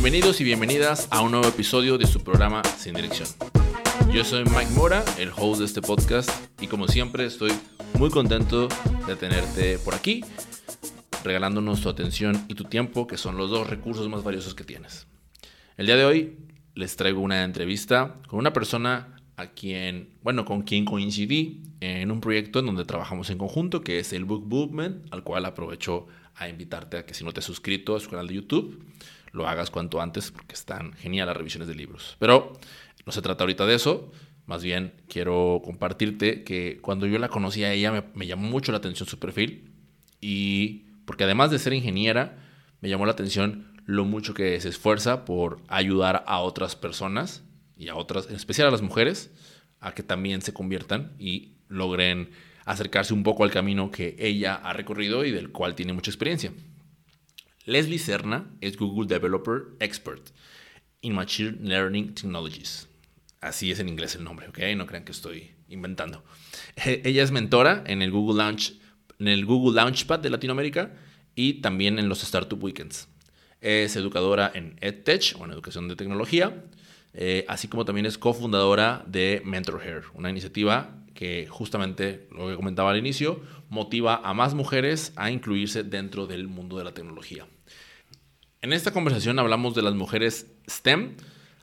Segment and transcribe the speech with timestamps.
[0.00, 3.28] Bienvenidos y bienvenidas a un nuevo episodio de su programa Sin Dirección.
[4.12, 6.30] Yo soy Mike Mora, el host de este podcast,
[6.62, 7.50] y como siempre estoy
[7.98, 8.68] muy contento
[9.08, 10.24] de tenerte por aquí,
[11.24, 15.08] regalándonos tu atención y tu tiempo, que son los dos recursos más valiosos que tienes.
[15.76, 16.36] El día de hoy
[16.76, 22.20] les traigo una entrevista con una persona a quien, bueno, con quien coincidí en un
[22.20, 26.06] proyecto en donde trabajamos en conjunto, que es el Book Movement, al cual aprovecho
[26.36, 28.80] a invitarte a que si no te has suscrito a su canal de YouTube,
[29.38, 32.16] lo hagas cuanto antes porque están genial las revisiones de libros.
[32.18, 32.58] Pero
[33.06, 34.12] no se trata ahorita de eso,
[34.44, 38.72] más bien quiero compartirte que cuando yo la conocí a ella me, me llamó mucho
[38.72, 39.72] la atención su perfil
[40.20, 42.36] y porque además de ser ingeniera,
[42.80, 47.42] me llamó la atención lo mucho que se esfuerza por ayudar a otras personas
[47.78, 49.30] y a otras, en especial a las mujeres,
[49.80, 52.30] a que también se conviertan y logren
[52.66, 56.52] acercarse un poco al camino que ella ha recorrido y del cual tiene mucha experiencia.
[57.68, 60.30] Leslie Serna es Google Developer Expert
[61.02, 62.88] in Machine Learning Technologies.
[63.42, 64.58] Así es en inglés el nombre, ¿ok?
[64.74, 66.24] No crean que estoy inventando.
[66.76, 68.72] Eh, ella es mentora en el Google Launch,
[69.18, 70.94] en el Google Launchpad de Latinoamérica
[71.34, 73.06] y también en los Startup Weekends.
[73.60, 76.64] Es educadora en EdTech, o en educación de tecnología,
[77.12, 82.56] eh, así como también es cofundadora de Mentor Hair, una iniciativa que justamente, lo que
[82.56, 87.46] comentaba al inicio, motiva a más mujeres a incluirse dentro del mundo de la tecnología.
[88.60, 91.14] En esta conversación hablamos de las mujeres STEM,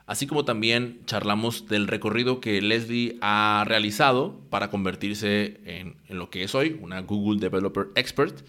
[0.06, 6.42] así como también charlamos del recorrido que Leslie ha realizado para convertirse en, lo que
[6.42, 8.40] es hoy, una Google Developer Expert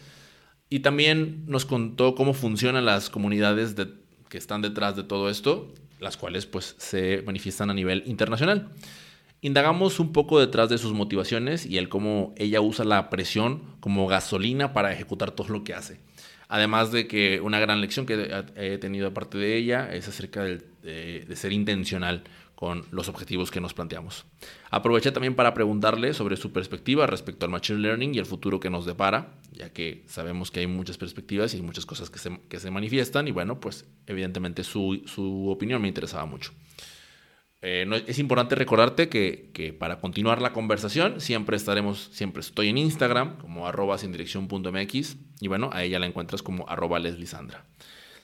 [0.70, 3.76] y también nos contó cómo funcionan las comunidades
[4.30, 8.70] que están detrás de todo esto, las cuales pues se manifiestan a nivel internacional.
[9.42, 14.08] Indagamos un poco detrás de sus motivaciones y el cómo ella usa la presión como
[14.08, 16.07] gasolina para ejecutar todo lo que hace.
[16.50, 20.62] Además de que una gran lección que he tenido aparte de ella es acerca de,
[20.82, 22.24] de ser intencional
[22.58, 24.26] con los objetivos que nos planteamos.
[24.72, 28.72] Aproveché también para preguntarle sobre su perspectiva respecto al Machine Learning y el futuro que
[28.72, 32.60] nos depara, ya que sabemos que hay muchas perspectivas y muchas cosas que se, que
[32.60, 36.52] se manifiestan y bueno, pues evidentemente su, su opinión me interesaba mucho.
[37.62, 42.78] Eh, no, es importante recordarte que, para continuar la conversación siempre estaremos, siempre estoy en
[42.78, 47.66] Instagram como arroba sin dirección.mx y bueno, a ella la encuentras como arroba leslisandra.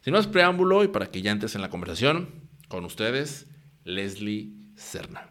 [0.02, 2.30] Sin más preámbulo y para que ya entres en la conversación
[2.68, 3.48] con ustedes,
[3.86, 5.30] Leslie Serna.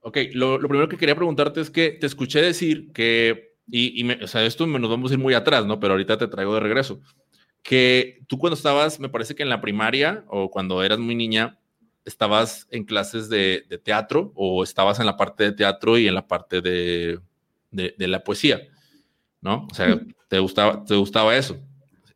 [0.00, 4.04] Ok, lo, lo, primero que quería preguntarte es que te escuché decir que, y, y
[4.04, 5.80] me, o sea, esto nos vamos a ir muy atrás, ¿no?
[5.80, 7.00] Pero ahorita te traigo de regreso,
[7.62, 11.58] que tú cuando estabas, me parece que en la primaria o cuando eras muy niña,
[12.04, 16.14] estabas en clases de, de teatro o estabas en la parte de teatro y en
[16.14, 17.18] la parte de,
[17.70, 18.60] de, de la poesía,
[19.40, 19.66] ¿no?
[19.70, 19.98] O sea,
[20.28, 21.56] te gustaba, te gustaba eso.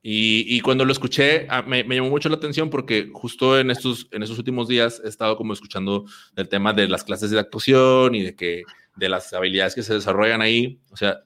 [0.02, 3.70] Y, y cuando lo escuché, ah, me, me, llamó mucho la atención porque justo en
[3.70, 6.04] estos, en estos últimos días he estado como escuchando
[6.36, 8.62] el tema de las clases de actuación y de, que,
[8.96, 10.78] de las habilidades que se desarrollan ahí.
[10.90, 11.24] O sea,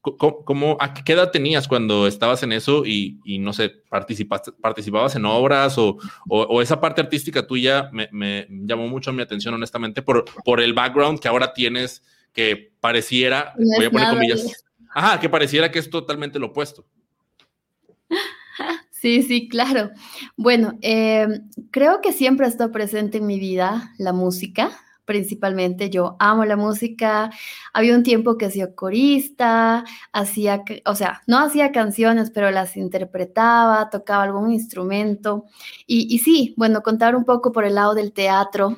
[0.00, 4.52] ¿cómo, cómo, ¿a qué edad tenías cuando estabas en eso y, y no sé, participaste,
[4.52, 9.22] participabas en obras o, o, o esa parte artística tuya me, me, llamó mucho mi
[9.22, 12.02] atención, honestamente, por, por el background que ahora tienes
[12.32, 14.42] que pareciera, no voy a poner comillas.
[14.44, 14.54] Bien
[14.92, 16.84] Ajá, que pareciera que es totalmente lo opuesto.
[18.90, 19.92] Sí, sí, claro.
[20.36, 21.26] Bueno, eh,
[21.70, 24.72] creo que siempre ha estado presente en mi vida la música,
[25.10, 25.90] principalmente.
[25.90, 27.30] Yo amo la música.
[27.72, 33.90] Había un tiempo que hacía corista, hacía, o sea, no hacía canciones, pero las interpretaba,
[33.90, 35.46] tocaba algún instrumento.
[35.84, 38.76] Y, y sí, bueno, contar un poco por el lado del teatro.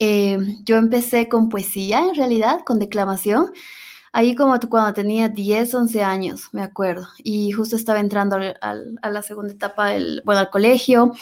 [0.00, 3.52] Eh, yo empecé con poesía, en realidad, con declamación
[4.12, 8.98] ahí como cuando tenía 10, 11 años, me acuerdo, y justo estaba entrando al, al,
[9.02, 11.12] a la segunda etapa del, bueno, al colegio,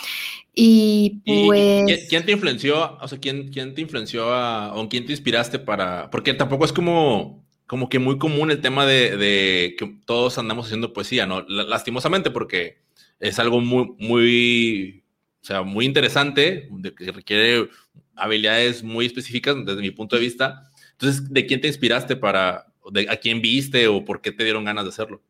[0.55, 2.05] y pues...
[2.05, 5.59] ¿Y, ¿Quién te influenció, o sea, quién, quién te influenció a, o quién te inspiraste
[5.59, 10.39] para, porque tampoco es como, como que muy común el tema de, de que todos
[10.39, 11.43] andamos haciendo poesía, ¿no?
[11.49, 12.79] Lastimosamente, porque
[13.21, 15.05] es algo muy, muy,
[15.43, 17.69] o sea, muy interesante, de que requiere
[18.17, 20.71] habilidades muy específicas desde mi punto de vista.
[20.93, 24.65] Entonces, ¿de quién te inspiraste para, de a quién viste o por qué te dieron
[24.65, 25.23] ganas de hacerlo?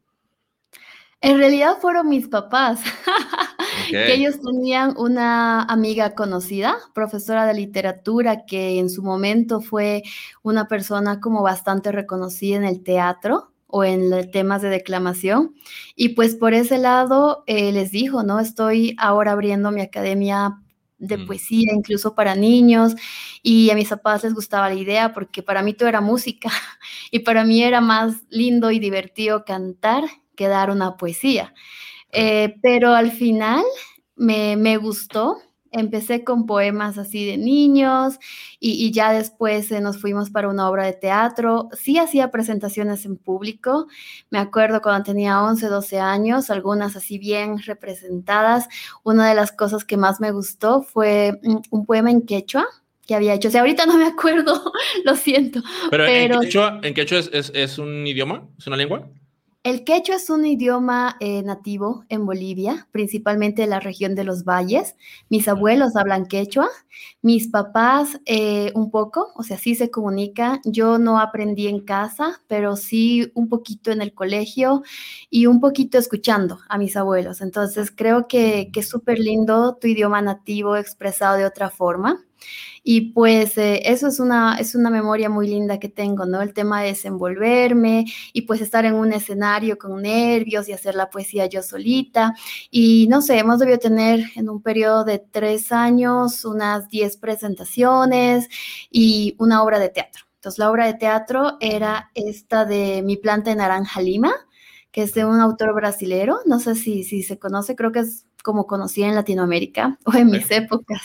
[1.20, 2.80] En realidad fueron mis papás,
[3.88, 4.06] okay.
[4.06, 10.02] que ellos tenían una amiga conocida, profesora de literatura, que en su momento fue
[10.42, 15.54] una persona como bastante reconocida en el teatro o en temas de declamación.
[15.96, 18.38] Y pues por ese lado eh, les dijo, ¿no?
[18.38, 20.60] Estoy ahora abriendo mi academia
[21.06, 21.26] de mm.
[21.26, 22.94] poesía, incluso para niños,
[23.42, 26.50] y a mis papás les gustaba la idea porque para mí todo era música
[27.10, 30.04] y para mí era más lindo y divertido cantar
[30.36, 31.54] que dar una poesía.
[32.10, 33.62] Eh, pero al final
[34.16, 35.38] me, me gustó
[35.74, 38.18] empecé con poemas así de niños
[38.60, 41.68] y, ya después eh, nos fuimos para una obra de teatro.
[41.72, 43.88] Sí hacía presentaciones en público,
[44.30, 48.68] me acuerdo cuando tenía 11, 12 años, algunas así bien representadas.
[49.02, 52.66] Una de las cosas que más me gustó fue un, poema en quechua
[53.06, 53.48] que había hecho.
[53.48, 54.72] O sea, ahorita no me acuerdo,
[55.04, 55.60] lo siento.
[55.90, 58.48] Pero, ¿en quechua, ¿en quechua es, es un idioma?
[58.58, 59.08] ¿Es una lengua?
[59.64, 64.44] El quechua es un idioma eh, nativo en Bolivia, principalmente en la región de los
[64.44, 64.94] valles.
[65.30, 66.68] Mis abuelos hablan quechua,
[67.22, 70.60] mis papás eh, un poco, o sea, sí se comunica.
[70.66, 74.82] Yo no aprendí en casa, pero sí un poquito en el colegio
[75.30, 77.40] y un poquito escuchando a mis abuelos.
[77.40, 82.22] Entonces creo que, que es súper lindo tu idioma nativo expresado de otra forma.
[82.82, 86.42] Y pues eh, eso es una, es una memoria muy linda que tengo, ¿no?
[86.42, 91.10] El tema de desenvolverme y pues estar en un escenario con nervios y hacer la
[91.10, 92.34] poesía yo solita.
[92.70, 98.48] Y no sé, hemos debido tener en un periodo de tres años unas diez presentaciones
[98.90, 100.24] y una obra de teatro.
[100.36, 104.30] Entonces la obra de teatro era esta de Mi planta de naranja lima,
[104.92, 108.26] que es de un autor brasilero, no sé si, si se conoce, creo que es
[108.44, 111.00] como conocía en Latinoamérica o en mis épocas.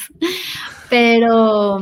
[0.89, 1.80] Pero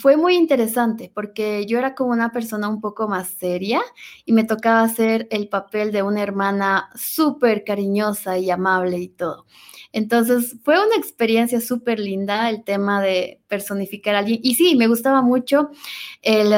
[0.00, 3.82] fue muy interesante porque yo era como una persona un poco más seria
[4.24, 9.44] y me tocaba hacer el papel de una hermana súper cariñosa y amable y todo.
[9.92, 14.40] Entonces fue una experiencia súper linda el tema de personificar a alguien.
[14.42, 15.70] Y sí, me gustaba mucho
[16.22, 16.52] el,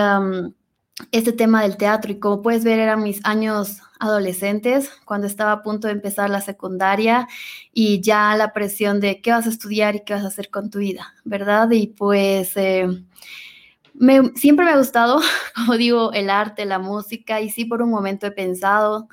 [1.12, 5.62] este tema del teatro y como puedes ver eran mis años adolescentes, cuando estaba a
[5.62, 7.28] punto de empezar la secundaria
[7.72, 10.70] y ya la presión de qué vas a estudiar y qué vas a hacer con
[10.70, 11.70] tu vida, ¿verdad?
[11.70, 12.88] Y pues eh,
[14.34, 15.20] siempre me ha gustado,
[15.54, 19.08] como digo, el arte, la música y sí por un momento he pensado,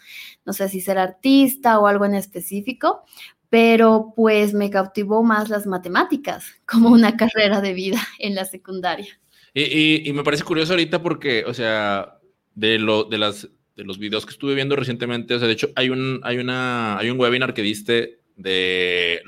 [0.45, 3.03] no sé si ser artista o algo en específico,
[3.49, 9.19] pero pues me cautivó más las matemáticas como una carrera de vida en la secundaria.
[9.53, 12.19] Y, y me parece curioso ahorita porque, o sea,
[12.55, 15.69] de, lo, de las de los videos que estuve viendo recientemente, o sea, de hecho
[15.75, 19.21] hay un, hay una, hay un webinar que diste de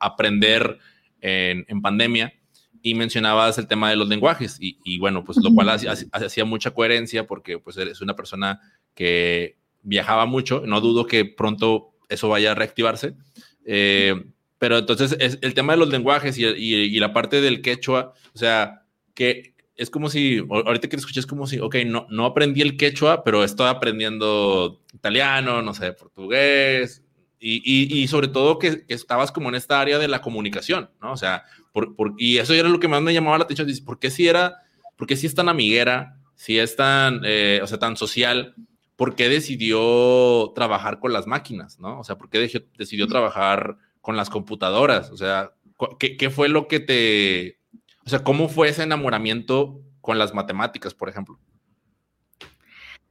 [0.00, 0.78] aprender
[1.20, 2.32] en, en, pandemia
[2.82, 6.70] y mencionabas el tema de los lenguajes y, y bueno, pues lo cual hacía, mucha
[6.70, 8.60] coherencia porque pues eres una persona
[8.94, 13.14] que viajaba mucho, no dudo que pronto eso vaya a reactivarse,
[13.64, 14.14] eh,
[14.58, 18.12] pero entonces es, el tema de los lenguajes y, y, y la parte del quechua,
[18.32, 18.82] o sea,
[19.14, 22.62] que es como si, ahorita que te escuché, es como si, ok, no, no aprendí
[22.62, 27.04] el quechua, pero estoy aprendiendo italiano, no sé, portugués,
[27.38, 31.12] y, y, sobre todo que, que, estabas como en esta área de la comunicación, ¿no?
[31.12, 33.84] O sea, por, por, y eso era lo que más me llamaba la atención, dice,
[33.84, 34.56] ¿por qué si era,
[34.96, 38.56] por qué si es tan amiguera, si es tan, eh, o sea, tan social,
[38.96, 42.00] ¿por qué decidió trabajar con las máquinas, ¿no?
[42.00, 42.40] O sea, ¿por qué
[42.76, 45.12] decidió trabajar con las computadoras?
[45.12, 45.52] O sea,
[46.00, 47.57] ¿qué, qué fue lo que te,
[48.08, 51.38] o sea, ¿cómo fue ese enamoramiento con las matemáticas, por ejemplo?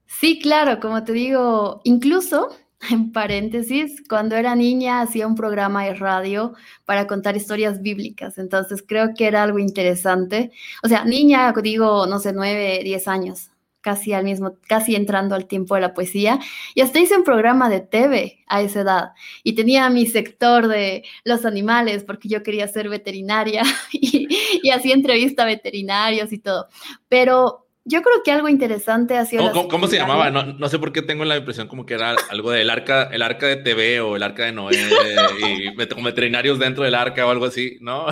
[0.07, 2.49] Sí, claro, como te digo, incluso
[2.89, 6.55] en paréntesis, cuando era niña hacía un programa de radio
[6.85, 10.51] para contar historias bíblicas, entonces creo que era algo interesante.
[10.81, 15.47] O sea, niña, digo, no sé, nueve, diez años casi al mismo, casi entrando al
[15.47, 16.39] tiempo de la poesía,
[16.75, 19.11] y hasta hice un programa de TV a esa edad,
[19.43, 24.27] y tenía mi sector de los animales, porque yo quería ser veterinaria, y,
[24.63, 26.67] y hacía entrevista a veterinarios y todo,
[27.07, 29.49] pero yo creo que algo interesante ha sido...
[29.69, 30.29] ¿Cómo, se llamaba?
[30.29, 33.21] No, no, sé por qué tengo la impresión como que era algo del arca, el
[33.21, 34.75] arca de TV o el arca de Noé
[35.39, 38.07] y veterinarios dentro del arca o algo así, ¿no?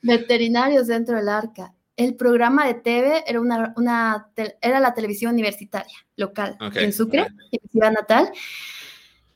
[0.00, 4.28] veterinarios dentro del arca el programa de TV era, una, una
[4.60, 8.30] era la televisión universitaria local en Sucre, en mi ciudad natal.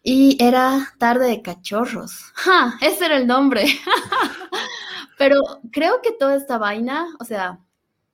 [0.03, 2.33] Y era Tarde de Cachorros.
[2.35, 2.79] ¡Ja!
[2.81, 3.65] Ese era el nombre.
[5.19, 5.37] Pero
[5.71, 7.61] creo que toda esta vaina, o sea,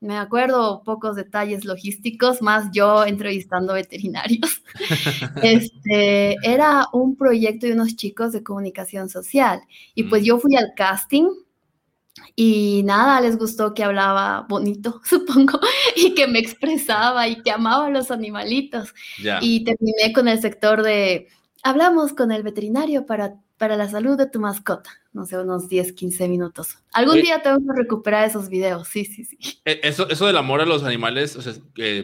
[0.01, 4.63] me acuerdo pocos detalles logísticos, más yo entrevistando veterinarios.
[5.43, 9.61] este, era un proyecto de unos chicos de comunicación social.
[9.95, 10.25] Y pues mm.
[10.25, 11.29] yo fui al casting
[12.39, 15.59] y nada, les gustó que hablaba bonito, supongo,
[15.97, 18.95] y que me expresaba y que amaba a los animalitos.
[19.41, 21.29] Y terminé con el sector de,
[21.63, 24.91] hablamos con el veterinario para, para la salud de tu mascota.
[25.15, 26.77] No sé, unos 10, 15 minutos.
[26.93, 29.39] Algún día tengo que recuperar esos videos, sí, sí, sí.
[29.65, 31.55] E, ¿Eso, eso del amor a los animales, o sea,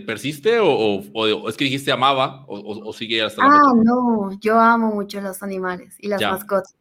[0.07, 5.21] persiste o, o, es que dijiste amaba o, sigue hasta Ah, no, yo amo mucho
[5.21, 6.75] los animales y las mascotas.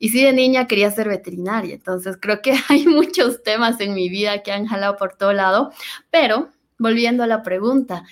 [0.00, 1.74] Y sí, de niña quería ser veterinaria.
[1.74, 5.70] Entonces creo que hay muchos temas en mi vida que han jalado por todo lado.
[6.10, 8.02] Pero volviendo a la pregunta,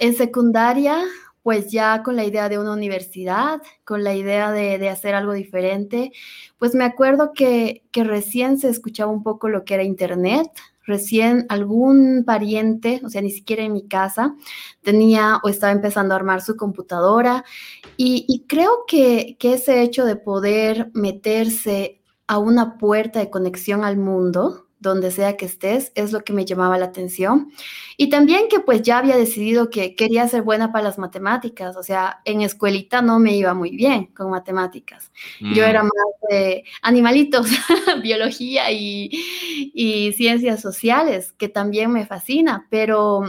[0.00, 1.04] en secundaria
[1.44, 6.10] pues ya con la idea de una universidad, con la idea de, hacer algo diferente,
[6.56, 10.50] pues me acuerdo que, recién se escuchaba un poco lo que era Internet,
[10.86, 14.34] recién algún pariente, o sea, ni siquiera en mi casa,
[14.82, 17.44] tenía o estaba empezando a armar su computadora.
[17.96, 23.84] Y, y creo que, que ese hecho de poder meterse a una puerta de conexión
[23.84, 27.52] al mundo, donde sea que estés, es lo que me llamaba la atención.
[27.96, 31.82] Y también que pues ya había decidido que quería ser buena para las matemáticas, o
[31.82, 35.10] sea, en escuelita no me iba muy bien con matemáticas.
[35.40, 35.86] Yo era mm.
[35.86, 37.46] más de animalitos,
[38.02, 39.10] biología y,
[39.74, 43.24] y ciencias sociales, que también me fascina, pero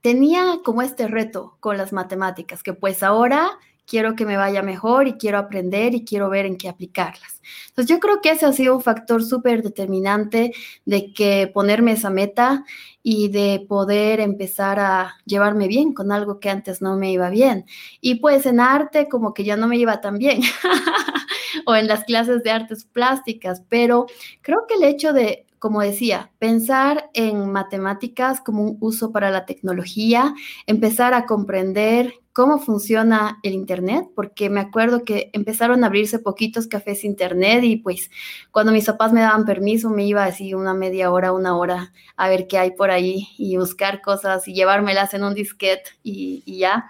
[0.00, 3.58] tenía como este reto con las matemáticas, que pues ahora
[3.90, 7.42] quiero que me vaya mejor y quiero aprender y quiero ver en qué aplicarlas.
[7.68, 10.52] Entonces yo creo que ese ha sido un factor súper determinante
[10.84, 12.64] de que ponerme esa meta
[13.02, 17.66] y de poder empezar a llevarme bien con algo que antes no me iba bien.
[18.00, 20.40] Y pues en arte como que ya no me iba tan bien,
[21.66, 24.06] o en las clases de artes plásticas, pero
[24.40, 29.44] creo que el hecho de como decía, pensar en matemáticas como un uso para la
[29.44, 30.34] tecnología,
[30.66, 36.66] empezar a comprender cómo funciona el Internet, porque me acuerdo que empezaron a abrirse poquitos
[36.66, 38.10] cafés Internet y pues
[38.50, 42.28] cuando mis papás me daban permiso me iba así una media hora, una hora a
[42.28, 46.58] ver qué hay por ahí y buscar cosas y llevármelas en un disquete y, y
[46.58, 46.88] ya.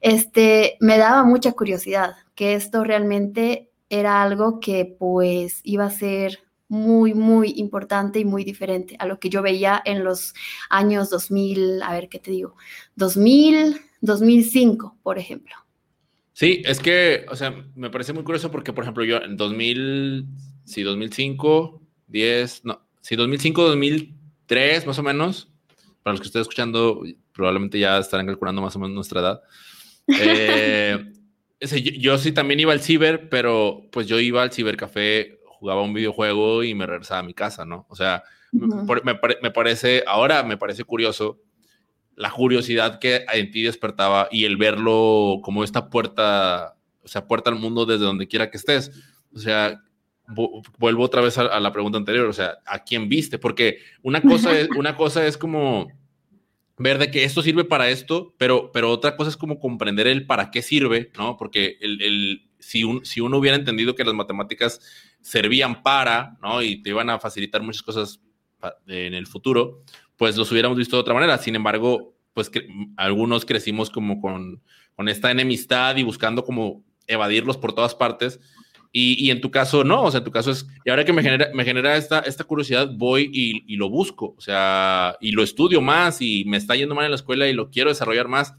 [0.00, 6.45] Este, me daba mucha curiosidad que esto realmente era algo que pues iba a ser
[6.68, 10.34] muy, muy importante y muy diferente a lo que yo veía en los
[10.68, 12.56] años 2000, a ver qué te digo,
[12.96, 15.54] 2000, 2005, por ejemplo.
[16.32, 20.26] Sí, es que, o sea, me parece muy curioso porque, por ejemplo, yo en 2000,
[20.64, 25.48] sí, 2005, 10, no, sí, 2005, 2003, más o menos,
[26.02, 29.40] para los que estén escuchando, probablemente ya estarán calculando más o menos nuestra edad.
[30.08, 31.12] Eh,
[31.60, 35.94] yo, yo, sí también iba al ciber, pero pues yo iba al cibercafé jugaba un
[35.94, 37.86] videojuego y me regresaba a mi casa, ¿no?
[37.88, 38.22] O sea,
[38.52, 41.40] me, parece, ahora me parece curioso
[42.14, 47.50] la curiosidad que en ti despertaba y el verlo como esta puerta, o sea, puerta
[47.50, 48.90] al mundo desde donde quiera que estés.
[49.34, 49.82] O sea,
[50.78, 53.38] vuelvo otra vez a, la pregunta anterior, o sea, ¿a quién viste?
[53.38, 55.88] Porque una cosa es, una cosa es como
[56.78, 60.26] ver de que esto sirve para esto, pero, pero otra cosa es como comprender el
[60.26, 61.36] para qué sirve, ¿no?
[61.36, 64.80] Porque el, el si, un, si uno hubiera entendido que las matemáticas
[65.20, 66.62] servían para, ¿no?
[66.62, 68.20] Y te iban a facilitar muchas cosas
[68.86, 69.82] en el futuro,
[70.16, 71.38] pues los hubiéramos visto de otra manera.
[71.38, 72.50] Sin embargo, pues
[72.96, 74.62] algunos crecimos como con,
[74.94, 78.40] con esta enemistad y buscando como evadirlos por todas partes.
[78.92, 81.12] Y, y, en tu caso, no, o sea, en tu caso es, y ahora que
[81.12, 85.32] me genera, me genera esta, esta curiosidad, voy y, y, lo busco, o sea, y
[85.32, 88.26] lo estudio más y me está yendo mal en la escuela y lo quiero desarrollar
[88.26, 88.54] más.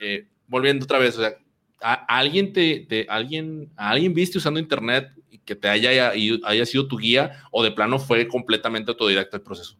[0.00, 1.36] Eh, volviendo otra vez, o sea,
[1.82, 5.10] ¿a, alguien te, alguien, ¿a alguien viste usando internet
[5.44, 6.12] que te haya,
[6.44, 9.76] haya sido tu guía o de plano fue completamente autodidacta el proceso?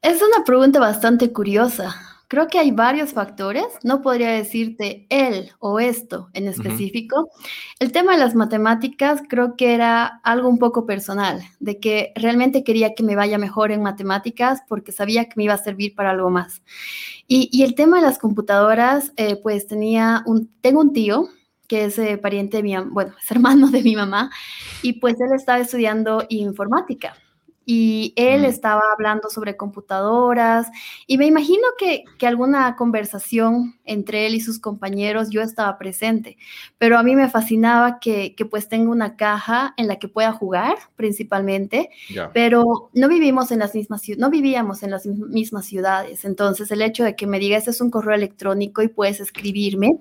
[0.00, 2.17] Es una pregunta bastante curiosa.
[2.28, 3.64] Creo que hay varios factores.
[3.82, 7.30] No podría decirte él o esto en específico.
[7.78, 12.64] El tema de las matemáticas creo que era algo un poco personal, de que realmente
[12.64, 16.10] quería que me vaya mejor en matemáticas porque sabía que me iba a servir para
[16.10, 16.62] algo más.
[17.26, 21.28] Y, el tema de las computadoras, eh, pues tenía un, tengo un tío
[21.66, 24.30] que es eh, pariente de mi, bueno, es hermano de mi mamá,
[24.82, 27.14] y pues él estaba estudiando informática
[27.70, 30.68] y él estaba hablando sobre computadoras
[31.06, 36.38] y me imagino que, que, alguna conversación entre él y sus compañeros yo estaba presente,
[36.78, 40.32] pero a mí me fascinaba que, que pues tenga una caja en la que pueda
[40.32, 41.90] jugar principalmente,
[42.32, 47.04] pero no vivimos en las mismas no vivíamos en las mismas ciudades, entonces el hecho
[47.04, 49.98] de que me diga ese es un correo electrónico y puedes escribirme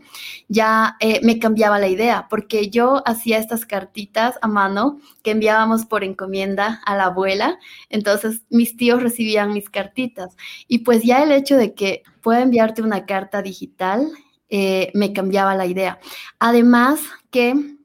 [0.48, 5.86] ya eh, me cambiaba la idea porque yo hacía estas cartitas a mano que enviábamos
[5.86, 7.57] por encomienda a la abuela
[7.90, 10.36] entonces mis tíos recibían mis cartitas
[10.68, 14.08] y pues ya el hecho de que pueda enviarte una carta digital
[14.50, 16.00] eh, me cambiaba la idea.
[16.40, 17.78] Además que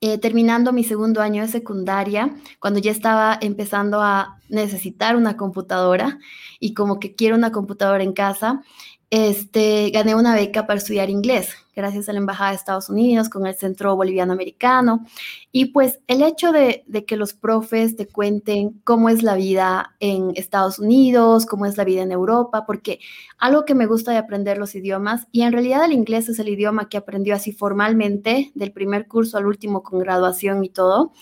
[0.00, 6.18] eh, terminando mi segundo año de secundaria, cuando ya estaba empezando a necesitar una computadora
[6.60, 8.62] y como que quiero una computadora en casa,
[9.10, 13.46] este, gané una beca para estudiar inglés gracias a la Embajada de Estados Unidos, con
[13.46, 15.04] el Centro Boliviano Americano.
[15.52, 20.32] Y pues el hecho de, que los profes te cuenten cómo es la vida en
[20.34, 23.00] Estados Unidos, cómo es la vida en Europa, porque
[23.38, 26.48] algo que me gusta de aprender los idiomas, y en realidad el inglés es el
[26.48, 31.12] idioma que aprendió así formalmente, del primer curso al último con graduación y todo,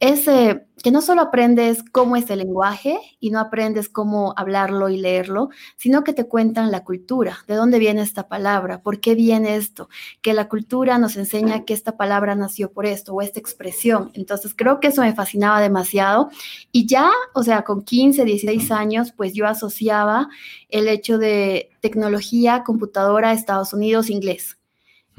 [0.00, 4.98] es que no solo aprendes cómo es el lenguaje y no aprendes cómo hablarlo y
[4.98, 9.56] leerlo, sino que te cuentan la cultura, de dónde viene esta palabra, por qué viene
[9.56, 9.88] esto,
[10.20, 14.10] que la cultura nos enseña que esta palabra nació por esto o esta expresión.
[14.14, 16.28] Entonces creo que eso me fascinaba demasiado
[16.70, 20.28] y ya, o sea, con 15, 16 años, pues yo asociaba
[20.68, 24.58] el hecho de tecnología, computadora, Estados Unidos, inglés.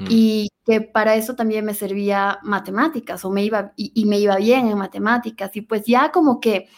[0.08, 4.68] Y que para eso también me servía matemáticas o me iba y, me iba bien
[4.68, 6.68] en matemáticas y pues ya como que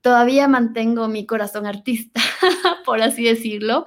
[0.00, 2.20] todavía mantengo mi corazón artista,
[2.84, 3.86] por así decirlo,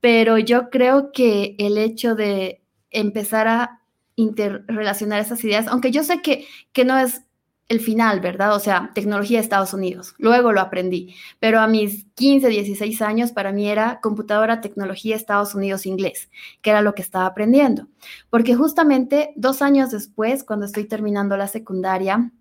[0.00, 3.82] pero yo creo que el hecho de empezar a
[4.16, 7.22] interrelacionar esas ideas, aunque yo sé que, que no es
[7.68, 8.54] el final, ¿verdad?
[8.56, 10.14] O sea, tecnología de Estados Unidos.
[10.18, 15.54] Luego lo aprendí, pero a mis 15, 16 años para mí era computadora, tecnología, Estados
[15.54, 16.30] Unidos, inglés,
[16.62, 17.86] que era lo que estaba aprendiendo.
[18.30, 22.32] Porque justamente dos años después, cuando estoy terminando la secundaria,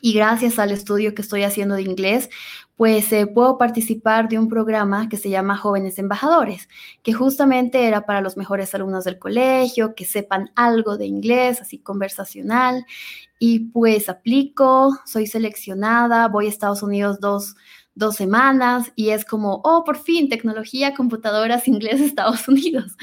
[0.00, 2.30] y gracias al estudio que estoy haciendo de inglés,
[2.76, 6.68] pues eh, puedo participar de un programa que se llama Jóvenes Embajadores,
[7.02, 11.78] que justamente era para los mejores alumnos del colegio, que sepan algo de inglés, así
[11.78, 12.86] conversacional.
[13.40, 17.56] Y pues aplico, soy seleccionada, voy a Estados Unidos dos,
[17.96, 22.96] dos semanas y es como, oh, por fin, tecnología, computadoras, inglés, Estados Unidos.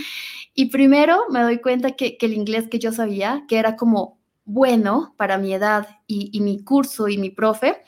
[0.53, 4.14] Y primero me doy cuenta que, que el inglés que yo sabía, que era como
[4.45, 7.83] bueno para mi edad y, mi curso y mi profe,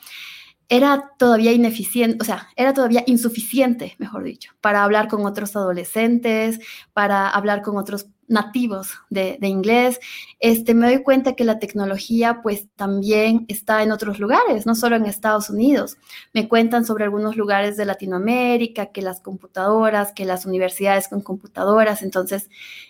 [0.68, 6.60] era todavía ineficiente, o sea, era todavía insuficiente, mejor dicho, para hablar con otros adolescentes,
[6.92, 9.98] para hablar con otros nativos de, inglés.
[10.38, 14.96] Este, me doy cuenta que la tecnología pues también está en otros lugares, no solo
[14.96, 15.96] en Estados Unidos.
[16.32, 22.02] Me cuentan sobre algunos lugares de Latinoamérica, que las computadoras, que las universidades con computadoras.
[22.02, 22.48] Entonces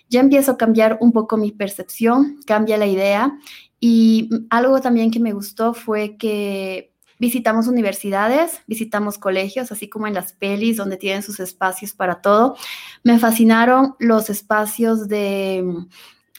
[0.09, 3.37] ya empiezo a cambiar un poco mi percepción, cambia la idea.
[3.79, 10.13] Y algo también que me gustó fue que Visitamos universidades, visitamos colegios, así como en
[10.13, 12.55] las pelis donde tienen sus espacios para todo.
[13.03, 15.89] Me fascinaron los espacios de mm,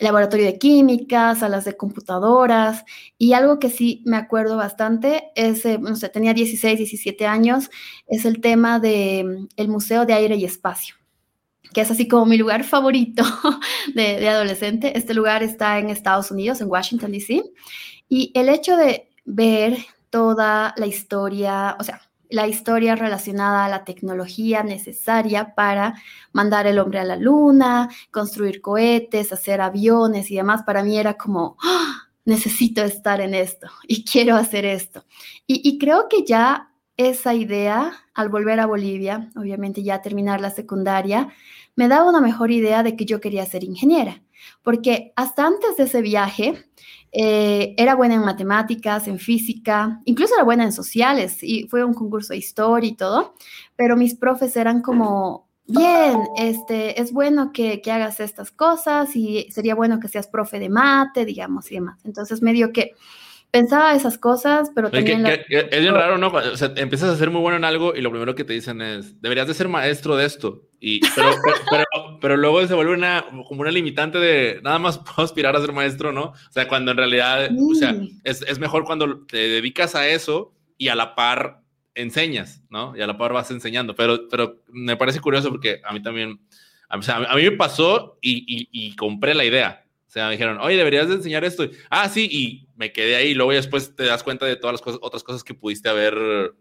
[0.02, 2.86] laboratorio de química, salas de computadoras
[3.18, 7.70] y algo que sí me acuerdo bastante es, eh, no sé, tenía 16, 17 años,
[8.06, 10.94] es el tema del mm, Museo de Aire y Espacio
[11.74, 13.22] que es así como mi lugar favorito
[13.94, 14.98] de, de, adolescente.
[14.98, 17.44] Este lugar está en Estados Unidos, en Washington, D.C.
[18.08, 19.78] Y el hecho de ver
[20.10, 25.94] toda la historia, o sea, la historia relacionada a la tecnología necesaria para
[26.32, 31.14] mandar el hombre a la luna, construir cohetes, hacer aviones y demás, para mí era
[31.14, 32.08] como, ¡Ah!
[32.24, 35.04] necesito estar en esto y quiero hacer esto.
[35.46, 40.50] Y, y, creo que ya esa idea, al volver a Bolivia, obviamente ya terminar la
[40.50, 41.28] secundaria,
[41.74, 44.22] me daba una mejor idea de que yo quería ser ingeniera,
[44.62, 46.66] porque hasta antes de ese viaje,
[47.12, 51.94] eh, era buena en matemáticas, en física, incluso era buena en sociales y fue un
[51.94, 53.34] concurso de historia y todo,
[53.74, 59.50] pero mis profes eran como, bien, este, es bueno que, que hagas estas cosas y
[59.50, 61.98] sería bueno que seas profe de mate, digamos, y demás.
[62.04, 62.94] Entonces, medio que
[63.50, 65.26] pensaba esas cosas, pero también...
[65.26, 66.28] es bien raro, ¿no?
[66.28, 68.80] O sea, empiezas a ser muy bueno en algo y lo primero que te dicen
[68.80, 70.62] es, deberías de ser maestro de esto.
[70.80, 71.30] Y, pero,
[71.70, 71.84] pero,
[72.20, 75.72] pero, luego se vuelve una, como una limitante de nada más puedo aspirar a ser
[75.72, 76.22] maestro, ¿no?
[76.22, 80.54] O sea, cuando en realidad, o sea, es, es mejor cuando te dedicas a eso
[80.78, 81.60] y a la par
[81.94, 82.96] enseñas, ¿no?
[82.96, 83.94] Y a la par vas enseñando.
[83.94, 86.40] Pero, pero me parece curioso porque a mí también,
[86.88, 89.84] o sea, a mí me pasó y, y, y compré la idea.
[90.10, 91.68] O sea, me dijeron, oye, deberías de enseñar esto.
[91.88, 93.32] Ah, sí, y me quedé ahí.
[93.32, 96.52] Luego después te das cuenta de todas las cosas, otras cosas que pudiste haber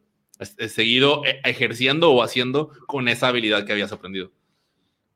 [0.46, 4.32] seguido eh, ejerciendo o haciendo con esa habilidad que habías aprendido.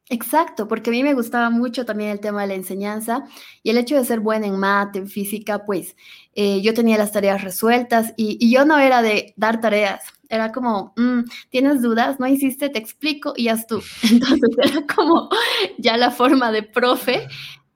[0.09, 3.23] Exacto, porque a mí me gustaba mucho también el tema de la enseñanza
[3.63, 5.95] y el hecho de ser buena en mate, en física, pues
[6.36, 10.93] eh, yo tenía las tareas resueltas y, yo no era de dar tareas, era como,
[10.97, 12.19] mm, ¿tienes dudas?
[12.19, 12.69] ¿No hiciste?
[12.69, 13.81] Te explico y haz tú.
[14.12, 15.29] Entonces era como
[15.77, 17.27] ya la forma de profe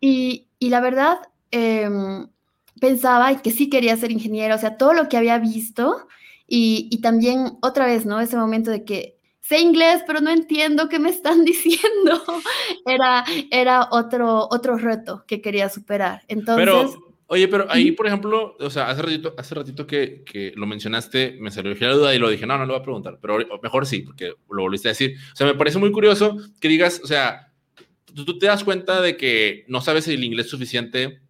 [0.01, 1.19] y, y la verdad,
[1.51, 2.27] em,
[2.81, 6.07] pensaba que sí quería ser ingeniero, o sea, todo lo que había visto
[6.47, 8.19] y, y, también otra vez, ¿no?
[8.19, 12.21] Ese momento de que sé inglés, pero no entiendo qué me están diciendo.
[12.85, 16.21] era, era otro, otro reto que quería superar.
[16.27, 16.65] Entonces...
[16.65, 20.65] Pero, oye, pero ahí, por ejemplo, o sea, hace ratito, hace ratito que, que lo
[20.65, 23.37] mencionaste, me salió la duda y lo dije, no, no lo voy a preguntar, pero
[23.61, 25.15] mejor sí, porque lo volviste a decir.
[25.33, 27.47] O sea, me parece muy curioso que digas, o sea,
[28.25, 31.21] tú, te das cuenta de que no sabes el inglés suficiente,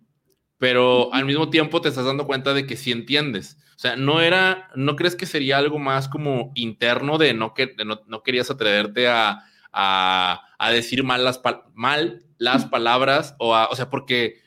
[0.57, 3.57] pero al mismo tiempo te estás dando cuenta de que sí entiendes.
[3.77, 7.75] O sea, no era, ¿no crees que sería algo más como interno de no, que,
[7.85, 11.39] no, querías atreverte a, a, decir mal las,
[11.75, 13.35] mal las palabras?
[13.37, 14.41] O, o sea, porque,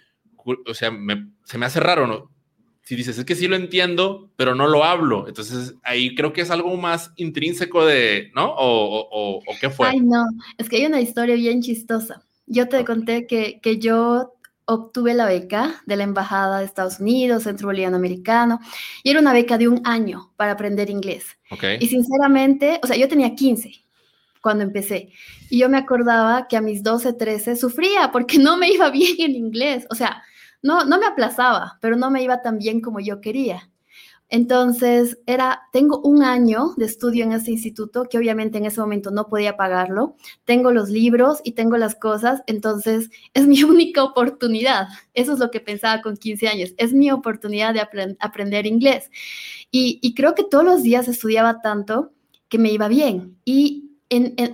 [0.67, 0.91] o sea,
[1.45, 2.29] se me hace raro, ¿no?
[2.83, 5.29] Si dices, es que sí lo entiendo, pero no lo hablo.
[5.29, 8.53] Entonces ahí creo que es algo más intrínseco de, ¿no?
[8.53, 9.91] O, o, o qué fue.
[9.91, 10.25] Ay, no,
[10.59, 12.25] es que hay una historia bien chistosa.
[12.49, 14.33] Yo te conté que, que yo
[14.71, 18.61] obtuve la beca de la Embajada de Estados Unidos, Centro Boliviano Americano,
[19.03, 21.25] y era una beca de un año para aprender inglés.
[21.51, 21.79] Okay.
[21.81, 23.73] Y sinceramente, o sea, yo tenía 15
[24.41, 25.11] cuando empecé,
[25.51, 29.17] y yo me acordaba que a mis 12, 13 sufría porque no me iba bien
[29.19, 30.23] en inglés, o sea,
[30.63, 33.69] no, no me aplazaba, pero no me iba tan bien como yo quería.
[34.31, 39.11] Entonces, era, tengo un año de estudio en ese instituto, que obviamente en ese momento
[39.11, 40.17] no podía pagarlo.
[40.45, 44.89] Tengo los libros y tengo las cosas, entonces es mi única oportunidad.
[45.15, 46.75] Eso es lo que pensaba con 15 años.
[46.77, 47.81] Es mi oportunidad de
[48.21, 49.11] aprender inglés.
[49.71, 52.13] Y, creo que todos los días estudiaba tanto
[52.49, 53.37] que me iba bien.
[53.45, 53.91] Y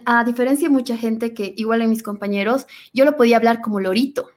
[0.05, 3.81] a diferencia de mucha gente que, igual en mis compañeros, yo lo podía hablar como
[3.81, 4.29] lorito.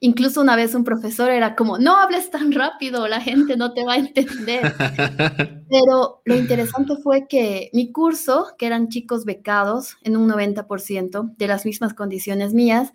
[0.00, 3.84] Incluso una vez un profesor era como, no hables tan rápido, la gente no te
[3.84, 4.74] va a entender.
[5.68, 11.46] Pero lo interesante fue que mi curso, que eran chicos becados en un 90% de
[11.48, 12.92] las mismas condiciones mías,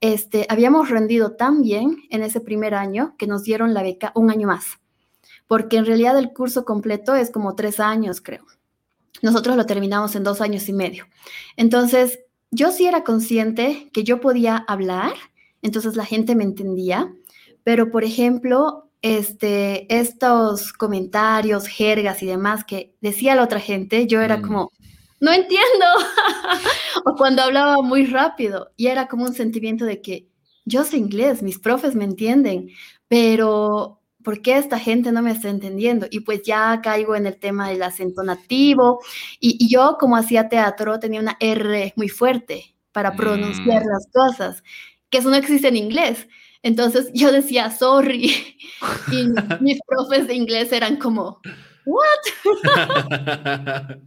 [0.00, 4.30] este, habíamos rendido tan bien en ese primer año que nos dieron la beca un
[4.30, 4.78] año más,
[5.48, 8.44] porque en realidad el curso completo es como tres años, creo.
[9.22, 11.06] Nosotros lo terminamos en dos años y medio.
[11.56, 15.14] Entonces, yo sí era consciente que yo podía hablar
[15.64, 17.10] entonces la gente me entendía,
[17.64, 24.20] pero por ejemplo, este, estos comentarios, jergas y demás que decía la otra gente, yo
[24.20, 24.42] era mm.
[24.42, 24.72] como,
[25.20, 25.86] no entiendo,
[27.06, 30.28] o cuando hablaba muy rápido, y era como un sentimiento de que
[30.66, 32.68] yo sé inglés, mis profes me entienden,
[33.08, 36.06] pero ¿por qué esta gente no me está entendiendo?
[36.10, 39.00] Y pues ya caigo en el tema del acento nativo,
[39.40, 43.88] y, yo como hacía teatro tenía una R muy fuerte para pronunciar mm.
[43.88, 44.62] las cosas
[45.14, 46.26] que eso no existe en inglés.
[46.64, 48.56] Entonces yo decía, sorry,
[49.12, 49.28] y
[49.60, 51.40] mis profes de inglés eran como,
[51.86, 52.02] ¿what?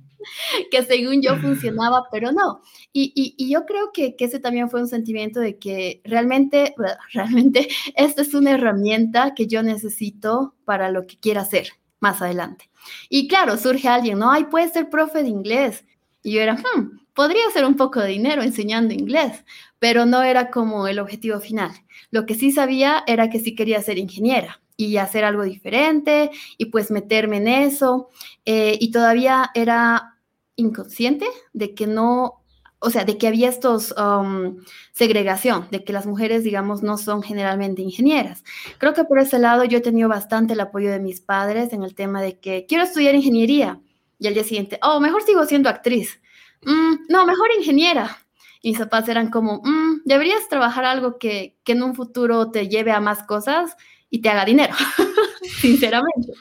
[0.69, 2.59] que según yo funcionaba, pero no.
[2.91, 6.75] Y, y, yo creo que, que, ese también fue un sentimiento de que realmente,
[7.13, 11.69] realmente, esta es una herramienta que yo necesito para lo que quiera hacer
[12.01, 12.69] más adelante.
[13.07, 15.85] Y claro, surge alguien, no, ay, puede ser profe de inglés.
[16.21, 19.45] Y yo era, hmm, podría ser un poco de dinero enseñando inglés,
[19.79, 21.71] pero no era como el objetivo final.
[22.11, 26.65] Lo que sí sabía era que sí quería ser ingeniera y hacer algo diferente y
[26.65, 28.09] pues meterme en eso.
[28.45, 30.17] Eh, y todavía era
[30.55, 32.43] inconsciente de que no,
[32.79, 34.57] o sea, de que había estos um,
[34.91, 38.43] segregación, de que las mujeres, digamos, no son generalmente ingenieras.
[38.77, 41.83] Creo que por ese lado yo he tenido bastante el apoyo de mis padres en
[41.83, 43.81] el tema de que quiero estudiar ingeniería.
[44.19, 46.19] Y al día siguiente, oh, mejor sigo siendo actriz.
[46.63, 48.17] Mm, no, mejor ingeniera.
[48.67, 52.91] Mis papás eran como, mm, deberías trabajar algo que, que en un futuro te lleve
[52.91, 53.77] a más cosas
[54.09, 54.73] y te haga dinero,
[55.61, 56.33] sinceramente.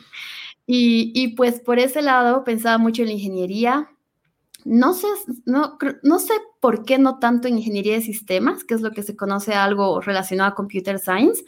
[0.67, 3.91] Y, y, pues por ese lado pensaba mucho en la ingeniería.
[4.65, 5.07] No sé,
[5.45, 9.05] no, no sé por qué no tanto en ingeniería de sistemas, que es lo que
[9.05, 11.45] se conoce algo relacionado a computer science,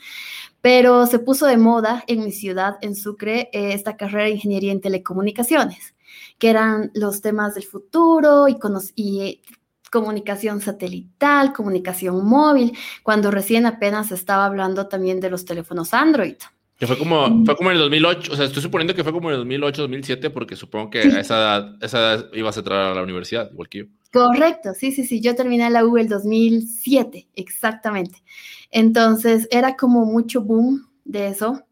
[0.60, 4.70] pero se puso de moda en mi ciudad, en Sucre, eh, esta carrera de ingeniería
[4.70, 5.96] en telecomunicaciones,
[6.38, 8.56] que eran los temas del futuro y,
[8.94, 9.42] y
[9.90, 16.36] comunicación satelital, comunicación móvil, cuando recién apenas estaba hablando también de los teléfonos Android.
[16.78, 17.44] Que fue como, mm.
[17.44, 19.82] fue como en el 2008, o sea, estoy suponiendo que fue como en el 2008,
[19.82, 23.50] 2007, porque supongo que a esa edad, esa edad ibas a entrar a la universidad,
[23.50, 23.84] igual que yo.
[24.12, 28.22] Correcto, sí, sí, sí, yo terminé la U el 2007, exactamente.
[28.70, 31.64] Entonces era como mucho boom de eso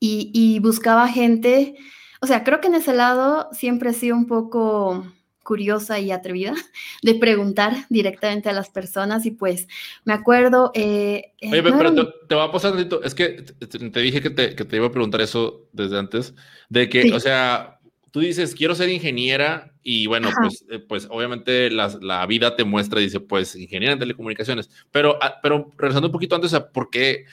[0.00, 1.76] y, y buscaba gente,
[2.20, 5.04] o sea, creo que en ese lado siempre he sido un poco
[5.42, 6.54] curiosa y atrevida
[7.02, 9.68] de preguntar directamente a las personas y pues
[10.04, 10.70] me acuerdo...
[10.74, 14.76] Eh, Oye, pero te, va a pasar, es que te, dije que te, que te,
[14.76, 16.34] iba a preguntar eso desde antes,
[16.68, 21.70] de que, o sea, tú dices, quiero ser ingeniera y bueno, pues, eh, pues obviamente
[21.70, 26.12] la, la, vida te muestra, dice, pues ingeniera en telecomunicaciones, pero, ah, pero regresando un
[26.12, 27.24] poquito antes, ¿por qué,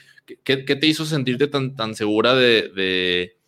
[0.42, 3.39] qué, qué te hizo sentirte tan, tan segura de, de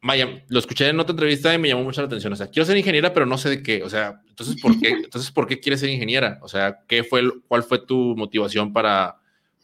[0.00, 2.32] Maya, lo escuché en otra entrevista y me llamó mucho la atención.
[2.32, 3.84] O sea, quiero ser ingeniera, pero no sé de qué.
[3.84, 6.38] O sea, entonces, ¿por qué, entonces, ¿por qué quieres ser ingeniera?
[6.42, 9.20] O sea, ¿qué fue, ¿cuál fue tu motivación para,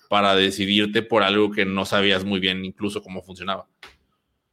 [0.09, 3.67] para decidirte por algo que no sabías muy bien incluso cómo funcionaba?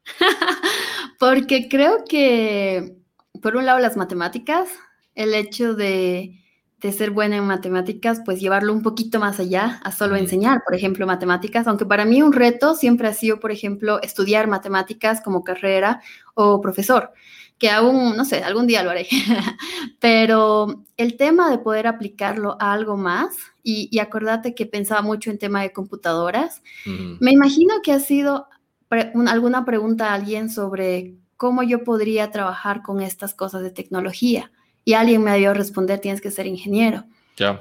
[1.19, 2.95] Porque creo que,
[3.41, 4.69] por un lado, las matemáticas,
[5.13, 6.40] el hecho de,
[6.81, 10.75] de ser buena en matemáticas, pues llevarlo un poquito más allá, a solo enseñar, por
[10.75, 15.43] ejemplo, matemáticas, aunque para mí un reto siempre ha sido, por ejemplo, estudiar matemáticas como
[15.43, 16.01] carrera
[16.33, 17.11] o profesor,
[17.59, 19.07] que aún, no sé, algún día lo haré,
[19.99, 25.37] pero el tema de poder aplicarlo a algo más, y, acordate que pensaba mucho en
[25.37, 26.63] tema de computadoras,
[27.19, 28.47] me imagino que ha sido
[29.27, 34.51] alguna pregunta a alguien sobre cómo yo podría trabajar con estas cosas de tecnología
[34.85, 37.05] y alguien me dio a responder, tienes que ser ingeniero.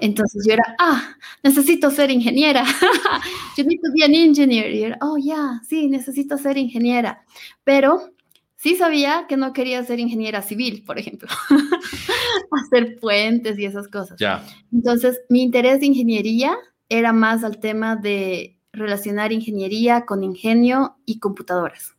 [0.01, 2.65] Entonces yo era, ah, necesito ser ingeniera.
[3.57, 4.75] yo need to be an engineer.
[4.75, 7.25] Y era, oh, ya, sí, necesito ser ingeniera.
[7.65, 8.11] Pero
[8.57, 11.29] sí sabía que no quería ser ingeniera civil, por ejemplo.
[12.51, 14.19] Hacer puentes y esas cosas.
[14.19, 14.45] Ya.
[14.73, 16.57] Entonces, mi interés de ingeniería
[16.89, 21.97] era más al tema de relacionar ingeniería con ingenio y computadoras.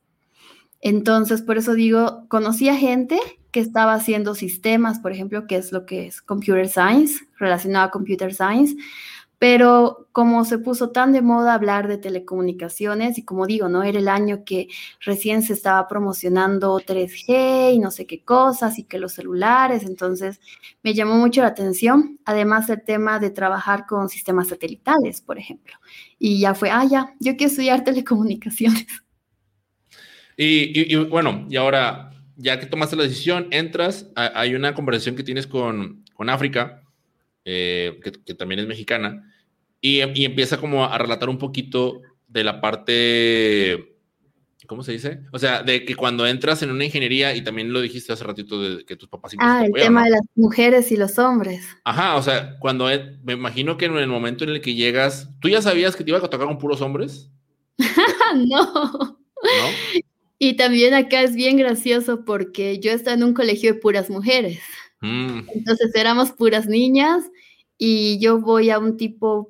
[0.81, 3.19] Entonces, por eso digo, conocí a gente
[3.51, 7.91] que estaba haciendo sistemas, por ejemplo, que es lo que es computer science, relacionado a
[7.91, 8.75] computer science,
[9.41, 13.97] pero como se puso tan de moda hablar de telecomunicaciones y como digo, no era
[13.97, 14.67] el año que
[14.99, 20.39] recién se estaba promocionando 3G y no sé qué cosas y que los celulares, entonces
[20.83, 25.73] me llamó mucho la atención, además el tema de trabajar con sistemas satelitales, por ejemplo.
[26.19, 28.85] Y ya fue, ah, ya, yo quiero estudiar telecomunicaciones.
[30.37, 35.47] Y, bueno, y ahora, ya que tomaste la decisión, entras, hay una conversación que tienes
[35.47, 36.83] con, con África,
[37.45, 39.31] eh, que, también es mexicana,
[39.79, 43.95] y, y, empieza como a relatar un poquito de la parte,
[44.67, 45.21] ¿cómo se dice?
[45.31, 48.61] O sea, de que cuando entras en una ingeniería, y también lo dijiste hace ratito,
[48.61, 49.33] de que tus papás...
[49.39, 51.65] Ah, el tema de las mujeres y los hombres.
[51.83, 52.87] Ajá, o sea, cuando,
[53.23, 56.11] me imagino que en el momento en el que llegas, ¿tú ya sabías que te
[56.11, 57.29] iba a tocar con puros hombres?
[58.35, 59.21] no.
[59.43, 60.01] ¿No?
[60.43, 64.59] Y también acá es bien gracioso porque yo estaba en un colegio de puras mujeres.
[64.99, 65.41] Mm.
[65.53, 67.29] Entonces éramos puras niñas
[67.77, 69.47] y yo voy a un tipo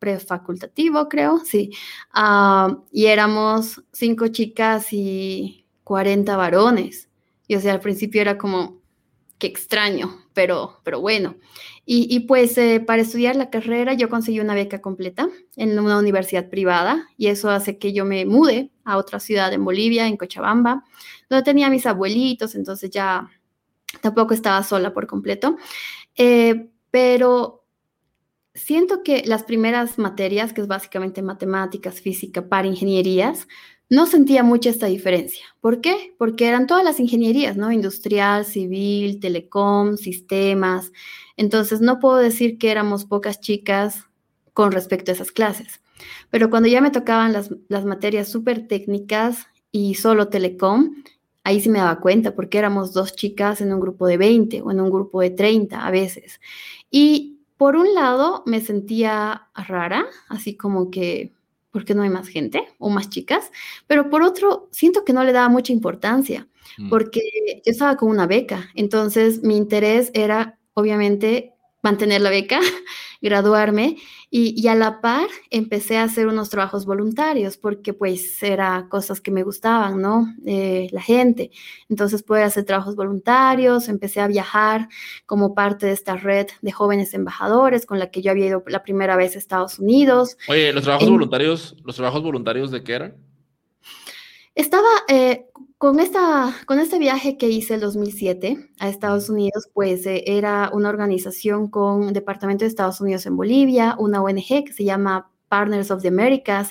[0.00, 1.70] prefacultativo, creo, sí.
[2.12, 7.08] Ah, y éramos cinco chicas y 40 varones.
[7.46, 8.82] Y o sea, al principio era como,
[9.38, 11.36] qué extraño, pero, pero bueno.
[11.86, 16.48] Y, pues eh, para estudiar la carrera yo conseguí una beca completa en una universidad
[16.48, 20.84] privada y eso hace que yo me mude a otra ciudad en Bolivia, en Cochabamba,
[21.28, 23.28] donde tenía mis abuelitos, entonces ya
[24.00, 25.56] tampoco estaba sola por completo.
[26.16, 27.64] Eh, pero
[28.54, 33.48] siento que las primeras materias, que es básicamente matemáticas, física para ingenierías,
[33.88, 35.44] no sentía mucha esta diferencia.
[35.60, 36.14] ¿Por qué?
[36.16, 37.70] Porque eran todas las ingenierías, ¿no?
[37.72, 40.92] Industrial, civil, telecom, sistemas.
[41.36, 44.06] Entonces, no puedo decir que éramos pocas chicas
[44.54, 45.81] con respecto a esas clases.
[46.30, 47.50] Pero cuando ya me tocaban las,
[47.84, 51.02] materias súper técnicas y solo telecom,
[51.44, 54.70] ahí sí me daba cuenta, porque éramos dos chicas en un grupo de 20 o
[54.70, 56.40] en un grupo de 30 a veces.
[56.90, 61.32] Y por un lado me sentía rara, así como que,
[61.70, 63.50] ¿por qué no hay más gente o más chicas?
[63.86, 66.88] Pero por otro, siento que no le daba mucha importancia, mm.
[66.88, 67.20] porque
[67.64, 71.51] yo estaba con una beca, entonces mi interés era obviamente
[71.82, 72.60] mantener la beca,
[73.20, 73.96] graduarme
[74.30, 79.30] y, a la par empecé a hacer unos trabajos voluntarios porque pues era cosas que
[79.30, 80.26] me gustaban, ¿no?
[80.46, 81.50] Eh, la gente.
[81.90, 84.88] Entonces pude hacer trabajos voluntarios, empecé a viajar
[85.26, 88.82] como parte de esta red de jóvenes embajadores con la que yo había ido la
[88.82, 90.38] primera vez a Estados Unidos.
[90.48, 93.31] Oye, ¿los trabajos voluntarios, los trabajos voluntarios de qué eran?
[94.54, 95.46] Estaba eh,
[95.78, 100.70] con, esta, con este viaje que hice el 2007 a Estados Unidos, pues eh, era
[100.74, 105.90] una organización con Departamento de Estados Unidos en Bolivia, una ONG que se llama Partners
[105.90, 106.70] of the Americas,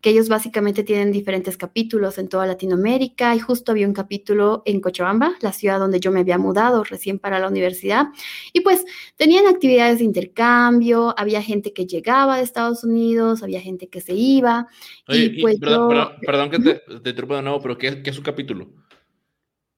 [0.00, 4.80] que ellos básicamente tienen diferentes capítulos en toda Latinoamérica y justo había un capítulo en
[4.80, 8.06] Cochabamba, la ciudad donde yo me había mudado recién para la universidad.
[8.52, 8.84] Y pues
[9.16, 14.14] tenían actividades de intercambio, había gente que llegaba de Estados Unidos, había gente que se
[14.14, 14.68] iba.
[15.08, 15.58] y pues
[16.24, 18.70] perdón, que te, te interrumpa de nuevo, pero ¿qué, ¿qué, es su capítulo?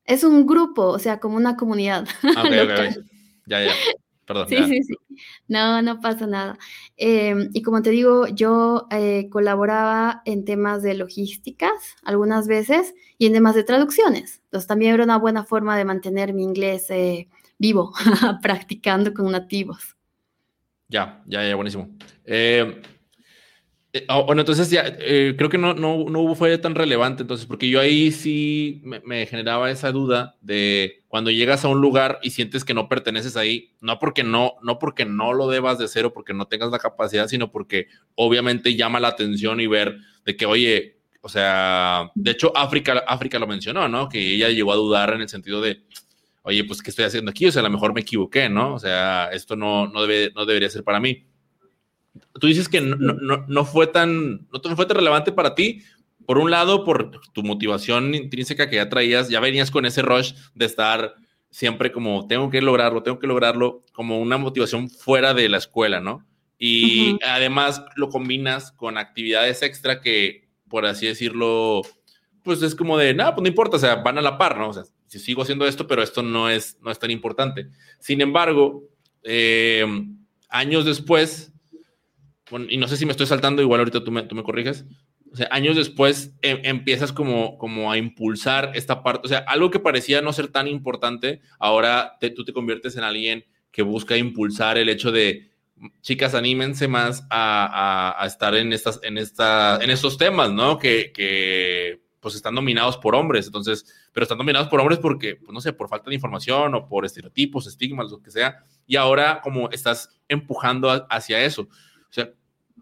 [0.05, 2.07] Es un grupo, o sea, como una comunidad.
[2.37, 2.97] Ah, ok,
[3.47, 3.73] Ya, ya.
[4.33, 4.49] Perdón.
[4.49, 4.95] Sí, sí, sí.
[5.49, 6.59] No, no pasa nada.
[6.97, 13.27] Em, y como te digo, yo eh, colaboraba en temas de logísticas algunas veces y
[13.27, 14.41] en temas de traducciones.
[14.45, 17.93] Entonces también era una buena forma de mantener mi inglés eh, vivo,
[18.43, 19.97] practicando con nativos.
[20.89, 21.89] Ya, ya, ya, buenísimo.
[22.25, 22.83] Eh,
[23.95, 27.47] eh, ah, bueno, entonces ya, eh, creo que no, no, no fue tan relevante, entonces,
[27.47, 32.31] porque yo ahí sí me, generaba esa duda de cuando llegas a un lugar y
[32.31, 36.15] sientes que no perteneces ahí, no porque no, no porque no lo debas de cero,
[36.15, 40.47] porque no tengas la capacidad, sino porque obviamente llama la atención y ver de que,
[40.47, 44.09] oye, o sea, de hecho, África, África lo mencionó, ¿no?
[44.09, 45.83] Que ella llegó a dudar en el sentido de,
[46.43, 47.47] oye, pues, ¿qué estoy haciendo aquí?
[47.47, 48.75] O sea, a lo mejor me equivoqué, ¿no?
[48.75, 51.27] O sea, esto no, no, debe, no debería ser para mí.
[52.41, 55.83] Tú dices que no, no, no fue tan, no fue tan relevante para ti,
[56.27, 60.35] por un lado, por tu motivación intrínseca que ya traías, ya venías con ese rush
[60.55, 61.15] de estar
[61.51, 66.01] siempre como, tengo que lograrlo, tengo que lograrlo, como una motivación fuera de la escuela,
[66.01, 66.27] ¿no?
[66.59, 71.83] Y además lo combinas con actividades extra que, por así decirlo,
[72.43, 74.69] pues es como de, nada, pues no importa, o sea, van a la par, ¿no?
[74.71, 77.69] O sea, si sigo haciendo esto, pero esto no es, no es tan importante.
[77.99, 78.85] Sin embargo,
[79.23, 79.85] eh,
[80.49, 81.52] años después,
[82.69, 84.85] y no sé si me estoy saltando, igual ahorita tú me, tú me corriges,
[85.33, 89.71] o sea, años después em, empiezas como, como a impulsar esta parte, o sea, algo
[89.71, 94.77] que parecía no ser tan importante, ahora tú te conviertes en alguien que busca impulsar
[94.77, 95.53] el hecho de,
[96.03, 100.79] chicas, anímense más a, estar en, estas, en, esta, en estos temas, ¿no?
[100.79, 105.61] Que, pues están dominados por hombres, entonces, pero están dominados por hombres porque, pues no
[105.61, 109.71] sé, por falta de información o por estereotipos, estigmas, lo que sea, y ahora como
[109.71, 111.63] estás empujando hacia eso.
[111.63, 112.31] O sea,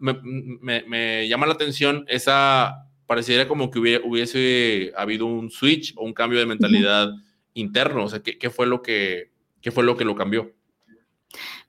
[0.01, 6.39] me, llama la atención esa, pareciera como que hubiese, habido un switch o un cambio
[6.39, 7.09] de mentalidad
[7.53, 10.51] interno, o sea, ¿qué, fue lo que, qué fue lo que lo cambió?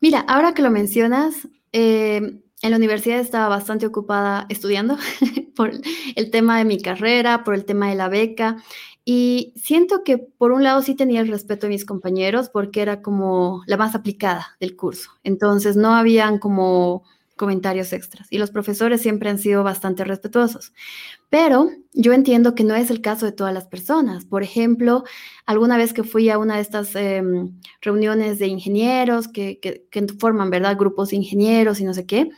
[0.00, 4.96] Mira, ahora que lo mencionas, eh, en la universidad estaba bastante ocupada estudiando
[5.56, 5.72] por
[6.14, 8.56] el tema de mi carrera, por el tema de la beca.
[9.04, 13.02] Y siento que por un lado sí tenía el respeto de mis compañeros porque era
[13.02, 15.10] como la más aplicada del curso.
[15.24, 17.02] Entonces no habían como
[17.42, 20.72] comentarios extras y los profesores siempre han sido bastante respetuosos.
[21.28, 24.24] Pero yo entiendo que no es el caso de todas las personas.
[24.24, 25.02] Por ejemplo,
[25.44, 30.50] alguna vez que fui a una de estas em, reuniones de ingenieros que, que, forman,
[30.50, 30.76] ¿verdad?
[30.78, 32.30] Grupos de ingenieros y no sé qué,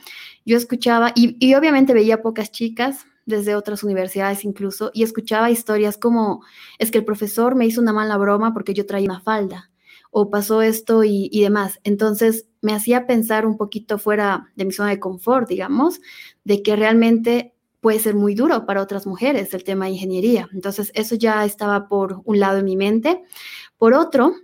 [0.47, 5.99] yo escuchaba y, y obviamente veía pocas chicas desde otras universidades incluso y escuchaba historias
[5.99, 6.43] como
[6.79, 9.71] es que el profesor me hizo una mala broma porque yo traía una falda
[10.17, 11.81] o pasó esto y, demás.
[11.83, 16.01] Entonces me hacía pensar un poquito fuera de mi zona de confort, digamos,
[16.45, 20.49] de que realmente puede ser muy duro para otras mujeres el tema de ingeniería.
[20.55, 23.23] Entonces eso ya estaba por un lado en mi mente.
[23.77, 24.35] Por otro,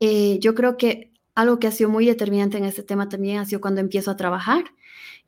[0.00, 3.44] eh, yo creo que algo que ha sido muy determinante en este tema también ha
[3.44, 4.64] sido cuando empiezo a trabajar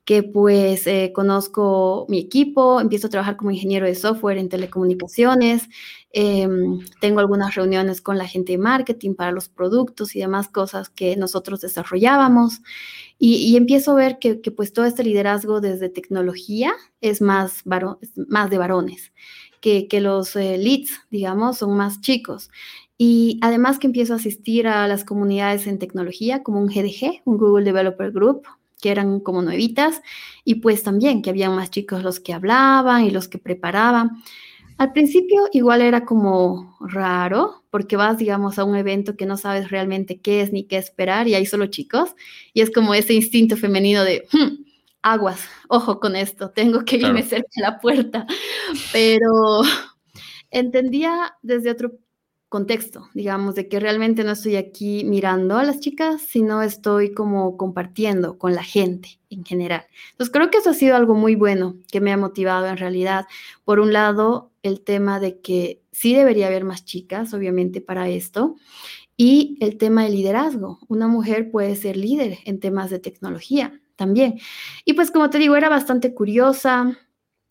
[0.06, 5.68] que pues eh, conozco mi equipo, empiezo a trabajar como ingeniero de software en telecomunicaciones,
[6.12, 10.90] em, tengo algunas reuniones con la gente de marketing para los productos y demás cosas
[10.90, 12.60] que nosotros desarrollábamos
[13.18, 17.64] y, empiezo a ver que, pues todo este liderazgo desde tecnología es más,
[18.28, 19.12] más de varones,
[19.60, 22.50] que, que los eh, leads, digamos, son más chicos.
[22.98, 27.38] Y además que empiezo a asistir a las comunidades en tecnología como un GDG, un
[27.38, 28.46] Google Developer Group,
[28.80, 30.02] que eran como nuevitas,
[30.44, 34.22] y pues también que habían más chicos los que hablaban y los que preparaban.
[34.78, 39.70] Al principio igual era como raro, porque vas, digamos, a un evento que no sabes
[39.70, 42.14] realmente qué es ni qué esperar y hay solo chicos,
[42.52, 44.64] y es como ese instinto femenino de, hmm,
[45.02, 48.26] aguas, ojo con esto, tengo que irme cerca de la puerta,
[48.92, 49.62] pero
[50.50, 51.92] entendía desde otro
[52.48, 57.56] contexto, digamos, de que realmente no estoy aquí mirando a las chicas, sino estoy como
[57.56, 59.84] compartiendo con la gente en general.
[60.12, 63.26] Entonces creo que eso ha sido algo muy bueno que me ha motivado en realidad.
[63.64, 68.54] Por un lado, el tema de que sí debería haber más chicas, obviamente, para esto.
[69.16, 70.78] Y el tema del liderazgo.
[70.88, 74.38] Una mujer puede ser líder en temas de tecnología también.
[74.84, 76.98] Y pues como te digo, era bastante curiosa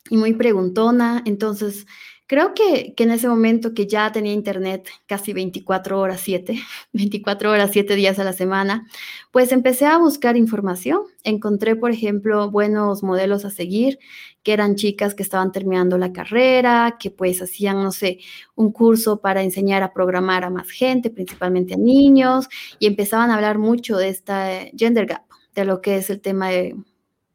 [0.09, 1.23] y muy preguntona.
[1.25, 1.87] Entonces,
[2.27, 6.59] Creo que, en ese momento que ya tenía internet casi 24 horas 7,
[6.93, 8.87] 24 horas 7 días a la semana,
[9.31, 11.01] pues empecé a buscar información.
[11.23, 13.99] Encontré, por ejemplo, buenos modelos a seguir,
[14.41, 18.17] que eran chicas que estaban terminando la carrera, que pues hacían, no sé,
[18.55, 22.47] un curso para enseñar a programar a más gente, principalmente a niños,
[22.79, 26.49] y empezaban a hablar mucho de esta gender gap, de lo que es el tema
[26.49, 26.75] de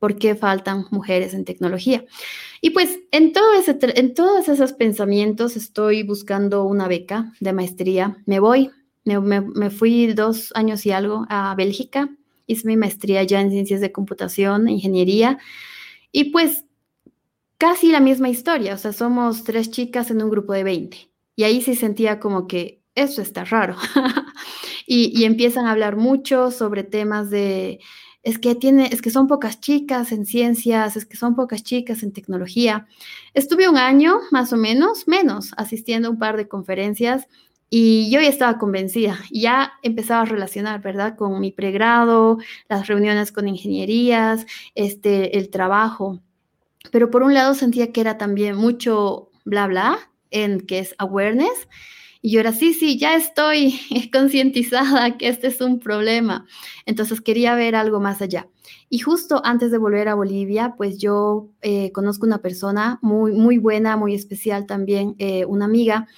[0.00, 2.04] por qué faltan mujeres en tecnología.
[2.60, 8.16] Y pues en, todo ese, en todos esos pensamientos estoy buscando una beca de maestría.
[8.24, 8.70] Me voy,
[9.04, 12.08] me, fui dos años y algo a Bélgica,
[12.46, 15.38] hice mi maestría ya en ciencias de computación, ingeniería,
[16.10, 16.64] y pues
[17.58, 21.10] casi la misma historia, o sea, somos tres chicas en un grupo de 20.
[21.36, 23.76] Y ahí sí sentía como que eso está raro.
[24.86, 27.80] y empiezan a hablar mucho sobre temas de
[28.22, 32.02] es que tiene, es que son pocas chicas en ciencias, es que son pocas chicas
[32.02, 32.86] en tecnología.
[33.34, 37.26] Estuve un año, más o menos, menos, asistiendo a un par de conferencias
[37.70, 41.16] y yo ya estaba convencida, ya empezaba a relacionar, ¿verdad?
[41.16, 44.44] Con mi pregrado, las reuniones con ingenierías,
[44.74, 46.20] este, el trabajo.
[46.90, 49.98] Pero por un lado sentía que era también mucho bla bla,
[50.30, 51.68] en que es awareness,
[52.22, 53.80] Y yo era, sí, sí, ya estoy
[54.12, 56.46] concientizada que este es un problema.
[56.86, 58.48] Entonces quería ver algo más allá.
[58.88, 63.58] Y justo antes de volver a Bolivia, pues yo eh, conozco una persona muy, muy
[63.58, 66.08] buena, muy especial también, eh, una amiga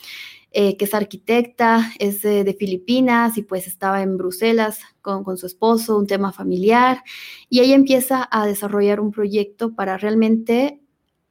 [0.51, 5.47] eh, que es arquitecta, es de Filipinas y pues estaba en Bruselas con, con, su
[5.47, 7.03] esposo, un tema familiar,
[7.49, 10.82] y ella empieza a desarrollar un proyecto para realmente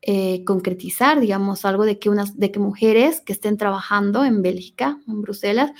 [0.03, 4.97] eh, concretizar, digamos, algo de que, unas, de que mujeres que estén trabajando en Bélgica,
[5.07, 5.71] en Bruselas,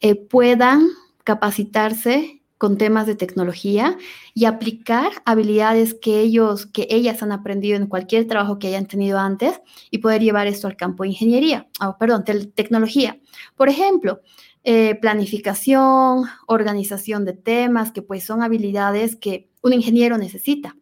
[0.00, 0.88] eh, puedan
[1.24, 3.96] capacitarse con temas de tecnología
[4.34, 9.18] y aplicar habilidades que ellos, que ellas han aprendido en cualquier trabajo que hayan tenido
[9.18, 9.60] antes
[9.90, 13.18] y poder llevar esto al campo de ingeniería, oh, perdón, tecnología.
[13.56, 14.20] Por ejemplo,
[14.64, 20.76] eh, planificación, organización de temas, que pues son habilidades que un ingeniero necesita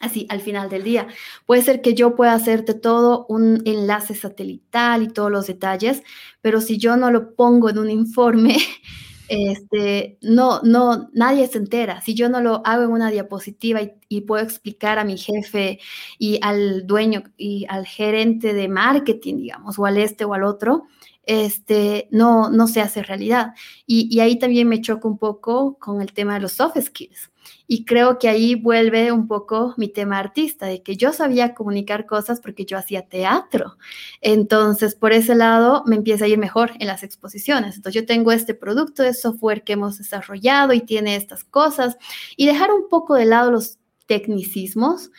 [0.00, 1.06] así al final del día.
[1.46, 6.02] Puede ser que yo pueda hacerte todo un enlace satelital y todos los detalles,
[6.40, 8.56] pero si yo no lo pongo en un informe,
[9.28, 12.00] este, no, no, nadie se entera.
[12.00, 15.78] Si yo no lo hago en una diapositiva y, y, puedo explicar a mi jefe
[16.18, 20.88] y al dueño y al gerente de marketing, digamos, o al este o al otro,
[21.30, 23.54] este, no, no se hace realidad.
[23.86, 27.30] Y, y ahí también me choca un poco con el tema de los soft skills.
[27.68, 32.04] Y creo que ahí vuelve un poco mi tema artista, de que yo sabía comunicar
[32.04, 33.76] cosas porque yo hacía teatro.
[34.20, 37.76] Entonces, por ese lado, me empieza a ir mejor en las exposiciones.
[37.76, 41.96] Entonces, yo tengo este producto de software que hemos desarrollado y tiene estas cosas.
[42.36, 45.12] Y dejar un poco de lado los tecnicismos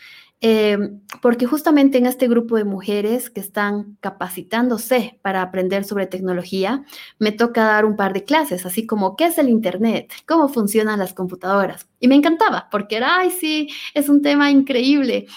[0.44, 0.78] eh,
[1.22, 6.84] porque justamente en este grupo de mujeres que están capacitándose para aprender sobre tecnología,
[7.20, 10.98] me toca dar un par de clases, así como qué es el Internet, cómo funcionan
[10.98, 11.88] las computadoras.
[12.00, 15.28] Y me encantaba, porque era, ay, sí, es un tema increíble.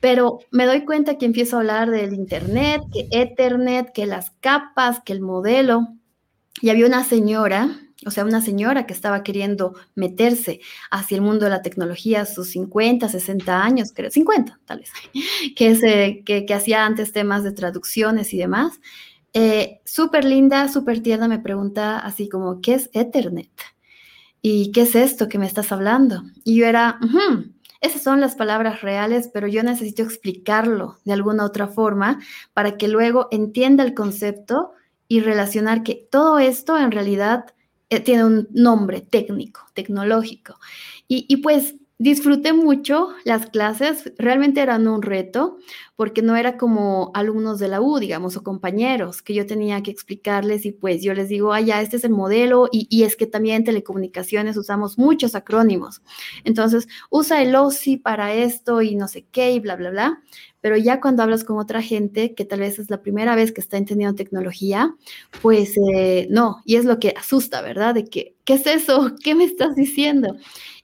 [0.00, 5.00] Pero me doy cuenta que empiezo a hablar del Internet, que Ethernet, que las capas,
[5.04, 5.88] que el modelo.
[6.62, 11.46] Y había una señora o sea, una señora que estaba queriendo meterse hacia el mundo
[11.46, 14.92] de la tecnología a sus 50, 60 años, creo, 50 tal vez,
[15.56, 18.80] que, hacía antes temas de traducciones y demás.
[19.32, 23.50] Eh, súper linda, súper tierna, me pregunta así como, ¿qué es Ethernet?
[24.42, 26.22] ¿Y qué es esto que me estás hablando?
[26.44, 26.98] Y yo era,
[27.80, 32.20] esas son las palabras reales, pero yo necesito explicarlo de alguna otra forma
[32.54, 34.72] para que luego entienda el concepto
[35.08, 37.46] y relacionar que todo esto en realidad
[37.90, 40.58] eh, tiene un nombre técnico, tecnológico.
[41.08, 45.56] Y, pues disfruté mucho las clases, realmente eran un reto,
[45.94, 49.92] porque no era como alumnos de la U, digamos, o compañeros, que yo tenía que
[49.92, 53.16] explicarles y pues yo les digo, ah, ya, este es el modelo, y, y es
[53.16, 56.02] que también en telecomunicaciones usamos muchos acrónimos.
[56.44, 60.22] Entonces, usa el OSI para esto y no sé qué, y bla, bla, bla
[60.66, 63.60] pero ya cuando hablas con otra gente que tal vez es la primera vez que
[63.60, 64.92] está entendiendo tecnología,
[65.40, 67.94] pues eh, no, y es lo que asusta, ¿verdad?
[67.94, 69.12] De que, ¿qué es eso?
[69.22, 70.36] ¿Qué me estás diciendo?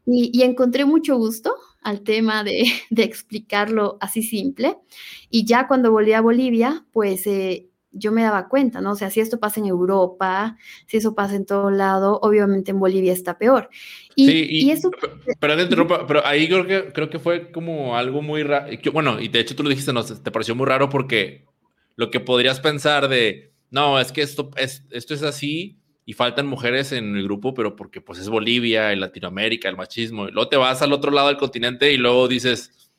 [0.06, 4.76] Y, encontré mucho gusto al tema de, explicarlo así simple.
[5.30, 8.92] Y ya cuando volví a Bolivia, pues eh, yo me daba cuenta, ¿no?
[8.92, 12.80] O sea, si esto pasa en Europa, si eso pasa en todo lado, obviamente en
[12.80, 13.68] Bolivia está peor.
[14.14, 14.90] Y, sí, y, eso...
[15.38, 18.66] Pero, pero ahí creo que, creo que fue como algo muy raro.
[18.92, 21.44] Bueno, y de hecho tú lo dijiste, no, te pareció muy raro porque
[21.96, 26.46] lo que podrías pensar de, no, es que esto es, esto es así y faltan
[26.46, 30.28] mujeres en el grupo, pero porque pues es Bolivia, en Latinoamérica, el machismo.
[30.28, 32.90] Y luego te vas al otro lado del continente y luego dices,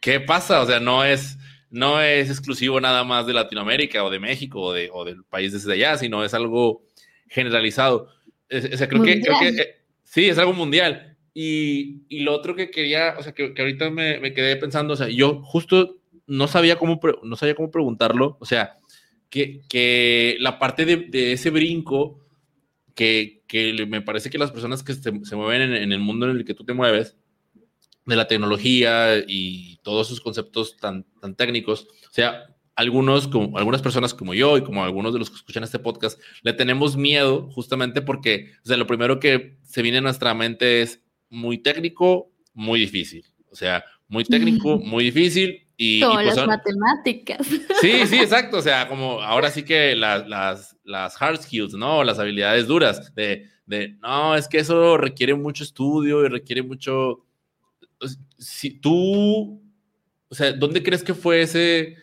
[0.00, 0.60] ¿qué pasa?
[0.60, 1.38] O sea, no es
[1.70, 5.52] no es exclusivo nada más de Latinoamérica o de México o, de, o del país
[5.52, 6.82] desde allá, sino es algo
[7.28, 8.08] generalizado.
[8.50, 11.16] o sea, creo que, creo que eh, sí, es algo mundial.
[11.32, 14.94] Y, y, lo otro que quería, o sea, que, que ahorita me, me, quedé pensando,
[14.94, 18.78] o sea, yo justo no sabía cómo, no sabía cómo preguntarlo, o sea,
[19.30, 22.20] que, que la parte de, de ese brinco
[22.96, 26.28] que, que, me parece que las personas que se, se mueven en, en, el mundo
[26.28, 27.16] en el que tú te mueves,
[28.06, 31.88] de la tecnología y todos esos conceptos tan, tan técnicos.
[32.08, 35.64] O sea, algunos, como, algunas personas como yo y como algunos de los que escuchan
[35.64, 40.02] este podcast, le tenemos miedo justamente porque, o sea, lo primero que se viene a
[40.02, 43.24] nuestra mente es muy técnico, muy difícil.
[43.50, 45.66] O sea, muy técnico, muy difícil.
[45.76, 47.46] Y, Como pues las matemáticas.
[47.80, 48.58] Sí, sí, exacto.
[48.58, 52.04] O sea, como ahora sí que las, las, las hard skills, ¿no?
[52.04, 57.24] Las habilidades duras de, de, no, es que eso requiere mucho estudio y requiere mucho,
[58.38, 59.62] si tú,
[60.28, 61.96] o sea, ¿dónde crees que fue ese?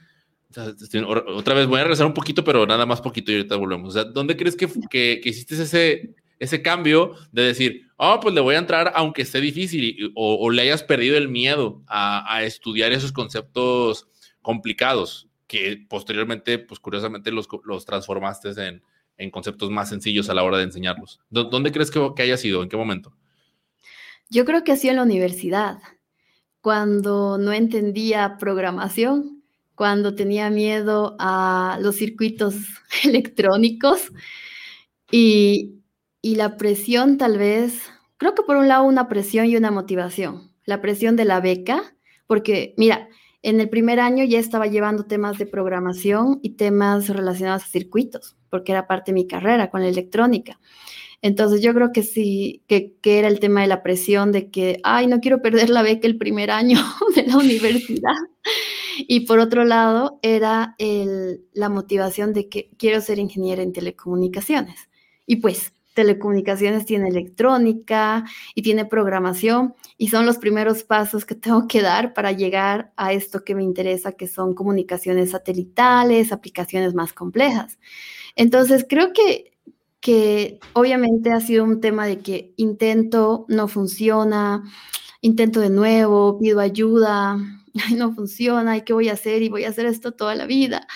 [1.06, 3.89] Otra vez voy a regresar un poquito, pero nada más poquito y ahorita volvemos.
[3.89, 8.41] O sea, ¿dónde crees que, que, hiciste ese, ese cambio de decir, oh, pues le
[8.41, 12.91] voy a entrar aunque esté difícil o, le hayas perdido el miedo a, a, estudiar
[12.91, 14.08] esos conceptos
[14.41, 18.82] complicados que posteriormente, pues curiosamente los, los transformaste en,
[19.18, 21.20] en conceptos más sencillos a la hora de enseñarlos.
[21.30, 22.64] ¿Dónde crees que, que haya sido?
[22.64, 23.14] ¿En qué momento?
[24.30, 25.80] Yo creo que ha sido en la universidad,
[26.61, 29.43] cuando no entendía programación,
[29.75, 32.55] cuando tenía miedo a los circuitos
[33.03, 34.11] electrónicos
[35.11, 35.82] y,
[36.21, 37.82] y la presión tal vez,
[38.17, 40.51] creo que por un lado una presión y una motivación.
[40.65, 43.07] La presión de la beca, porque mira,
[43.41, 48.36] en el primer año ya estaba llevando temas de programación y temas relacionados a circuitos,
[48.49, 50.59] porque era parte de mi carrera con la electrónica.
[51.22, 55.07] Entonces yo creo que sí, que, era el tema de la presión de que, ay,
[55.07, 56.80] no quiero perder la beca el primer año
[57.15, 58.15] de la universidad.
[58.99, 60.76] Y por otro lado, era
[61.53, 64.89] la motivación de que quiero ser ingeniera en telecomunicaciones.
[65.26, 71.68] Y pues telecomunicaciones tiene electrónica y tiene programación y son los primeros pasos que tengo
[71.68, 77.13] que dar para llegar a esto que me interesa, que son comunicaciones satelitales, aplicaciones más
[77.13, 77.80] complejas.
[78.36, 79.57] Entonces, creo que
[80.00, 84.64] que obviamente ha sido un tema de que intento, no funciona,
[85.22, 87.38] intento de nuevo, pido ayuda,
[87.95, 89.41] no funciona, ¿y qué voy a hacer?
[89.41, 90.88] Y voy a hacer esto toda la vida.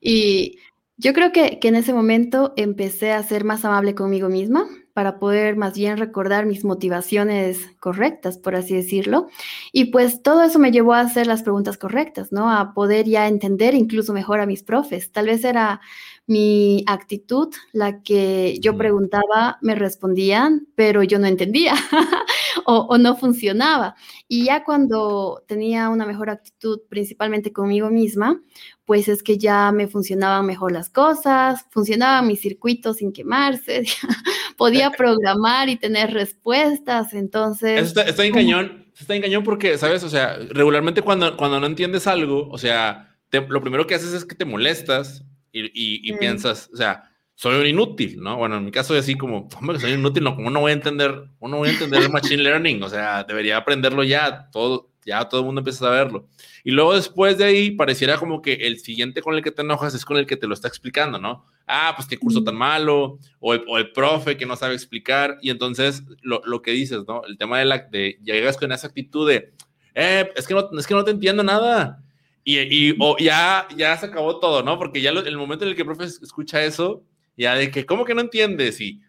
[0.00, 0.58] Y
[0.96, 5.18] yo creo que, que en ese momento empecé a ser más amable conmigo misma para
[5.18, 9.28] poder más bien recordar mis motivaciones correctas, por así decirlo.
[9.70, 12.50] Y pues todo eso me llevó a hacer las preguntas correctas, ¿no?
[12.50, 15.12] A poder ya entender incluso mejor a mis profes.
[15.12, 15.82] Tal vez era
[16.26, 21.74] mi actitud, la que yo preguntaba, me respondían, pero yo no entendía
[22.64, 23.94] o, no funcionaba.
[24.26, 28.40] Y ya cuando tenía una mejor actitud, principalmente conmigo misma,
[28.84, 33.84] pues es que ya me funcionaban mejor las cosas, funcionaban mis circuitos sin quemarse,
[34.56, 37.82] podía programar y tener respuestas, entonces...
[37.82, 40.02] está, está en cañón, está en cañón porque, ¿sabes?
[40.02, 43.16] O sea, regularmente cuando, cuando no entiendes algo, o sea,
[43.48, 45.24] lo primero que haces es que te molestas
[45.72, 48.36] y, piensas, o sea, soy un inútil, ¿no?
[48.36, 50.74] Bueno, en mi caso es así como, hombre, soy inútil, no, ¿cómo no voy a
[50.74, 52.82] entender, cómo no voy a entender el machine learning?
[52.82, 56.28] O sea, debería aprenderlo ya, todo, ya todo el mundo empieza a saberlo.
[56.64, 59.94] Y luego después de ahí pareciera como que el siguiente con el que te enojas
[59.94, 61.44] es con el que te lo está explicando, ¿no?
[61.66, 65.36] Ah, pues qué curso tan malo, o el, o el profe que no sabe explicar,
[65.42, 67.22] y entonces lo, lo, que dices, ¿no?
[67.24, 69.52] El tema de la, de llegas con esa actitud de,
[69.94, 72.02] eh, es que no, es que no te entiendo nada,
[72.48, 72.94] y,
[73.24, 74.78] ya, ya se acabó todo, ¿no?
[74.78, 77.02] Porque ya el momento en el que el profe escucha eso,
[77.36, 78.80] ya de que, ¿cómo que no entiendes?
[78.80, 79.02] Y,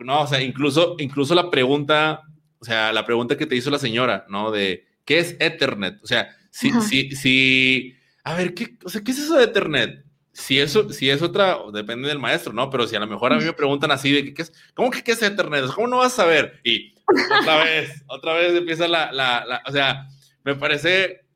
[0.00, 2.20] no, o sea, incluso, incluso la pregunta,
[2.58, 4.50] o sea, la pregunta que te hizo la señora, ¿no?
[4.50, 5.98] De, ¿qué es Ethernet?
[6.02, 10.04] O sea, si, si, si, a ver, ¿qué, o sea, ¿qué es eso de Ethernet?
[10.30, 12.68] Si eso, si es otra, depende del maestro, ¿no?
[12.68, 14.52] Pero si a lo mejor a mí me preguntan así de, ¿qué es?
[14.74, 15.72] ¿Cómo que qué es Ethernet?
[15.74, 16.60] ¿Cómo no vas a saber?
[16.64, 16.92] Y
[17.40, 20.06] otra vez, otra vez empieza la, la, la o sea,
[20.44, 21.29] me parece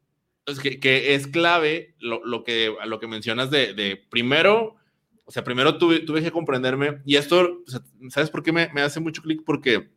[0.62, 4.76] que, que, es clave lo, lo, que, lo que mencionas de, de, primero,
[5.24, 7.62] o sea, primero tuve, tuve que comprenderme, y esto,
[8.10, 9.42] ¿sabes por qué me, me hace mucho clic?
[9.44, 9.90] Porque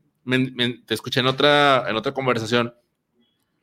[0.86, 2.74] te escuché en otra, en otra conversación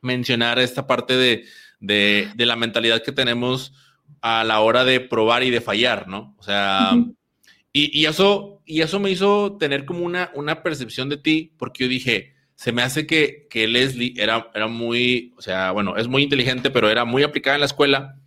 [0.01, 1.45] mencionar esta parte de,
[1.79, 3.73] de, de, la mentalidad que tenemos
[4.21, 6.35] a la hora de probar y de fallar, ¿no?
[6.37, 6.91] O sea,
[7.73, 11.83] y, y, eso, y eso me hizo tener como una, una percepción de ti, porque
[11.83, 16.07] yo dije, se me hace que, que Leslie era, era muy, o sea, bueno, es
[16.07, 18.17] muy inteligente, pero era muy aplicada en la escuela.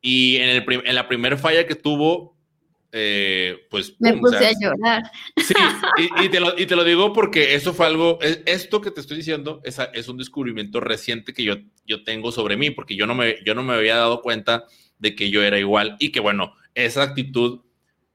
[0.00, 2.36] Y en, el en la primera falla que tuvo,
[2.92, 3.94] eh, pues...
[3.98, 5.02] Me puse a llorar.
[5.36, 5.54] Sí,
[6.22, 9.18] y, te lo, y, te lo, digo porque eso fue algo, esto que te estoy
[9.18, 11.56] diciendo es, es un descubrimiento reciente que yo,
[11.86, 14.64] yo tengo sobre mí, porque yo no, me, yo no me había dado cuenta
[14.98, 17.60] de que yo era igual y que, bueno, esa actitud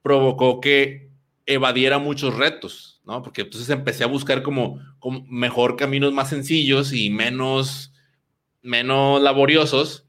[0.01, 1.11] provocó que
[1.45, 3.21] evadiera muchos retos ¿no?
[3.21, 4.79] Porque entonces empecé a buscar como,
[5.27, 7.93] mejor caminos más sencillos y menos,
[8.61, 10.07] menos laboriosos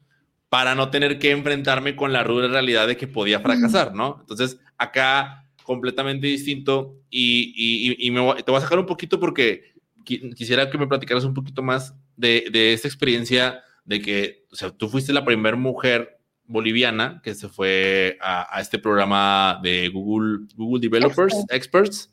[0.49, 4.19] para no tener que enfrentarme con la ruda realidad de que podía fracasar, ¿no?
[4.21, 9.73] Entonces, acá completamente distinto y, y, me te voy a sacar un poquito porque
[10.05, 14.71] quisiera que me platicaras un poquito más de, de esta experiencia de que, o sea,
[14.71, 20.47] tú fuiste la primera mujer boliviana que se fue a, a, este programa de Google,
[20.55, 22.13] Google Developers, Experts,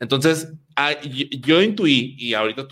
[0.00, 2.66] entonces, ah, yo, intuí, y ahorita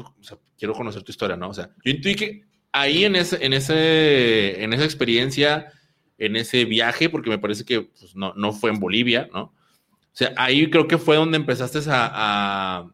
[0.58, 1.50] quiero conocer tu historia, ¿no?
[1.50, 5.70] O sea, yo intuí que ahí en, ese, en, ese, en esa experiencia,
[6.16, 9.42] en ese viaje, porque me parece que pues, no, no fue en Bolivia, ¿no?
[9.42, 12.90] O sea, ahí creo que fue donde empezaste a, a,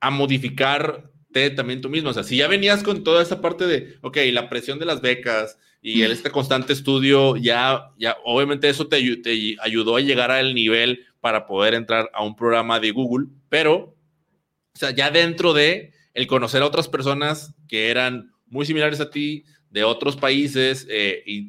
[0.00, 2.10] a modificarte también tú mismo.
[2.10, 5.02] O sea, si ya venías con toda esa parte de, ok, la presión de las
[5.02, 10.54] becas y este constante estudio, ya, ya obviamente eso te, te ayudó a llegar al
[10.54, 15.92] nivel para poder entrar a un programa de Google, pero, o sea, ya dentro de
[16.14, 21.22] el conocer a otras personas que eran muy similares a ti, de otros países, eh,
[21.24, 21.48] y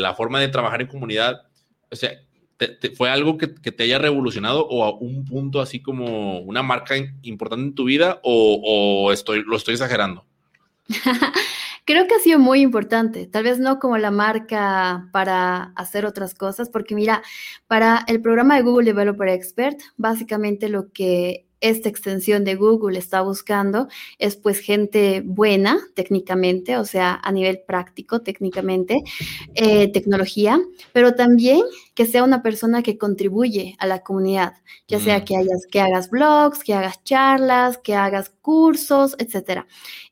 [0.00, 1.42] la forma de trabajar en comunidad,
[1.90, 2.18] o sea,
[2.96, 7.66] ¿fue algo que, te haya revolucionado o a un punto así como una marca importante
[7.66, 10.24] en tu vida o, estoy, lo estoy exagerando?
[11.84, 16.32] Creo que ha sido muy importante, tal vez no como la marca para hacer otras
[16.34, 17.22] cosas, porque mira,
[17.66, 23.22] para el programa de Google Developer Expert, básicamente lo que esta extensión de Google está
[23.22, 23.88] buscando
[24.18, 29.02] es pues gente buena técnicamente, o sea, a nivel práctico técnicamente,
[29.54, 30.60] eh, tecnología,
[30.92, 31.62] pero también
[31.94, 34.54] que sea una persona que contribuye a la comunidad,
[34.88, 35.24] ya sea mm.
[35.24, 39.64] que, hayas, que hagas blogs, que hagas charlas, que hagas cursos, etc.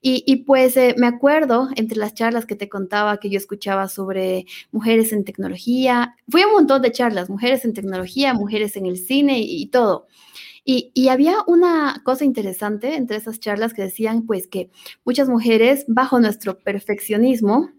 [0.02, 4.46] Y, pues eh, me acuerdo entre las charlas que te contaba que yo escuchaba sobre
[4.70, 8.98] mujeres en tecnología, fui a un montón de charlas, mujeres en tecnología, mujeres en el
[8.98, 10.06] cine y todo.
[10.64, 14.70] Y, había una cosa interesante entre esas charlas que decían, pues, que
[15.04, 17.70] muchas mujeres, bajo nuestro perfeccionismo,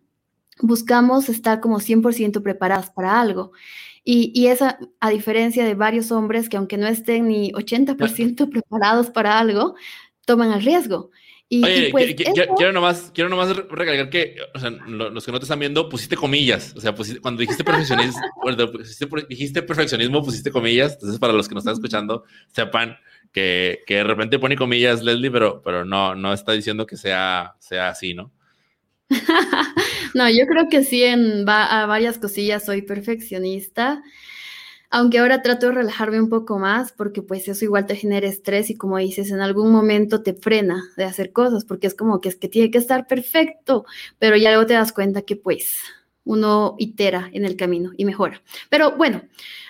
[0.61, 3.51] buscamos estar como 100% preparadas para algo.
[4.03, 9.11] Y, y, esa, a diferencia de varios hombres que aunque no estén ni 80% preparados
[9.11, 9.75] para algo,
[10.25, 11.11] toman el riesgo.
[11.53, 15.59] Oye, pues quiero, nomás, quiero nomás recalcar que, o sea, los que no te están
[15.59, 16.73] viendo, pusiste comillas.
[16.77, 18.21] O sea, cuando dijiste perfeccionismo,
[19.29, 20.93] dijiste, perfeccionismo, pusiste comillas.
[20.93, 22.23] Entonces, para los que nos están escuchando,
[22.53, 22.95] sepan
[23.33, 27.55] que, que, de repente pone comillas Leslie, pero, pero no, no está diciendo que sea,
[27.59, 28.31] sea así, ¿no?
[30.13, 34.01] no, yo creo que sí, en varias cosillas soy perfeccionista
[34.91, 38.69] aunque ahora trato de relajarme un poco más porque pues eso igual te genera estrés
[38.69, 42.29] y como dices, en algún momento te frena de hacer cosas porque es como que
[42.29, 43.85] es que tiene que estar perfecto,
[44.19, 45.77] pero ya luego te das cuenta que pues
[46.25, 48.41] uno itera en el camino y mejora.
[48.69, 49.23] Pero bueno,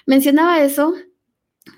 [0.08, 0.96] mencionaba eso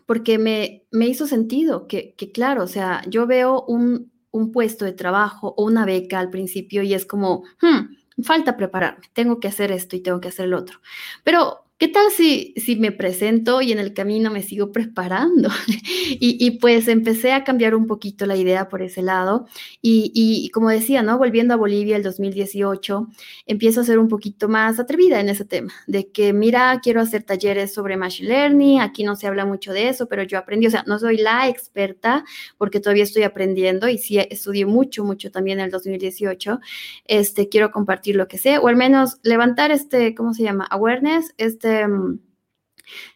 [0.05, 4.85] porque me, me hizo sentido que, que, claro, o sea, yo veo un, un, puesto
[4.85, 9.49] de trabajo o una beca al principio y es como, hmm, falta prepararme, tengo que
[9.49, 10.79] hacer esto y tengo que hacer el otro.
[11.25, 15.49] Pero ¿Qué tal si, si me presento y en el camino me sigo preparando?
[16.19, 19.47] y, pues empecé a cambiar un poquito la idea por ese lado.
[19.81, 21.17] Y, como decía, ¿no?
[21.17, 23.07] Volviendo a Bolivia el 2018,
[23.47, 27.23] empiezo a ser un poquito más atrevida en ese tema, de que, mira, quiero hacer
[27.23, 30.71] talleres sobre Machine Learning, aquí no se habla mucho de eso, pero yo aprendí, o
[30.71, 32.23] sea, no soy la experta
[32.57, 36.59] porque todavía estoy aprendiendo y sí estudié mucho, mucho también en el 2018.
[37.05, 40.65] Este, quiero compartir lo que sé, o al menos levantar este, ¿cómo se llama?
[40.69, 42.19] Awareness, este Em,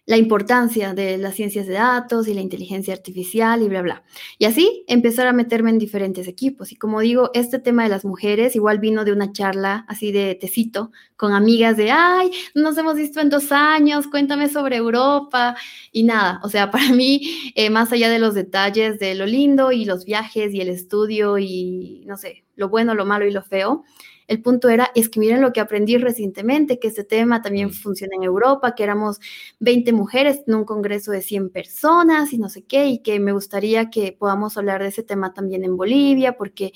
[0.05, 4.03] la importancia de las ciencias de datos y la inteligencia artificial y bla, bla.
[4.37, 6.71] Y así empezar a meterme en diferentes equipos.
[6.71, 10.35] Y como digo, este tema de las mujeres igual vino de una charla así de
[10.35, 15.55] tecito con amigas de, ay, nos hemos visto en dos años, cuéntame sobre Europa
[15.91, 16.39] y nada.
[16.43, 20.05] O sea, para mí, eh, más allá de los detalles de lo lindo y los
[20.05, 23.83] viajes y el estudio y, no sé, lo bueno, lo malo y lo feo,
[24.27, 28.15] el punto era, es que miren lo que aprendí recientemente, que este tema también funciona
[28.15, 29.19] en Europa, que éramos
[29.59, 33.31] 20 mujeres en un congreso de 100 personas y no sé qué, y que me
[33.31, 36.73] gustaría que podamos hablar de ese tema también en Bolivia, porque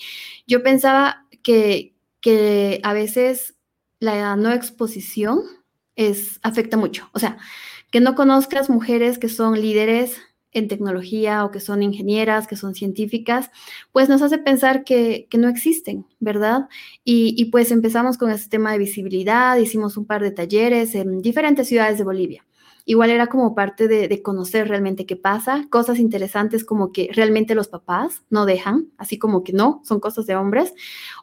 [0.48, 3.56] yo pensaba que, que a veces
[4.00, 5.42] la no exposición
[5.96, 7.10] es, afecta mucho.
[7.14, 7.38] O sea,
[7.92, 10.18] que no conozcas mujeres que son líderes
[10.54, 13.52] en tecnología o que son ingenieras, que son científicas,
[13.92, 16.68] pues nos hace pensar que, no existen, ¿verdad?
[17.04, 21.68] Y, pues empezamos con este tema de visibilidad, hicimos un par de talleres en diferentes
[21.68, 22.46] ciudades de Bolivia.
[22.86, 27.54] Igual era como parte de, de, conocer realmente qué pasa, cosas interesantes como que realmente
[27.54, 30.74] los papás no dejan, así como que no, son cosas de hombres,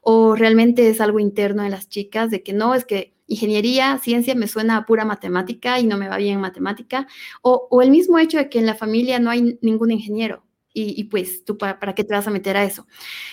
[0.03, 4.35] o realmente es algo interno de las chicas, de que no, es que ingeniería, ciencia
[4.35, 7.07] me suena a pura matemática y no me va bien en matemática,
[7.43, 10.43] o, el mismo hecho de que en la familia no hay ningún ingeniero
[10.81, 12.87] y, pues tú para, para, qué te vas a meter a eso.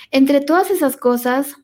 [0.09, 1.57] Entre todas esas cosas,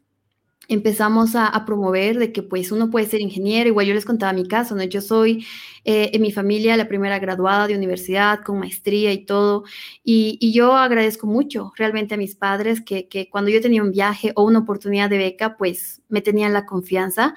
[0.71, 4.47] empezamos a, promover de que pues uno puede ser ingeniero, igual yo les contaba mi
[4.47, 4.83] caso, ¿no?
[4.83, 5.45] Yo soy
[5.83, 9.65] eh, en mi familia la primera graduada de universidad con maestría y todo,
[10.03, 14.43] y, yo agradezco mucho realmente a mis padres que, cuando yo tenía un viaje o
[14.43, 17.35] una oportunidad de beca, pues me tenían la confianza,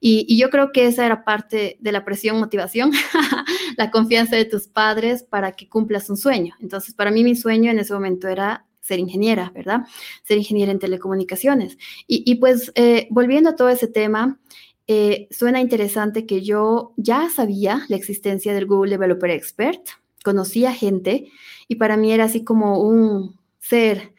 [0.00, 2.92] y, y yo creo que esa era parte de la presión, motivación,
[3.76, 6.54] la confianza de tus padres para que cumplas un sueño.
[6.60, 9.80] Entonces, para mí mi sueño en ese momento era ser ingeniera, ¿verdad?
[10.22, 11.76] Ser ingeniera en telecomunicaciones.
[12.06, 14.38] Y, pues eh, volviendo a todo ese tema,
[14.86, 19.80] eh, suena interesante que yo ya sabía la existencia del Google Developer Expert,
[20.22, 21.30] conocía gente
[21.68, 24.12] y para mí era así como un ser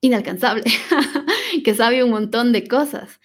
[0.00, 0.64] inalcanzable,
[1.64, 3.20] que sabe un montón de cosas.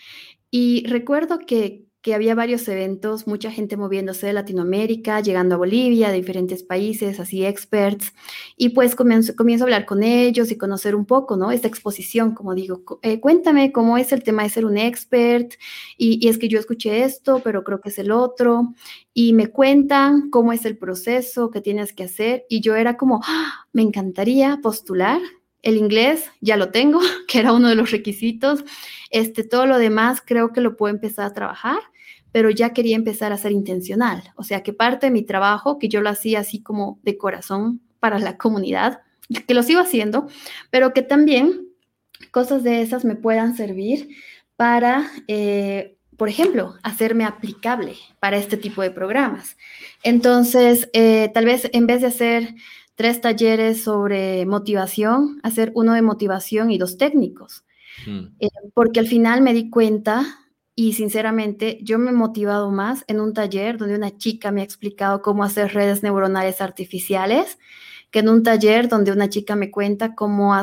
[0.52, 6.10] Y recuerdo que, que había varios eventos, mucha gente moviéndose de Latinoamérica, llegando a Bolivia,
[6.10, 8.14] de diferentes países, así experts,
[8.56, 11.52] y pues comienzo, comienzo a hablar con ellos y conocer un poco, ¿no?
[11.52, 15.56] Esta exposición, como digo, eh, cuéntame cómo es el tema de ser un expert,
[15.98, 18.76] y, y es que yo escuché esto, pero creo que es el otro,
[19.12, 23.22] y me cuentan cómo es el proceso que tienes que hacer, y yo era como,
[23.26, 23.66] ¡Ah!
[23.74, 25.22] me encantaría postular,
[25.64, 28.64] el inglés ya lo tengo, que era uno de los requisitos.
[29.10, 31.80] Este, todo lo demás creo que lo puedo empezar a trabajar
[32.36, 34.22] pero ya quería empezar a ser intencional.
[34.36, 37.80] O sea, que parte de mi trabajo, que yo lo hacía así como de corazón
[38.02, 39.00] para la comunidad,
[39.48, 40.28] que lo sigo haciendo,
[40.70, 41.70] pero que también
[42.32, 44.10] cosas de esas me puedan servir
[44.58, 49.56] para, eh, por ejemplo, hacerme aplicable para este tipo de programas.
[50.04, 52.54] Entonces, eh, tal vez en vez de hacer
[52.96, 57.64] tres talleres sobre motivación, hacer uno de motivación y dos técnicos.
[58.06, 58.26] Mm.
[58.42, 60.45] Eh, porque al final me di cuenta
[60.76, 64.64] y sinceramente, yo me he motivado más en un taller donde una chica me ha
[64.66, 67.58] explicado cómo hacer redes neuronales artificiales
[68.12, 70.54] que en un taller donde una chica me cuenta cómo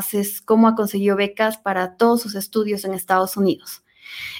[0.44, 3.82] cómo ha conseguido becas para todos sus estudios en Estados Unidos.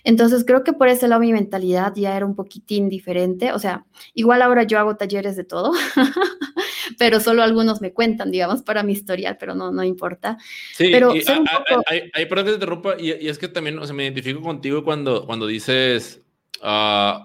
[0.05, 3.53] Entonces creo que por ese lado mi mentalidad ya era un poquitín diferente.
[3.53, 5.73] O sea, igual ahora yo hago talleres de todo,
[6.99, 10.39] pero solo algunos me cuentan, digamos, para mi historial, pero no, no importa.
[10.75, 14.41] Sí, pero hay, perdón que te interrumpa, y, es que también, o sea, me identifico
[14.41, 16.21] contigo cuando, cuando dices,
[16.63, 17.25] uh,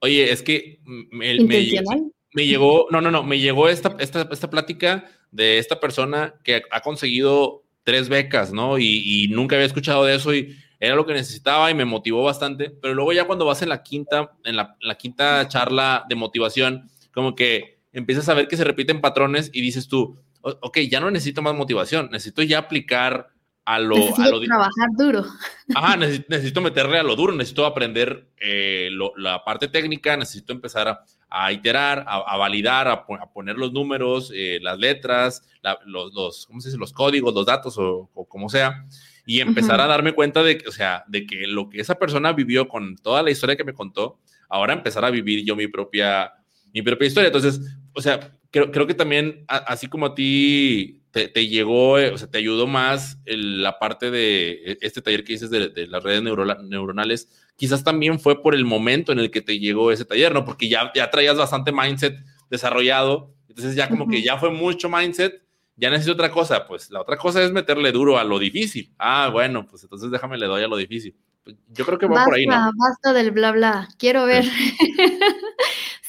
[0.00, 5.04] oye, es que me, me, llegó, no, no, no, me llegó esta, esta, esta plática
[5.30, 8.78] de esta persona que ha conseguido tres becas, ¿no?
[8.78, 12.24] Y, y nunca había escuchado de eso y era lo que necesitaba y me motivó
[12.24, 16.16] bastante, pero luego ya cuando vas en la quinta, en la, la quinta charla de
[16.16, 20.98] motivación, como que empiezas a ver que se repiten patrones y dices tú, ok, ya
[20.98, 23.28] no necesito más motivación, necesito ya aplicar
[23.64, 23.94] a lo...
[23.94, 25.24] Necesito a lo trabajar duro.
[25.72, 31.52] Ajá, necesito, meterle a lo duro, necesito aprender eh, la parte técnica, necesito empezar a,
[31.52, 35.48] iterar, a, validar, a, poner los números, eh, las letras,
[35.86, 36.78] los, los, ¿cómo se dice?
[36.78, 38.84] los códigos, los datos o, o como sea
[39.24, 42.32] y empezar a darme cuenta de que, o sea, de que lo que esa persona
[42.32, 44.18] vivió con toda la historia que me contó,
[44.48, 46.32] ahora empezar a vivir yo mi propia,
[46.72, 47.28] mi propia historia.
[47.28, 47.60] Entonces,
[47.94, 52.18] o sea, creo, creo que también, así como a ti te, te, llegó, eh, o
[52.18, 56.02] sea, te ayudó más la parte de e, este taller que dices de, de las
[56.02, 60.32] redes neuronales, quizás también fue por el momento en el que te llegó ese taller,
[60.32, 60.44] ¿no?
[60.44, 62.16] Porque ya, ya traías bastante mindset
[62.50, 65.41] desarrollado, entonces ya como que ya fue mucho mindset
[65.76, 68.92] ya necesito otra cosa, pues la otra cosa es meterle duro a lo difícil.
[68.98, 71.16] Ah, bueno, pues entonces déjame le doy a lo difícil.
[71.44, 72.70] Pues, yo creo que va por ahí, ¿no?
[72.76, 74.44] Basta del bla bla, quiero ver.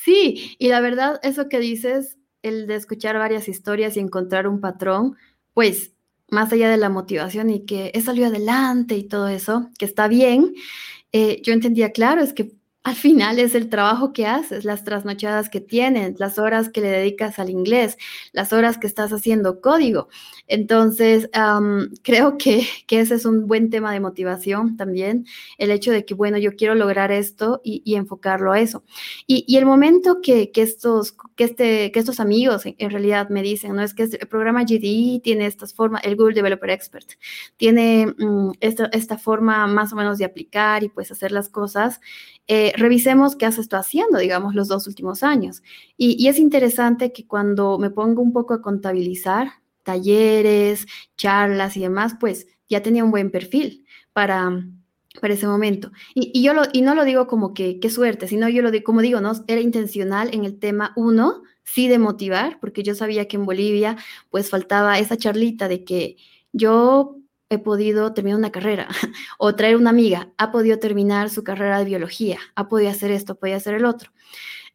[0.05, 0.57] Sí.
[0.59, 5.16] y la verdad, eso que dices, el de escuchar varias historias y encontrar un patrón,
[5.53, 5.93] pues
[6.30, 10.09] más allá de la motivación y que he salido adelante y todo eso, que está
[10.09, 10.55] bien,
[11.14, 12.51] eh, yo entendía, claro, es que
[12.84, 16.90] al final es el trabajo que haces, las trasnochadas que tienes, las horas que le
[16.90, 17.98] dedicas al inglés,
[18.34, 20.10] las horas que estás haciendo código.
[20.48, 21.30] Entonces,
[22.04, 25.26] creo que, ese es un buen tema de motivación también,
[25.58, 28.84] el hecho de que, bueno, yo quiero lograr esto y, enfocarlo a eso.
[29.28, 33.82] Y, el momento que, estos, que, este, que estos amigos en, realidad me dicen, ¿no?
[33.82, 37.08] Es que el programa GDE tiene estas formas, el Google Developer Expert,
[37.56, 42.02] tiene mm, esta, esta forma más o menos de aplicar y pues hacer las cosas.
[42.48, 45.64] Eh, revisemos qué has estado haciendo, digamos, los dos últimos años.
[45.98, 49.50] Y, es interesante que cuando me pongo un poco a contabilizar
[49.84, 50.86] talleres,
[51.18, 54.66] charlas y demás, pues ya tenía un buen perfil para,
[55.22, 55.91] para ese momento.
[56.14, 58.84] Y, yo lo, y no lo digo como que qué suerte, sino yo lo digo,
[58.84, 59.32] como digo, ¿no?
[59.48, 63.98] Era intencional en el tema uno, sí de motivar, porque yo sabía que en Bolivia
[64.30, 66.18] pues faltaba esa charlita de que
[66.52, 67.23] yo
[67.56, 68.88] he podido terminar una carrera
[69.38, 73.36] o traer una amiga, ha podido terminar su carrera de biología, ha podido hacer esto,
[73.36, 74.12] podía hacer el otro.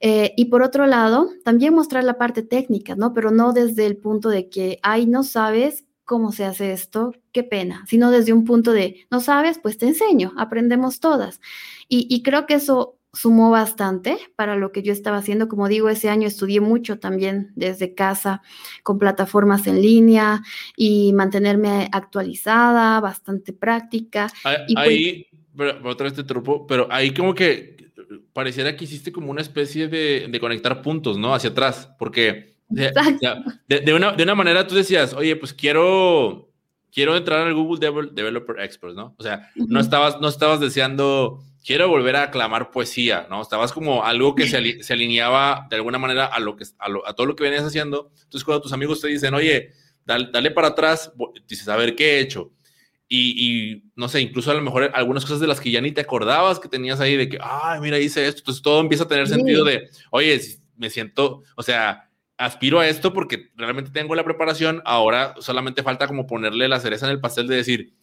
[0.01, 3.14] Eh, y por otro lado, también mostrar la parte técnica, ¿no?
[3.14, 7.43] Pero no desde el punto de que, ay, no sabes cómo se hace esto, qué
[7.43, 11.41] pena, sino desde un punto de, no sabes, pues te enseño, aprendemos todas.
[11.89, 15.49] Y, y creo que eso sumó bastante para lo que yo estaba haciendo.
[15.49, 18.43] Como digo, ese año estudié mucho también desde casa
[18.83, 20.43] con plataformas en línea
[20.77, 24.29] y mantenerme actualizada, bastante práctica.
[24.45, 27.77] Ahí, pues otra vez te trupo, pero ahí como que
[28.33, 31.35] pareciera que hiciste como una especie de, de conectar puntos, ¿no?
[31.35, 32.93] Hacia atrás, porque de,
[33.67, 36.51] de, una, de una manera tú decías, oye, pues quiero,
[36.93, 39.15] quiero entrar al Google Developer Expert, ¿no?
[39.19, 43.43] O sea, no, estabas, no estabas deseando quiero volver a aclamar poesía, ¿no?
[43.43, 47.27] Estabas como algo que se, se alineaba de alguna manera a, lo que, a, todo
[47.27, 48.11] lo que venías haciendo.
[48.15, 49.73] Entonces, cuando tus amigos te dicen, oye,
[50.05, 51.13] dale, para atrás,
[51.47, 52.53] dices, a ver, ¿qué he hecho?
[53.11, 56.03] y, no sé, incluso a lo mejor algunas cosas de las que ya ni te
[56.03, 58.41] acordabas que tenías ahí de que, ay, mira, hice esto.
[58.41, 60.39] Entonces todo empieza a tener sentido de, oye,
[60.77, 64.83] me siento, o sea, aspiro a esto porque realmente tengo la preparación.
[64.85, 67.95] Ahora solamente falta como ponerle la cereza en el pastel de decir,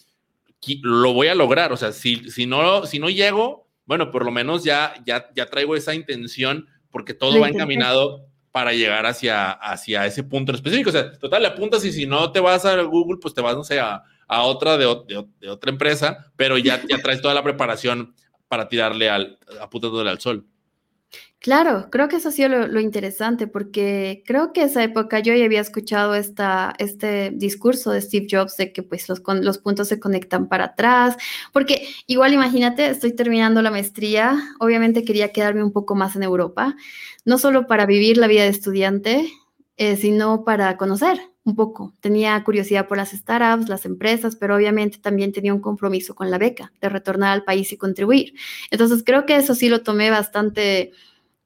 [0.83, 1.71] lo voy a lograr.
[1.71, 5.45] O sea, si, si, no, si no llego, bueno, por lo menos ya, ya, ya
[5.45, 10.89] traigo esa intención porque todo va encaminado para llegar hacia, hacia ese punto específico.
[10.89, 13.55] O sea, total, le apuntas y si no te vas a Google, pues te vas,
[13.55, 18.15] no sé, a a otra de, otra empresa, pero ya, ya traes toda la preparación
[18.47, 20.45] para tirarle al, apuntándole al sol.
[21.45, 25.45] Claro, creo que eso ha sido lo, interesante, porque creo que esa época yo ya
[25.45, 29.99] había escuchado esta, este discurso de Steve Jobs de que pues los, los puntos se
[29.99, 31.17] conectan para atrás,
[31.53, 36.75] porque igual imagínate, estoy terminando la maestría, obviamente quería quedarme un poco más en Europa,
[37.25, 39.31] no solo para vivir la vida de estudiante,
[39.77, 41.93] eh, sino para conocer, un poco.
[41.99, 46.39] Tenía curiosidad por las startups, las empresas, pero obviamente también tenía un compromiso con la
[46.39, 48.33] beca de retornar al país y contribuir.
[48.71, 50.91] Entonces creo que eso sí lo tomé bastante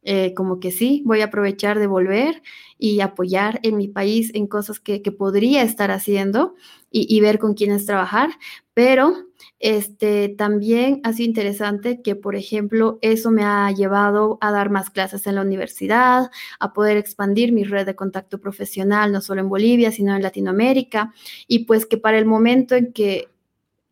[0.01, 2.41] eh, como que sí, voy a aprovechar de volver
[2.77, 6.55] y apoyar en mi país en cosas que, podría estar haciendo
[6.91, 8.29] y, ver con quiénes trabajar,
[8.73, 9.13] pero
[9.59, 14.89] este, también ha sido interesante que, por ejemplo, eso me ha llevado a dar más
[14.89, 19.49] clases en la universidad, a poder expandir mi red de contacto profesional, no solo en
[19.49, 21.13] Bolivia, sino en Latinoamérica,
[21.47, 23.27] y pues que para el momento en que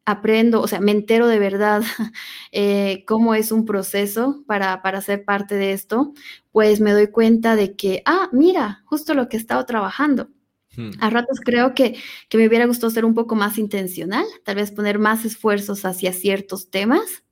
[0.07, 1.83] aprendo, o sea, me entero de verdad
[2.53, 6.13] eh, cómo es un proceso para, para ser parte de esto,
[6.53, 10.29] pues me doy cuenta de que, ah, mira, justo lo que he estado trabajando.
[10.77, 10.91] Hmm.
[11.01, 11.97] A ratos creo que,
[12.29, 16.13] que me hubiera gustado ser un poco más intencional, tal vez poner más esfuerzos hacia
[16.13, 17.25] ciertos temas,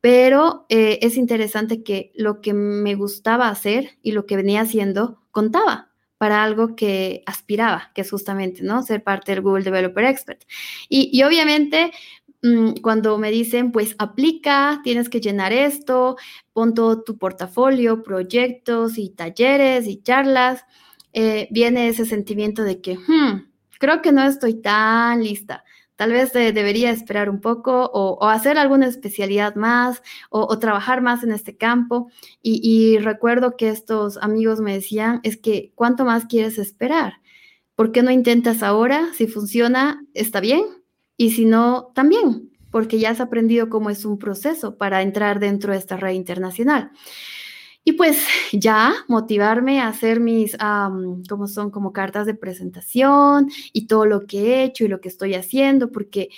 [0.00, 5.24] pero eh, es interesante que lo que me gustaba hacer y lo que venía haciendo
[5.32, 5.91] contaba
[6.22, 8.84] para algo que aspiraba, que es justamente, ¿no?
[8.84, 10.44] Ser parte del Google Developer Expert.
[10.88, 11.90] Y, obviamente,
[12.42, 16.16] mm, cuando me dicen, pues aplica, tienes que llenar esto,
[16.52, 20.64] pon todo tu portafolio, proyectos y talleres y charlas,
[21.12, 23.48] eh, viene ese sentimiento de que, hmm,
[23.80, 25.64] creo que no estoy tan lista
[26.02, 31.30] Tal vez debería esperar un poco o, hacer alguna especialidad más o, trabajar más en
[31.30, 32.10] este campo.
[32.42, 37.20] Y, recuerdo que estos amigos me decían, es que, ¿cuánto más quieres esperar?
[37.76, 39.10] ¿Por qué no intentas ahora?
[39.14, 40.64] Si funciona, está bien.
[41.16, 45.72] Y si no, también, porque ya has aprendido cómo es un proceso para entrar dentro
[45.72, 46.90] de esta red internacional.
[47.84, 50.56] Y pues ya motivarme a hacer mis,
[51.28, 55.08] como son, como cartas de presentación y todo lo que he hecho y lo que
[55.08, 56.28] estoy haciendo, porque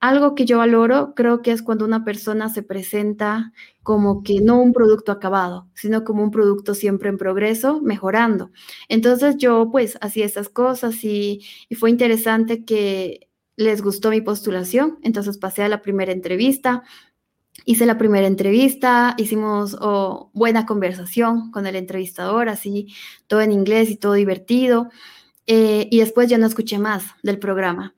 [0.00, 4.60] algo que yo valoro creo que es cuando una persona se presenta como que no
[4.60, 8.50] un producto acabado, sino como un producto siempre en progreso, mejorando.
[8.88, 11.40] Entonces yo pues hacía esas cosas y
[11.78, 16.82] fue interesante que les gustó mi postulación, entonces pasé a la primera entrevista,
[17.64, 22.94] hice la primera entrevista, hicimos oh, buena conversación con el entrevistador, así
[23.26, 24.88] todo en inglés y todo divertido.
[25.46, 27.94] Eh, y después ya no escuché más del programa.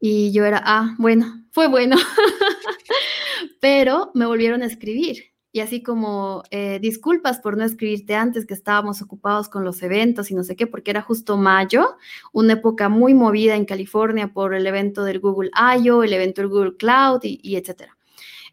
[0.00, 1.96] Y yo era, ah, bueno, fue bueno.
[3.60, 5.30] Pero me volvieron a escribir.
[5.52, 10.30] Y así como eh, disculpas por no escribirte antes, que estábamos ocupados con los eventos
[10.30, 11.96] y no sé qué, porque era justo mayo,
[12.32, 15.50] una época muy movida en California por el evento del Google
[15.82, 17.96] I.O., el evento del Google Cloud y, y etcétera.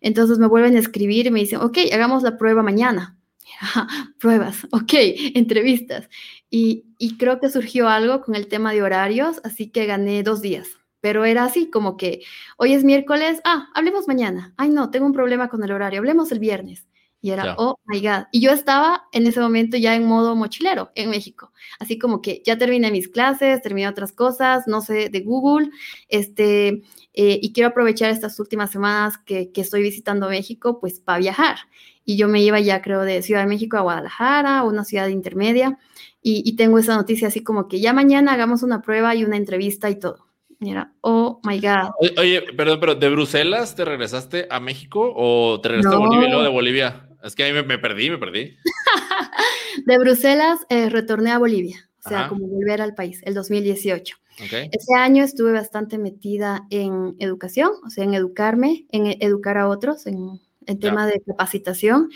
[0.01, 3.17] Entonces me vuelven a escribir y me dicen, ok, hagamos la prueba mañana.
[4.19, 4.93] Pruebas, ok,
[5.35, 6.09] entrevistas.
[6.49, 6.85] Y,
[7.17, 10.69] creo que surgió algo con el tema de horarios, así que gané dos días.
[10.99, 12.21] Pero era así como que
[12.57, 14.53] hoy es miércoles, ah, hablemos mañana.
[14.57, 16.87] Ay, no, tengo un problema con el horario, hablemos el viernes.
[17.19, 18.25] Y era, oh my God.
[18.31, 21.51] Y yo estaba en ese momento ya en modo mochilero en México.
[21.79, 25.71] Así como que ya terminé mis clases, terminé otras cosas, no sé, de Google.
[26.09, 26.83] Este,
[27.19, 31.57] eh, y quiero aprovechar estas últimas semanas que, estoy visitando México, pues para viajar.
[32.05, 35.79] Y yo me iba ya, creo, de Ciudad de México a Guadalajara, una ciudad intermedia,
[36.21, 39.89] y, tengo esa noticia así como que ya mañana hagamos una prueba y una entrevista
[39.89, 40.27] y todo.
[40.59, 41.89] Mira, oh my God.
[42.19, 46.29] Oye, perdón, pero ¿de Bruselas te regresaste a México o te regresaste a Bolivia y
[46.29, 47.09] luego de Bolivia?
[47.23, 48.57] Es que ahí me, perdí, me perdí.
[49.85, 54.17] de Bruselas eh, retorné a Bolivia, o sea, como volver al país, el 2018.
[54.39, 60.05] Ese año estuve bastante metida en educación, o sea, en educarme, en educar a otros,
[60.07, 62.09] en el tema de capacitación.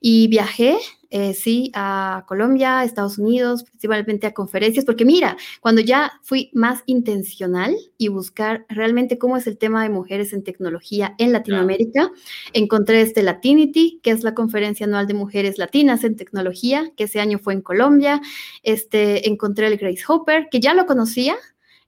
[0.00, 0.76] Y viajé,
[1.10, 6.82] eh, sí, a Colombia, Estados Unidos, principalmente a conferencias, porque mira, cuando ya fui más
[6.86, 12.10] intencional y buscar realmente cómo es el tema de mujeres en tecnología en Latinoamérica,
[12.52, 17.20] encontré este Latinity, que es la conferencia anual de mujeres latinas en tecnología, que ese
[17.20, 18.20] año fue en Colombia.
[18.62, 21.36] Este, encontré el Grace Hopper, que ya lo conocía,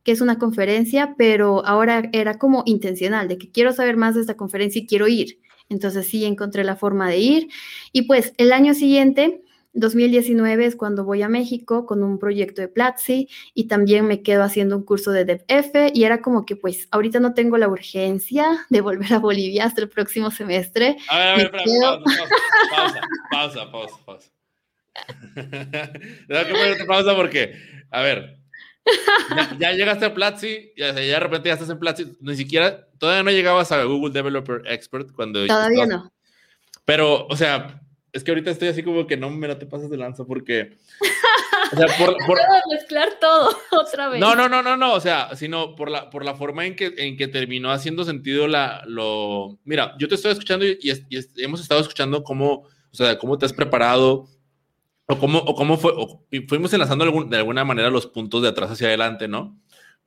[0.02, 4.22] que es una conferencia, pero ahora era como intencional, de que quiero saber más de
[4.22, 5.38] esta conferencia y quiero ir.
[5.70, 7.48] Entonces sí encontré la forma de ir.
[7.92, 9.40] Y pues el año siguiente
[9.72, 14.42] 2019 es cuando voy a México con un proyecto de Platzi y también me quedo
[14.42, 18.66] haciendo un curso de DevF y era como que pues ahorita no tengo la urgencia
[18.68, 20.96] de volver a Bolivia hasta el próximo semestre.
[21.08, 21.98] A ver, a ver, espera,
[22.70, 23.00] pausa,
[23.30, 24.30] pausa, pausa, pausa.
[26.28, 27.54] Que ponerte pausa porque,
[27.90, 28.39] a ver,
[29.58, 33.22] ya, llegaste a Platzi, ya, ya, de repente ya estás en Platzi, ni siquiera, todavía
[33.22, 35.46] no llegabas a Google Developer Expert cuando...
[35.46, 36.12] Todavía no.
[36.84, 37.80] Pero, o sea,
[38.12, 40.76] es que ahorita estoy así como que no me la te pasas de lanza porque.
[41.72, 42.16] O sea, por.
[42.26, 42.38] por
[42.72, 44.20] mezclar todo otra vez.
[44.20, 44.94] No, no, no, no, no.
[44.94, 48.48] O sea, sino por la, por la forma en que, en que terminó haciendo sentido
[48.48, 48.82] la.
[48.86, 49.58] Lo...
[49.64, 50.78] Mira, yo te estoy escuchando y,
[51.36, 54.26] hemos estado escuchando cómo, o sea, cómo te has preparado
[55.10, 55.92] o cómo, o cómo fue.
[56.48, 59.58] fuimos enlazando de alguna manera los puntos de atrás hacia adelante, ¿no?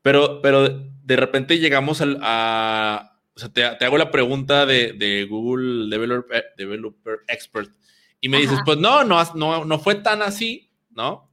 [0.01, 3.19] Pero, pero de repente llegamos al, a.
[3.35, 7.71] O sea, te, te hago la pregunta de, de Google Developer, Developer Expert
[8.23, 11.29] y me dices, pues no, no, no, no fue tan así, ¿no?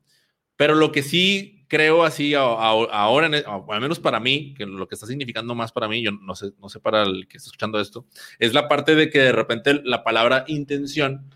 [0.56, 4.88] Pero lo que sí creo así ahora, e, o al menos para mí, que lo
[4.88, 7.46] que está significando más para mí, yo no sé, no sé para el que está
[7.46, 8.06] escuchando esto,
[8.40, 11.32] es la parte de que de repente la palabra intención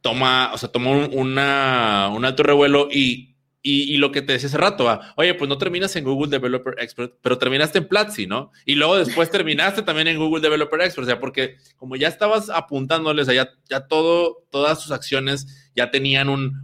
[0.00, 3.30] toma, o sea, toma un, una, un alto revuelo y
[3.62, 7.14] y, lo que te decía hace rato, oye, pues no terminas en Google Developer Expert,
[7.20, 8.52] pero terminaste en Platzi, ¿no?
[8.64, 12.48] Y luego después terminaste también en Google Developer Expert, o sea, porque como ya estabas
[12.48, 16.54] apuntándoles, o ya, ya todo, todas sus acciones ya tenían un,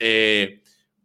[0.00, 0.62] eh,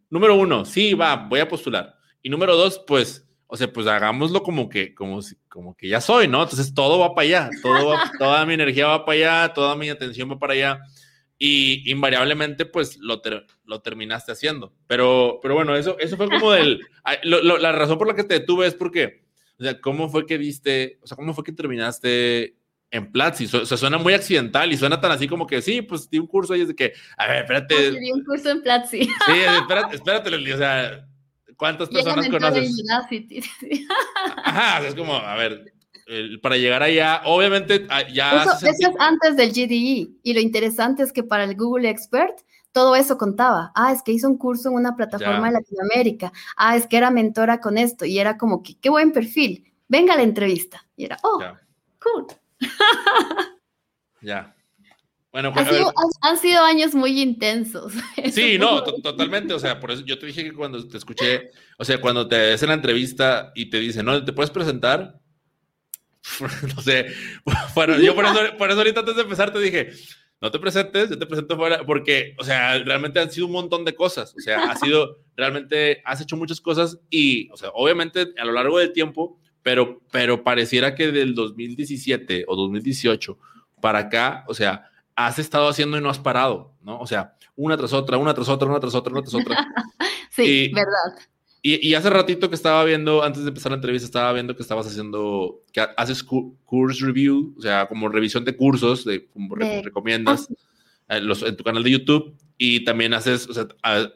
[0.09, 1.95] número uno, sí, va, voy a postular.
[2.23, 6.27] Y número dos, pues, o sea, pues hagámoslo como que, como, como que ya soy,
[6.27, 6.41] ¿no?
[6.41, 10.31] Entonces todo va para allá, todo toda mi energía va para allá, toda mi atención
[10.31, 10.81] va para allá
[11.37, 13.21] y invariablemente pues lo,
[13.65, 14.73] lo terminaste haciendo.
[14.87, 16.81] Pero, pero bueno, eso, eso fue como del...
[17.23, 19.25] la razón por la que te detuve es porque,
[19.59, 22.55] o sea, ¿cómo fue que viste, o sea, cómo fue que terminaste
[22.91, 23.45] en Platzi?
[23.45, 26.27] O sea, suena muy accidental y suena tan así como que, sí, pues di un
[26.27, 27.91] curso y es de que, a ver, espérate.
[27.91, 29.03] di un curso en Platzi.
[29.03, 31.05] Sí, espérate, espérate, o sea,
[31.57, 32.81] ¿cuántas personas conoces?
[34.43, 35.74] Ajá, es como, a ver,
[36.41, 38.43] para llegar allá, obviamente ah, ya...
[38.43, 42.39] Eso, es antes del GDE y lo interesante es que para el Google Expert
[42.71, 43.71] todo eso contaba.
[43.73, 46.33] Ah, es que hizo un curso en una plataforma de Latinoamérica.
[46.57, 49.71] Ah, es que era mentora con esto y era como que, qué buen perfil.
[49.87, 50.85] Venga a la entrevista.
[50.97, 51.39] Y era, oh,
[51.99, 52.27] cool.
[54.21, 54.53] ya.
[55.31, 55.67] Bueno, pues,
[56.21, 57.93] han sido años muy intensos.
[58.31, 59.53] Sí, no, totalmente.
[59.53, 62.53] O sea, por eso yo te dije que cuando te escuché, o sea, cuando te
[62.53, 65.19] hacen la entrevista y te dicen, no, te puedes presentar,
[66.75, 67.07] no sé,
[67.75, 69.91] bueno, yo por eso, por eso ahorita antes de empezar te dije,
[70.41, 73.85] no te presentes, yo te presento fuera, porque, o sea, realmente han sido un montón
[73.85, 78.27] de cosas, o sea, ha sido, realmente has hecho muchas cosas y, o sea, obviamente
[78.37, 83.37] a lo largo del tiempo, pero, pero pareciera que del 2017 o 2018
[83.81, 86.99] para acá, o sea, has estado haciendo y no has parado, ¿no?
[86.99, 89.67] O sea, una tras otra, una tras otra, una tras otra, una tras otra.
[90.29, 91.25] sí, verdad.
[91.67, 94.85] Y, hace ratito que estaba viendo, antes de empezar la entrevista, estaba viendo que estabas
[94.85, 100.47] haciendo, que haces course review, o sea, como revisión de cursos, de como recomiendas
[101.07, 102.35] ah, en, los, en tu canal de YouTube.
[102.59, 103.67] Y también haces, o sea,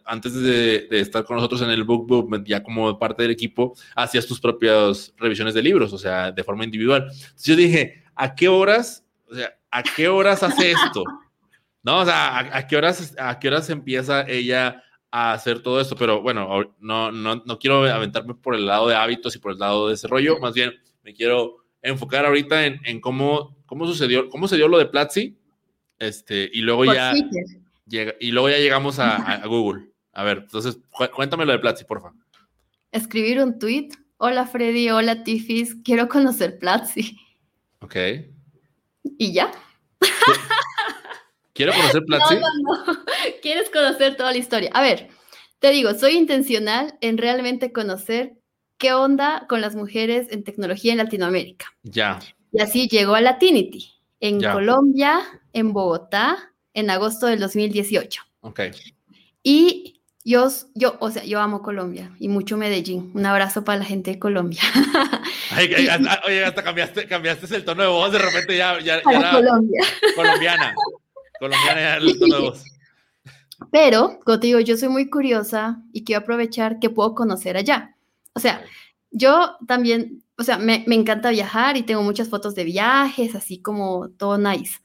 [0.06, 4.28] antes de, estar con nosotros en el Book Movement, ya como parte del equipo, hacías
[4.28, 7.08] tus propias revisiones de libros, o sea, de forma individual.
[7.10, 11.04] Entonces yo dije, ¿a qué horas, o sea, a qué horas hace esto?
[11.82, 12.02] ¿No?
[12.02, 16.22] O sea, ¿a, qué horas, a qué horas empieza ella a hacer todo esto, pero
[16.22, 19.88] bueno, no, no, no quiero aventarme por el lado de hábitos y por el lado
[19.88, 24.58] de desarrollo, más bien me quiero enfocar ahorita en, en cómo, cómo sucedió, cómo se
[24.58, 25.38] dio lo de Platzi,
[25.98, 27.14] este, y luego ya
[27.86, 29.90] llega, y luego ya llegamos a, Google.
[30.14, 30.80] A ver, entonces,
[31.14, 32.18] cuéntame lo de Platzi, por favor.
[32.92, 33.90] Escribir un tweet.
[34.18, 37.18] Hola Freddy, hola Tifis, quiero conocer Platzi.
[37.80, 37.96] Ok.
[39.18, 39.52] ¿Y ya?
[41.60, 42.36] Quiero conocer Platzi.
[42.36, 43.00] No, no, no.
[43.42, 44.72] Quieres conocer toda la historia.
[44.74, 45.10] A ver,
[45.60, 48.38] te digo, soy intencional en realmente conocer
[48.78, 51.66] qué onda con las mujeres en tecnología en Latinoamérica.
[51.84, 52.20] Ya.
[52.54, 53.92] Y así llegó a Latinity,
[54.22, 55.20] en Colombia,
[55.52, 58.22] en Bogotá, en agosto del 2018.
[58.40, 58.62] Ok.
[59.44, 63.12] Y yo, yo, o sea, yo amo Colombia y mucho Medellín.
[63.14, 64.62] Un abrazo para la gente de Colombia.
[66.26, 69.82] oye, hasta cambiaste, cambiaste el tono de voz, de repente ya, ya, ya Colombia.
[70.16, 70.74] colombiana.
[71.40, 72.00] Colombiana
[73.72, 77.96] Pero, como te digo, yo soy muy curiosa y quiero aprovechar que puedo conocer allá.
[78.34, 78.64] O sea,
[79.12, 83.62] yo también, o sea, me, me, encanta viajar y tengo muchas fotos de viajes, así
[83.62, 84.80] como todo nice.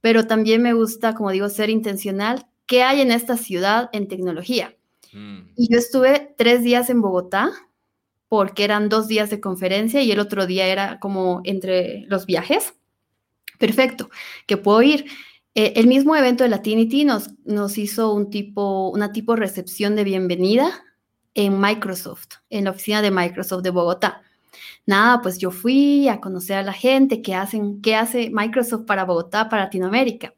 [0.00, 2.46] Pero también me gusta, como digo, ser intencional.
[2.66, 4.76] ¿Qué hay en esta ciudad en tecnología?
[5.12, 5.40] Mm.
[5.56, 7.50] Y yo estuve tres días en Bogotá
[8.28, 12.74] porque eran dos días de conferencia y el otro día era como entre los viajes.
[13.58, 14.08] Perfecto,
[14.46, 15.06] que puedo ir.
[15.54, 20.04] Eh, el mismo evento de Latinity nos, nos hizo un tipo, una tipo recepción de
[20.04, 20.84] bienvenida
[21.34, 24.22] en Microsoft, en la oficina de Microsoft de Bogotá.
[24.86, 29.04] Nada, pues yo fui a conocer a la gente, qué hacen, qué hace Microsoft para
[29.04, 30.34] Bogotá, para Latinoamérica.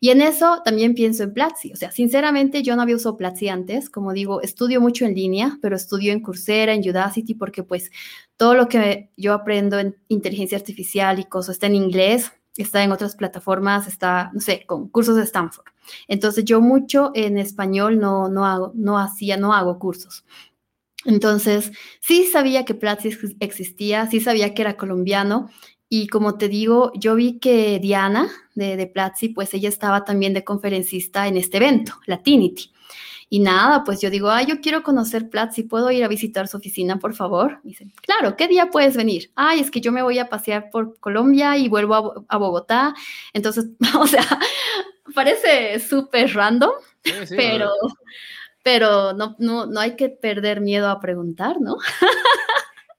[0.00, 1.72] Y en eso también pienso en Platzi.
[1.72, 3.90] O sea, sinceramente yo no había usado Platzi antes.
[3.90, 7.90] Como digo, estudio mucho en línea, pero estudio en Coursera, en Udacity, porque pues
[8.36, 12.92] todo lo que yo aprendo en inteligencia artificial y cosas está en inglés, está en
[12.92, 15.66] otras plataformas, está, no sé, con cursos de Stanford.
[16.08, 20.24] Entonces yo mucho en español no, no hago, no hacía, no hago cursos.
[21.04, 25.48] Entonces, sí sabía que Platzi existía, sí sabía que era colombiano,
[25.88, 30.32] y como te digo, yo vi que Diana de, de Platzi, pues ella estaba también
[30.32, 32.72] de conferencista en este evento, Latinity.
[33.32, 36.58] Y nada, pues yo digo, ay, yo quiero conocer Platzi, ¿puedo ir a visitar su
[36.58, 37.60] oficina, por favor?
[37.64, 39.32] Me dicen, claro, ¿qué día puedes venir?
[39.34, 42.92] Ay, es que yo me voy a pasear por Colombia y vuelvo a, Bogotá.
[43.32, 43.68] Entonces,
[43.98, 44.26] o sea,
[45.14, 46.72] parece súper random,
[47.30, 47.70] pero,
[48.62, 51.78] pero no, no, no hay que perder miedo a preguntar, ¿no?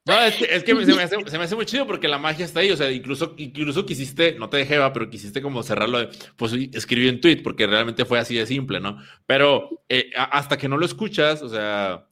[0.05, 2.17] No, es que, es que se, me hace, se, me hace, muy chido porque la
[2.17, 2.71] magia está ahí.
[2.71, 6.51] O sea, incluso, incluso quisiste, no te dejé, va, pero quisiste como cerrarlo de, pues
[6.73, 8.97] escribí un tweet porque realmente fue así de simple, ¿no?
[9.25, 12.05] Pero eh, hasta que no lo escuchas, o sea,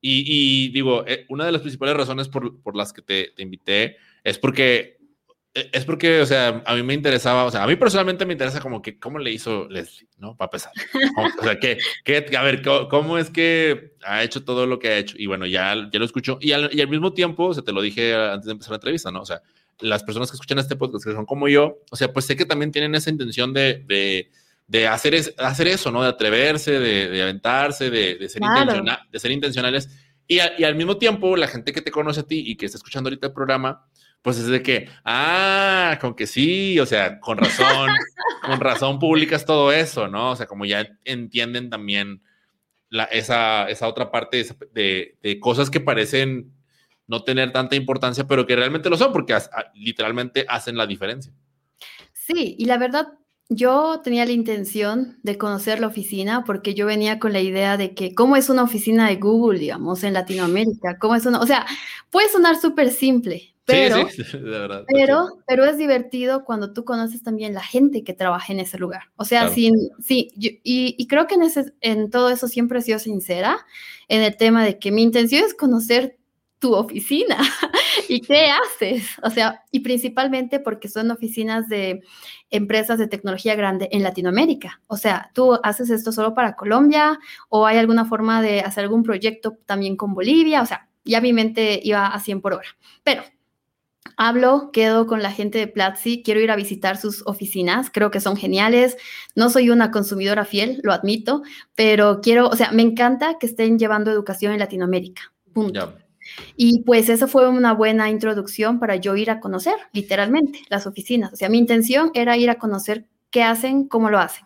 [0.00, 3.42] y, y digo, eh, una de las principales razones por, por las que te, te
[3.42, 4.98] invité es porque
[5.72, 8.60] es porque, o sea, a mí me interesaba, o sea, a mí personalmente me interesa
[8.60, 10.36] como que cómo le hizo Leslie, ¿no?
[10.36, 10.72] Para empezar.
[11.40, 14.98] O sea, que, que, a ver, ¿cómo, es que ha hecho todo lo que ha
[14.98, 15.16] hecho?
[15.18, 16.38] Y bueno, ya, ya lo escucho.
[16.42, 18.76] Y al, y al mismo tiempo, o sea, te lo dije antes de empezar la
[18.76, 19.22] entrevista, ¿no?
[19.22, 19.40] O sea,
[19.80, 22.44] las personas que escuchan este podcast, que son como yo, o sea, pues sé que
[22.44, 24.30] también tienen esa intención de, de,
[24.66, 26.02] de hacer, es, hacer eso, ¿no?
[26.02, 29.88] De atreverse, de, de aventarse, de, de ser, de ser intencionales.
[30.28, 32.76] Y, y al mismo tiempo, la gente que te conoce a ti y que está
[32.76, 33.86] escuchando ahorita el programa,
[34.22, 37.90] pues es de que, ah, con que sí, o sea, con razón,
[38.44, 40.32] con razón publicas todo eso, ¿no?
[40.32, 42.22] O sea, como ya entienden también
[42.88, 46.52] la, esa, esa otra parte de, de, cosas que parecen
[47.06, 49.36] no tener tanta importancia, pero que realmente lo son, porque
[49.74, 51.32] literalmente hacen la diferencia.
[52.12, 53.06] Sí, y la verdad,
[53.48, 57.94] yo tenía la intención de conocer la oficina porque yo venía con la idea de
[57.94, 61.64] que cómo es una oficina de Google, digamos, en Latinoamérica, cómo es una, o sea,
[62.10, 66.84] puede sonar súper simple, pero, sí, sí, de verdad, pero, pero es divertido cuando tú
[66.84, 69.10] conoces también la gente que trabaja en ese lugar.
[69.16, 72.82] O sea, sin, sí, y, y, creo que en, ese, en todo eso siempre he
[72.82, 73.58] sido sincera
[74.08, 76.16] en el tema de que mi intención es conocer
[76.58, 77.36] tu oficina
[78.08, 79.06] y qué haces.
[79.22, 82.02] O sea, y principalmente porque son oficinas de
[82.50, 84.80] empresas de tecnología grande en Latinoamérica.
[84.86, 89.02] O sea, tú haces esto solo para Colombia o hay alguna forma de hacer algún
[89.02, 90.62] proyecto también con Bolivia.
[90.62, 92.68] O sea, ya mi mente iba a 100 por hora.
[93.02, 93.22] Pero
[94.16, 98.20] hablo, quedo con la gente de Platzi, quiero ir a visitar sus oficinas, creo que
[98.20, 98.96] son geniales.
[99.34, 101.42] No soy una consumidora fiel, lo admito,
[101.74, 105.32] pero quiero, o sea, me encanta que estén llevando educación en Latinoamérica.
[105.52, 105.94] Punto.
[106.56, 111.32] Y pues eso fue una buena introducción para yo ir a conocer, literalmente, las oficinas.
[111.32, 114.44] O sea, mi intención era ir a conocer qué hacen, cómo lo hacen.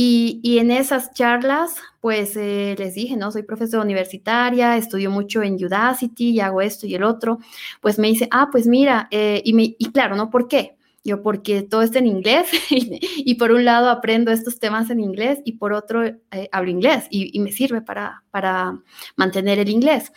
[0.00, 3.32] Y, en esas charlas, pues eh, les dije, ¿no?
[3.32, 7.40] Soy profesora universitaria, estudio mucho en Udacity y hago esto y el otro.
[7.80, 10.30] Pues me dice, ah, pues mira, eh, y, me, y claro, ¿no?
[10.30, 10.76] ¿Por qué?
[11.02, 15.40] Yo, porque todo está en inglés y, por un lado aprendo estos temas en inglés
[15.44, 18.80] y por otro eh, hablo inglés y, y, me sirve para, para
[19.16, 20.12] mantener el inglés.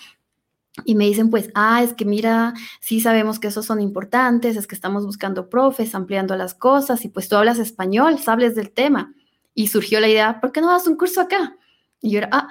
[0.86, 4.68] Y me dicen, pues, ah, es que mira, sí sabemos que esos son importantes, es
[4.68, 9.16] que estamos buscando profes, ampliando las cosas y pues tú hablas español, sabes del tema.
[9.54, 11.58] Y surgió la idea, ¿por qué no das un curso acá?
[12.02, 12.47] Y yo era, ah,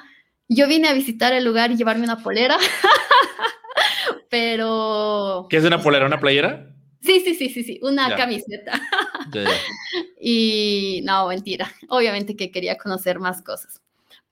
[0.48, 2.58] yo vine a visitar el lugar y llevarme una polera,
[4.30, 5.46] pero...
[5.48, 6.06] ¿Qué es una polera?
[6.06, 6.74] ¿Una playera?
[7.02, 8.80] Sí, sí, sí, sí, sí, una camiseta.
[10.22, 13.80] Y no, mentira, obviamente que quería conocer más cosas.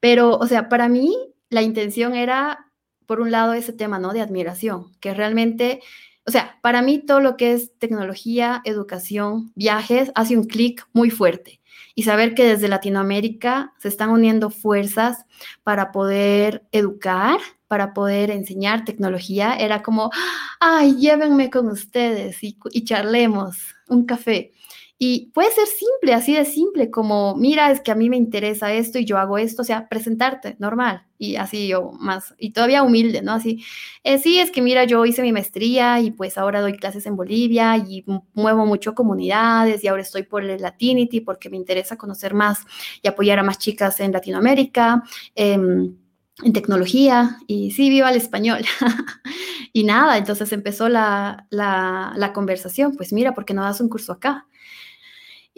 [0.01, 1.17] Pero, o sea, para mí
[1.49, 2.67] la intención era,
[3.07, 4.13] por un lado, ese tema, ¿no?
[4.13, 5.81] De admiración, que realmente,
[6.27, 11.11] o sea, para mí todo lo que es tecnología, educación, viajes, hace un clic muy
[11.11, 11.58] fuerte
[11.99, 15.27] y saber que desde Latinoamérica se están uniendo fuerzas
[15.65, 20.13] para poder educar, para poder enseñar tecnología, era como,
[20.61, 24.53] ay, llévenme con ustedes y, y charlemos un café.
[25.01, 28.73] Y puede ser simple, así de simple, como, mira, es que a mí me interesa
[28.73, 32.83] esto y yo hago esto, o sea, presentarte, normal, y así yo más, y todavía
[32.83, 33.33] humilde, ¿no?
[33.33, 33.65] Así,
[34.03, 37.15] eh, sí, es que mira, yo hice mi maestría y pues ahora doy clases en
[37.15, 38.05] Bolivia y
[38.35, 42.65] muevo mucho comunidades y ahora estoy por el Latinity porque me interesa conocer más
[43.01, 45.05] y apoyar a más chicas en Latinoamérica.
[45.37, 45.95] Em,
[46.43, 48.61] en tecnología y sí, viva el español.
[49.73, 54.13] y nada, entonces empezó la, la, conversación, pues mira, ¿por qué no das un curso
[54.13, 54.47] acá?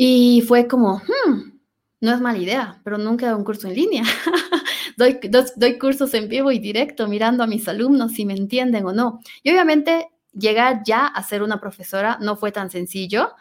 [0.02, 1.60] Y fue como, hmm,
[2.00, 4.02] no es mala idea, pero nunca dado un curso en línea.
[4.96, 5.20] doy,
[5.56, 9.20] doy, cursos en vivo y directo, mirando a mis alumnos si me entienden o no.
[9.42, 13.34] Y obviamente llegar ya a ser una profesora no fue tan sencillo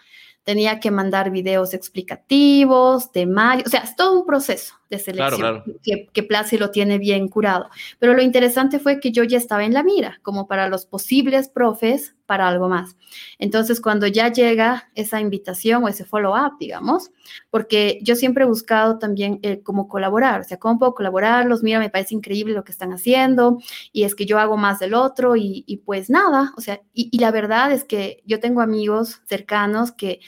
[0.44, 6.07] tenía que mandar videos explicativos, de o sea, es todo un proceso de selección Que,
[6.11, 7.70] que Platzi lo tiene bien curado.
[7.99, 11.49] Pero lo interesante fue que yo ya estaba en la mira, como para los posibles
[11.49, 12.95] profes para algo más.
[13.40, 17.10] Entonces, cuando ya llega esa invitación o ese follow-up, digamos,
[17.49, 21.80] porque yo siempre he buscado también eh, cómo colaborar, o sea, cómo puedo colaborarlos, mira,
[21.80, 23.57] me parece increíble lo que están haciendo
[23.91, 27.18] y es que yo hago más del otro y, pues nada, o sea, y, y
[27.18, 30.20] la verdad es que yo tengo amigos cercanos que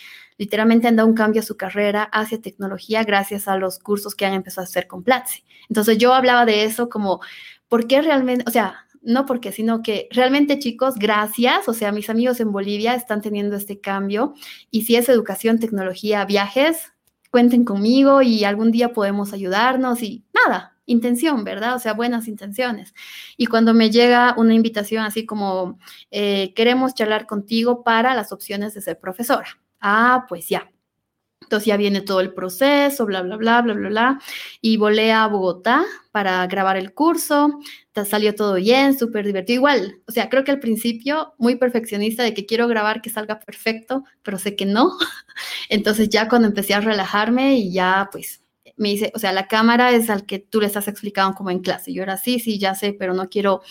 [0.42, 4.26] literalmente han dado un cambio a su carrera hacia tecnología gracias a los cursos que
[4.26, 5.44] han empezado a hacer con Platzi.
[5.70, 7.22] Entonces yo hablaba de eso como,
[7.68, 12.10] ¿por qué realmente, o sea, no porque, sino que realmente chicos, gracias, o sea, mis
[12.10, 14.34] amigos en Bolivia están teniendo este cambio
[14.72, 16.92] y si es educación, tecnología, viajes,
[17.30, 21.76] cuenten conmigo y algún día podemos ayudarnos y nada, intención, ¿verdad?
[21.76, 22.96] O sea, buenas intenciones.
[23.38, 25.78] Y cuando me llega una invitación así como,
[26.10, 29.62] eh, queremos charlar contigo para las opciones de ser profesora.
[29.82, 30.72] Ah, pues ya.
[31.41, 34.20] Entonces ya viene todo el proceso, bla, bla, bla, bla, bla, bla.
[34.62, 37.60] Y volé a Bogotá para grabar el curso.
[38.06, 39.58] Salió todo bien, súper divertido.
[39.58, 43.40] Igual, o sea, creo que al principio muy perfeccionista de que quiero grabar que salga
[43.40, 44.91] perfecto, pero sé que no.
[45.70, 48.41] Entonces ya cuando empecé a relajarme y ya pues
[48.82, 51.60] me dice, o sea, la cámara es al que tú le estás explicando como en
[51.60, 51.94] clase.
[51.94, 53.62] Yo era sí, sí, ya sé, pero no quiero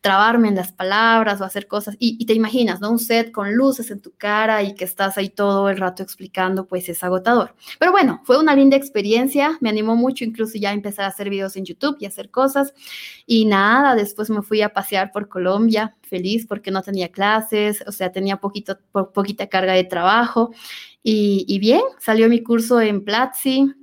[0.00, 1.96] trabarme en las palabras o hacer cosas.
[1.98, 2.90] Y, te imaginas, ¿no?
[2.90, 6.66] Un set con luces en tu cara y que estás ahí todo el rato explicando,
[6.66, 7.54] pues es agotador.
[7.78, 11.56] Pero bueno, fue una linda experiencia, me animó mucho incluso ya empezar a hacer videos
[11.56, 12.72] en YouTube y hacer cosas.
[13.26, 17.92] Y nada, después me fui a pasear por Colombia, feliz porque no tenía clases, o
[17.92, 18.78] sea, tenía poquito,
[19.12, 20.52] poquita carga de trabajo.
[21.02, 23.74] Y, y bien, salió mi curso en Platzi,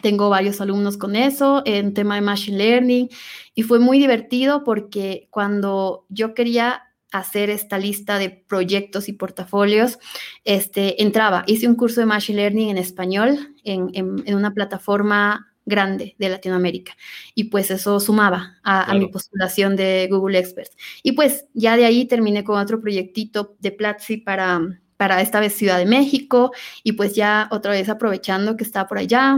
[0.00, 3.08] tengo varios alumnos con eso en tema de Machine Learning
[3.54, 9.98] y fue muy divertido porque cuando yo quería hacer esta lista de proyectos y portafolios,
[10.44, 16.16] este, entraba, hice un curso de Machine Learning en español en, en, una plataforma grande
[16.18, 16.96] de Latinoamérica.
[17.34, 20.74] Y pues eso sumaba a, a, mi postulación de Google Experts.
[21.02, 24.60] Y pues ya de ahí terminé con otro proyectito de Platzi para,
[24.96, 26.50] para esta vez Ciudad de México.
[26.82, 29.36] Y pues ya otra vez aprovechando que está por allá,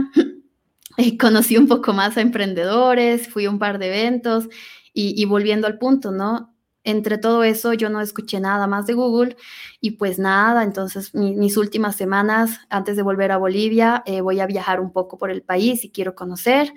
[1.19, 4.47] conocí un poco más a emprendedores, fui a un par de eventos
[4.93, 6.55] y, volviendo al punto, ¿no?
[6.85, 9.35] Entre todo eso yo no escuché nada más de Google
[9.81, 14.45] y pues nada, entonces mis últimas semanas antes de volver a Bolivia eh, voy a
[14.45, 16.71] viajar un poco por el país y quiero conocer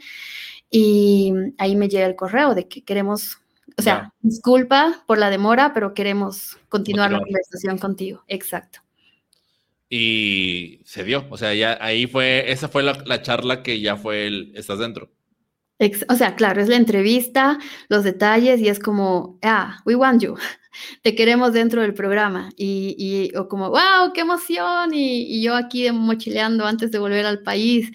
[0.70, 3.38] y ahí me llega el correo de que queremos,
[3.76, 8.24] o sea, disculpa por la demora, pero queremos continuar la conversación contigo.
[8.28, 8.80] Exacto.
[9.90, 14.26] Y se dio, o sea, ya ahí fue, esa fue la, charla que ya fue
[14.26, 15.10] el, estás dentro.
[16.08, 17.58] o sea, claro, es la entrevista,
[17.88, 20.36] los detalles y es como, ah, we want you,
[21.02, 22.50] te queremos dentro del programa.
[22.56, 24.92] Y, y o como, wow, qué emoción.
[24.92, 27.90] Y, y, yo aquí mochileando antes de volver al país.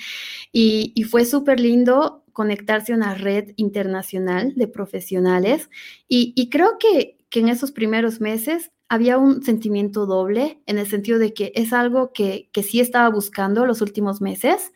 [0.52, 5.70] Y, y fue súper lindo conectarse a una red internacional de profesionales.
[6.07, 11.18] Y, creo que, que en esos primeros meses había un sentimiento doble en el sentido
[11.18, 14.72] de que es algo que, que sí estaba buscando los últimos meses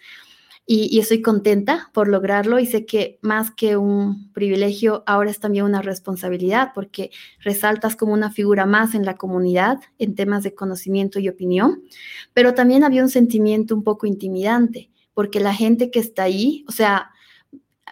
[0.65, 5.65] y, estoy contenta por lograrlo y sé que más que un privilegio, ahora es también
[5.65, 7.11] una responsabilidad porque
[7.41, 11.84] resaltas como una figura más en la comunidad en temas de conocimiento y opinión,
[12.34, 16.71] pero también había un sentimiento un poco intimidante porque la gente que está ahí, o
[16.71, 17.11] sea,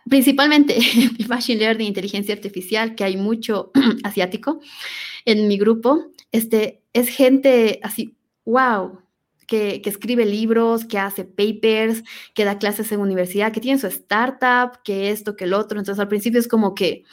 [0.09, 0.77] principalmente
[1.27, 3.71] Machine Learning, inteligencia artificial, que hay mucho
[4.03, 4.59] asiático
[5.25, 8.15] en mi grupo, este, es gente así,
[8.45, 8.99] wow,
[9.47, 12.03] que, que, escribe libros, que hace papers,
[12.33, 15.79] que da clases en universidad, que tiene su startup, que esto, que el otro.
[15.79, 17.03] Entonces al principio es como que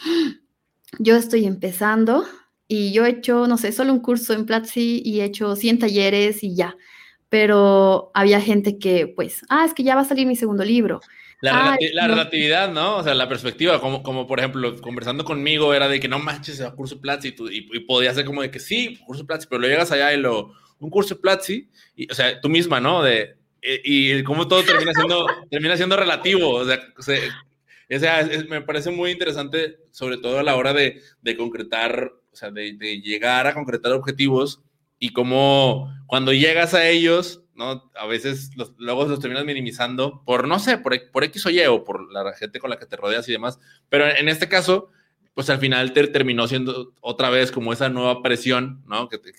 [0.98, 2.24] yo estoy empezando
[2.68, 5.80] y yo he hecho, no sé, solo un curso en Platzi y he hecho 100
[5.80, 6.76] talleres y ya.
[7.28, 11.00] Pero había gente que, pues, ah, es que ya va a salir mi segundo libro.
[11.42, 12.98] La, relatividad, ¿no?
[12.98, 16.60] O sea, la perspectiva, como, como por ejemplo, conversando conmigo era de que no manches,
[16.60, 19.66] a curso Platzi y, y, podía ser como de que sí, curso Platzi, pero lo
[19.66, 23.02] llegas allá y lo, un curso Platzi, y, o sea, tú misma, ¿no?
[23.02, 27.02] De, y, y como todo termina siendo, termina siendo relativo, o sea, o
[27.98, 32.52] sea, me parece muy interesante, sobre todo a la hora de, de concretar, o sea,
[32.52, 34.62] de, de, llegar a concretar objetivos
[35.00, 37.90] y cómo cuando llegas a ellos, ¿no?
[37.94, 41.60] A veces los, luego los terminas minimizando por, no sé, por, por X o Y
[41.66, 43.58] o por la gente con la que te rodeas y demás.
[43.88, 44.90] Pero en este caso,
[45.34, 49.08] pues al final te terminó siendo otra vez como esa nueva presión, ¿no?
[49.08, 49.32] Que te,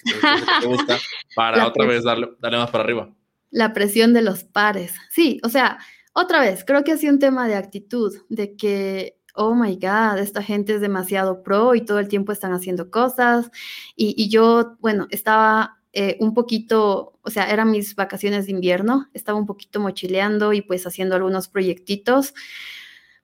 [0.65, 0.97] gusta
[1.35, 3.13] para otra vez darle, darle más para arriba.
[3.51, 4.93] La presión de los pares.
[5.09, 5.77] Sí, o sea,
[6.13, 10.19] otra vez, creo que ha sido un tema de actitud, de que oh my God,
[10.19, 13.49] esta gente es demasiado pro y todo el tiempo están haciendo cosas.
[13.95, 19.37] Y, yo, bueno, estaba eh, un poquito, o sea, eran mis vacaciones de invierno, estaba
[19.37, 22.33] un poquito mochileando y pues haciendo algunos proyectitos,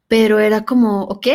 [0.07, 1.27] pero era como, ok,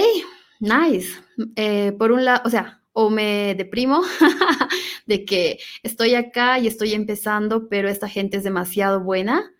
[0.60, 1.20] nice.
[1.56, 4.02] Eh, por un lado, o sea, o me deprimo
[5.06, 9.50] de que estoy acá y estoy empezando, pero esta gente es demasiado buena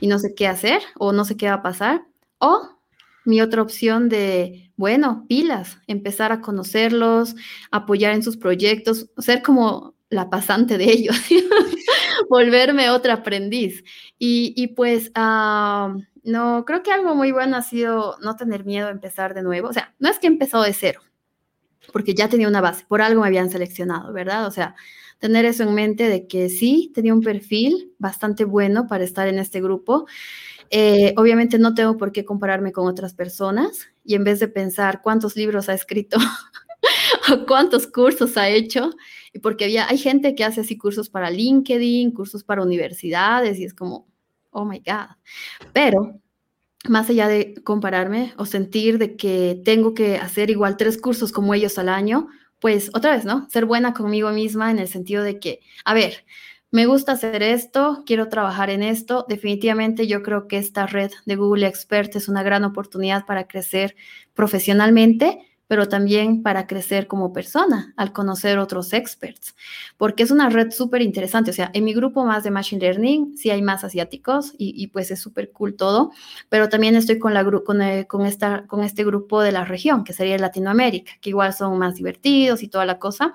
[0.00, 2.04] y no sé qué hacer o no sé qué va a pasar.
[2.38, 2.78] O
[3.24, 7.36] mi otra opción de, bueno, pilas, empezar a conocerlos,
[7.70, 11.16] apoyar en sus proyectos, ser como la pasante de ellos,
[12.28, 13.82] volverme otra aprendiz.
[14.18, 18.92] Y, pues, ah, no, creo que algo muy bueno ha sido no tener miedo a
[18.92, 19.68] empezar de nuevo.
[19.68, 21.00] O sea, no es que empezó de cero,
[21.92, 24.46] porque ya tenía una base, por algo me habían seleccionado, ¿verdad?
[24.46, 24.76] O sea,
[25.18, 29.38] tener eso en mente de que sí, tenía un perfil bastante bueno para estar en
[29.38, 30.06] este grupo.
[30.70, 35.02] Eh, obviamente no tengo por qué compararme con otras personas y en vez de pensar
[35.02, 36.16] cuántos libros ha escrito
[37.30, 38.90] o cuántos cursos ha hecho,
[39.21, 43.64] y porque había, hay gente que hace así cursos para LinkedIn, cursos para universidades y
[43.64, 44.06] es como,
[44.50, 45.16] oh my God.
[45.72, 46.20] Pero
[46.88, 51.54] más allá de compararme o sentir de que tengo que hacer igual tres cursos como
[51.54, 52.28] ellos al año,
[52.58, 53.48] pues otra vez, ¿no?
[53.50, 56.24] Ser buena conmigo misma en el sentido de que, a ver,
[56.70, 59.26] me gusta hacer esto, quiero trabajar en esto.
[59.28, 63.94] Definitivamente yo creo que esta red de Google Expert es una gran oportunidad para crecer
[64.32, 65.38] profesionalmente,
[65.72, 69.56] pero también para crecer como persona al conocer otros experts,
[69.96, 71.50] porque es una red súper interesante.
[71.50, 75.10] O sea, en mi grupo más de Machine Learning sí hay más asiáticos y, pues
[75.10, 76.10] es súper cool todo,
[76.50, 80.04] pero también estoy con, la, con, eh, con, esta, con este grupo de la región,
[80.04, 83.32] que sería Latinoamérica, que igual son más divertidos y toda la cosa,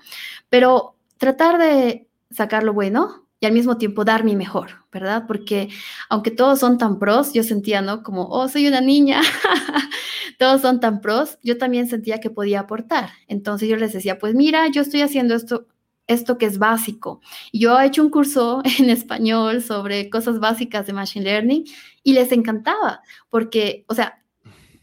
[0.47, 5.25] pero tratar de sacar lo bueno y al mismo tiempo dar mi mejor, ¿verdad?
[5.27, 5.69] Porque
[6.09, 8.01] aunque todos son tan pros, yo sentía, ¿no?
[8.03, 9.21] Como, oh, soy una niña,
[10.39, 13.09] todos son tan pros, yo también sentía que podía aportar.
[13.27, 15.67] Entonces yo les decía, pues mira, yo estoy haciendo esto,
[16.07, 17.21] esto que es básico.
[17.53, 21.65] Yo he hecho un curso en español sobre cosas básicas de Machine Learning
[22.03, 24.23] y les encantaba, porque, o sea,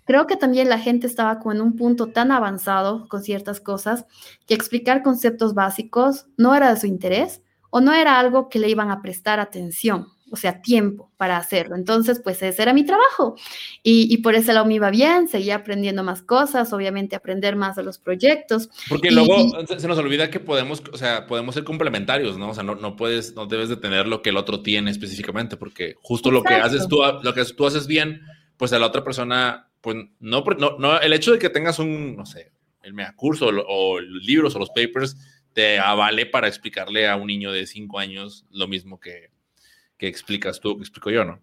[0.05, 4.07] creo que también la gente estaba como en un punto tan avanzado con ciertas cosas
[4.47, 7.41] que explicar conceptos básicos no era de su interés
[7.77, 11.75] o no era algo que le iban a prestar atención, o sea, tiempo para hacerlo.
[11.75, 13.35] Entonces, pues ese era mi trabajo.
[13.83, 17.83] Y, por ese lado me iba bien, seguía aprendiendo más cosas, obviamente aprender más de
[17.83, 18.71] los proyectos.
[18.89, 22.51] Porque luego se nos olvida que podemos, o sea, podemos ser complementarios, ¿no?
[22.51, 25.57] O sea, no, no puedes, no debes de tener lo que el otro tiene específicamente,
[25.57, 28.21] porque justo lo que haces tú, lo que tú haces bien,
[28.57, 32.15] pues a la otra persona, pues no, no, no el hecho de que tengas un,
[32.17, 32.53] no sé,
[32.85, 35.17] el mega curso o, o libros o los papers,
[35.55, 39.31] te avale para explicarle a un niño de cinco años lo mismo que,
[39.97, 41.41] que explicas tú, que explico yo, ¿no?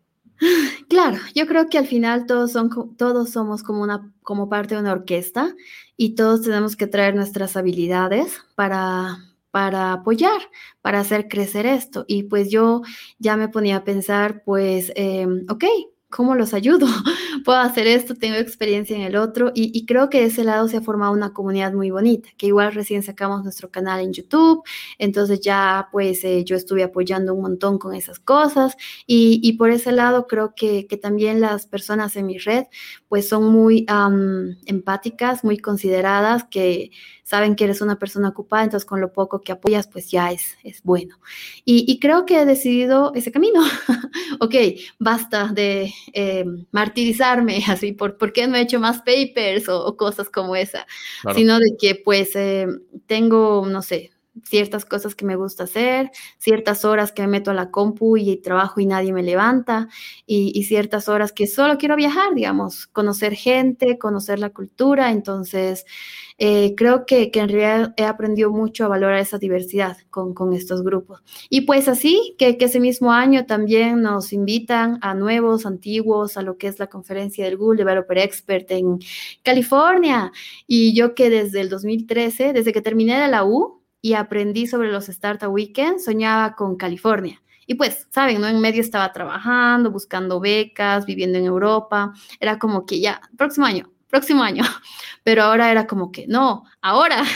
[0.89, 4.81] Claro, yo creo que al final todos, son, todos somos como, una, como parte de
[4.81, 5.55] una orquesta
[5.95, 9.19] y todos tenemos que traer nuestras habilidades para,
[9.51, 10.41] para apoyar,
[10.81, 12.05] para hacer crecer esto.
[12.07, 12.81] Y pues yo
[13.19, 15.63] ya me ponía a pensar, pues, eh, ok,
[16.11, 16.85] ¿cómo los ayudo?
[17.45, 20.77] Puedo hacer esto, tengo experiencia en el otro y, creo que de ese lado se
[20.77, 24.63] ha formado una comunidad muy bonita, que igual recién sacamos nuestro canal en YouTube,
[24.99, 28.77] entonces ya pues eh, yo estuve apoyando un montón con esas cosas
[29.07, 32.65] y, por ese lado creo que, que, también las personas en mi red
[33.07, 33.85] pues son muy
[34.65, 36.91] empáticas, muy consideradas, que
[37.31, 40.57] saben que eres una persona ocupada, entonces con lo poco que apoyas, pues ya es,
[40.63, 41.17] es bueno.
[41.63, 43.61] Y, creo que he decidido ese camino.
[44.41, 44.55] ok,
[44.99, 50.29] basta de eh, martirizarme así, por, ¿por qué no he hecho más papers o, cosas
[50.29, 50.85] como esa?
[51.35, 52.67] Sino de que pues eh,
[53.07, 54.11] tengo, no sé,
[54.43, 58.37] ciertas cosas que me gusta hacer, ciertas horas que me meto a la compu y
[58.37, 59.89] trabajo y nadie me levanta,
[60.25, 65.11] y, ciertas horas que solo quiero viajar, digamos, conocer gente, conocer la cultura.
[65.11, 65.85] Entonces,
[66.37, 71.21] eh, creo que, en realidad he aprendido mucho a valorar esa diversidad con, estos grupos.
[71.49, 76.57] Y pues así, que, ese mismo año también nos invitan a nuevos, antiguos, a lo
[76.57, 78.99] que es la conferencia del Google Developer Expert en
[79.43, 80.31] California.
[80.67, 84.91] Y yo que desde el 2013, desde que terminé de la U, y aprendí sobre
[84.91, 87.41] los Startup Weekends, soñaba con California.
[87.67, 88.47] Y pues, saben, ¿no?
[88.47, 92.13] En medio estaba trabajando, buscando becas, viviendo en Europa.
[92.39, 94.63] Era como que ya, próximo año, próximo año.
[95.23, 97.23] Pero ahora era como que, no, ahora.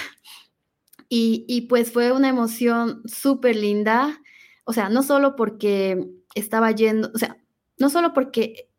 [1.08, 4.20] Y, y pues fue una emoción súper linda.
[4.64, 7.38] O sea, no solo porque estaba yendo, o sea,
[7.78, 8.70] no solo porque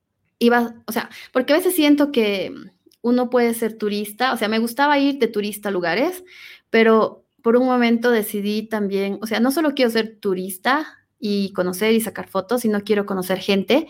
[0.40, 2.52] iba, o sea, porque a veces siento que
[3.00, 6.24] uno puede ser turista, o sea, me gustaba ir de turista a lugares,
[6.68, 10.84] pero por un momento decidí también, o sea, no solo quiero ser turista
[11.20, 13.86] y conocer y sacar fotos, sino quiero conocer gente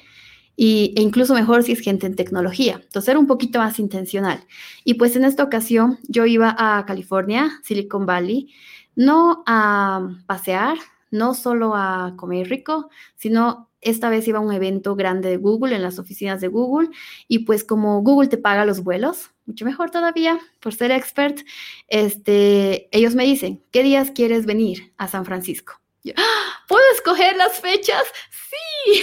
[0.56, 2.82] y, e incluso mejor si es gente en tecnología.
[2.84, 4.44] Entonces era un poquito más intencional.
[4.84, 8.52] Y pues en esta ocasión yo iba a California, Silicon Valley,
[8.94, 10.76] no a pasear,
[11.10, 15.76] no solo a comer rico, sino esta vez iba a un evento grande de Google
[15.76, 16.88] en las oficinas de Google
[17.28, 21.40] y pues como Google te paga los vuelos, mucho mejor todavía por ser expert,
[21.88, 25.80] este, ellos me dicen, ¿qué días quieres venir a San Francisco?
[26.16, 26.46] ¡Ah!
[26.68, 28.02] ¿Puedo escoger las fechas?
[28.30, 29.02] Sí.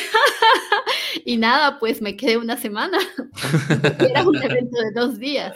[1.26, 2.98] y nada, pues me quedé una semana.
[4.00, 5.56] Era un evento de dos días.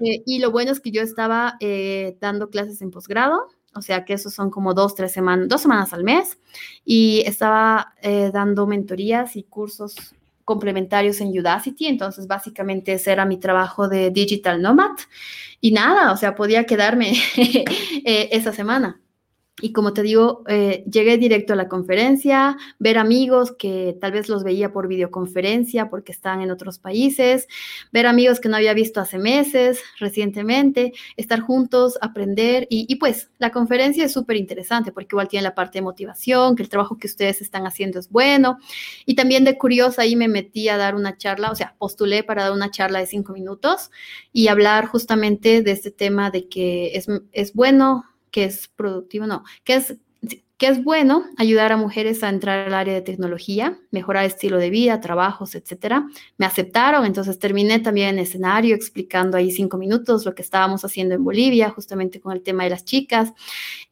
[0.00, 3.48] Eh, y lo bueno es que yo estaba eh, dando clases en posgrado,
[3.78, 6.38] o sea que eso son como dos, tres semanas, dos semanas al mes.
[6.84, 9.96] Y estaba eh, dando mentorías y cursos
[10.44, 14.96] complementarios en Udacity, entonces básicamente ese era mi trabajo de Digital Nomad.
[15.60, 17.12] Y nada, o sea, podía quedarme
[18.04, 19.00] esa semana.
[19.60, 24.28] Y como te digo, eh, llegué directo a la conferencia, ver amigos que tal vez
[24.28, 27.48] los veía por videoconferencia porque están en otros países,
[27.92, 32.66] ver amigos que no había visto hace meses, recientemente, estar juntos, aprender.
[32.70, 36.62] Y, pues la conferencia es súper interesante porque igual tiene la parte de motivación, que
[36.62, 38.58] el trabajo que ustedes están haciendo es bueno.
[39.06, 42.44] Y también de curiosa ahí me metí a dar una charla, o sea, postulé para
[42.44, 43.90] dar una charla de cinco minutos
[44.32, 49.44] y hablar justamente de este tema de que es, es bueno que es productivo, no,
[49.64, 49.96] que es,
[50.58, 54.70] que es bueno ayudar a mujeres a entrar al área de tecnología, mejorar estilo de
[54.70, 56.06] vida, trabajos, etcétera.
[56.36, 61.14] Me aceptaron, entonces terminé también en escenario explicando ahí cinco minutos lo que estábamos haciendo
[61.14, 63.32] en Bolivia, justamente con el tema de las chicas.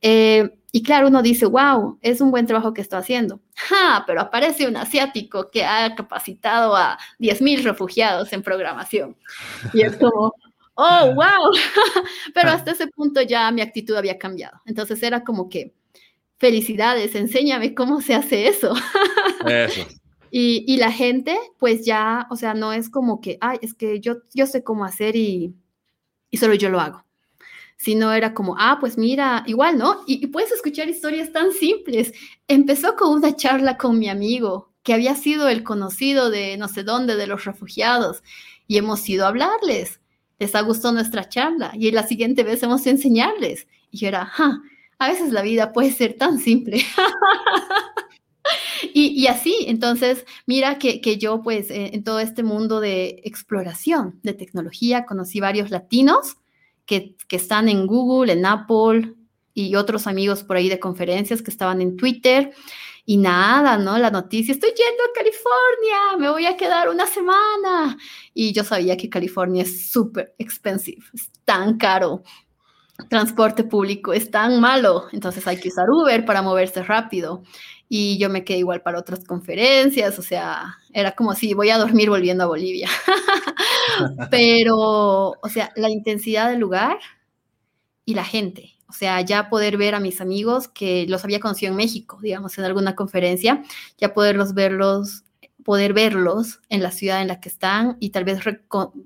[0.02, 3.40] Eh, y claro, uno dice, wow, es un buen trabajo que estoy haciendo.
[3.54, 4.02] ¡Ja!
[4.04, 9.16] Pero aparece un asiático que ha capacitado a 10.000 refugiados en programación.
[9.72, 10.34] Y es como,
[10.76, 11.52] oh, wow.
[12.34, 14.60] Pero hasta ese punto ya mi actitud había cambiado.
[14.64, 15.74] Entonces era como que,
[16.38, 18.74] felicidades, enséñame cómo se hace eso.
[19.46, 19.86] Eso.
[20.30, 24.00] Y, y, la gente, pues ya, o sea, no es como que, ay, es que
[24.00, 25.54] yo, yo sé cómo hacer y,
[26.30, 27.06] y solo yo lo hago.
[27.78, 30.02] Sino era como, ah, pues mira, igual, ¿no?
[30.06, 32.12] Y, y puedes escuchar historias tan simples.
[32.48, 36.82] Empezó con una charla con mi amigo, que había sido el conocido de no sé
[36.82, 38.22] dónde, de los refugiados,
[38.66, 40.00] y hemos ido a hablarles
[40.38, 43.66] les ha gustado nuestra charla y la siguiente vez hemos a enseñarles.
[43.90, 44.30] Y yo era,
[44.98, 46.82] a veces la vida puede ser tan simple.
[48.94, 55.06] y, así, entonces, mira que, yo pues en todo este mundo de exploración de tecnología
[55.06, 56.36] conocí varios latinos
[56.84, 59.14] que, que están en Google, en Apple
[59.54, 62.52] y otros amigos por ahí de conferencias que estaban en Twitter.
[63.08, 63.96] Y nada, ¿no?
[63.98, 67.96] La noticia, estoy yendo a California, me voy a quedar una semana.
[68.34, 72.24] Y yo sabía que California es súper expensive, es tan caro.
[73.08, 77.44] Transporte público es tan malo, entonces hay que usar Uber para moverse rápido.
[77.88, 81.78] Y yo me quedé igual para otras conferencias, o sea, era como si voy a
[81.78, 82.88] dormir volviendo a Bolivia.
[84.30, 86.98] Pero, o sea, la intensidad del lugar
[88.04, 91.76] y la gente, sea, ya poder ver a mis amigos que los había conocido en
[91.76, 93.62] México, digamos, en alguna conferencia,
[93.98, 95.24] ya poderlos verlos,
[95.66, 98.38] poder verlos en la ciudad en la que están y tal vez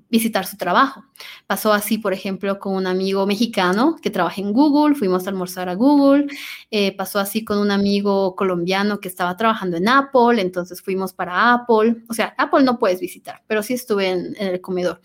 [0.09, 1.03] visitar su trabajo.
[1.47, 5.69] Pasó así, por ejemplo, con un amigo mexicano que trabaja en Google, fuimos a almorzar
[5.69, 6.27] a Google,
[6.69, 11.51] eh, pasó así con un amigo colombiano que estaba trabajando en Apple, entonces fuimos para
[11.53, 15.01] Apple, o sea, Apple no puedes visitar, pero sí estuve en el comedor.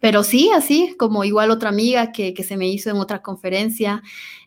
[0.00, 4.02] Pero sí, así como igual otra amiga que, se me hizo en otra conferencia,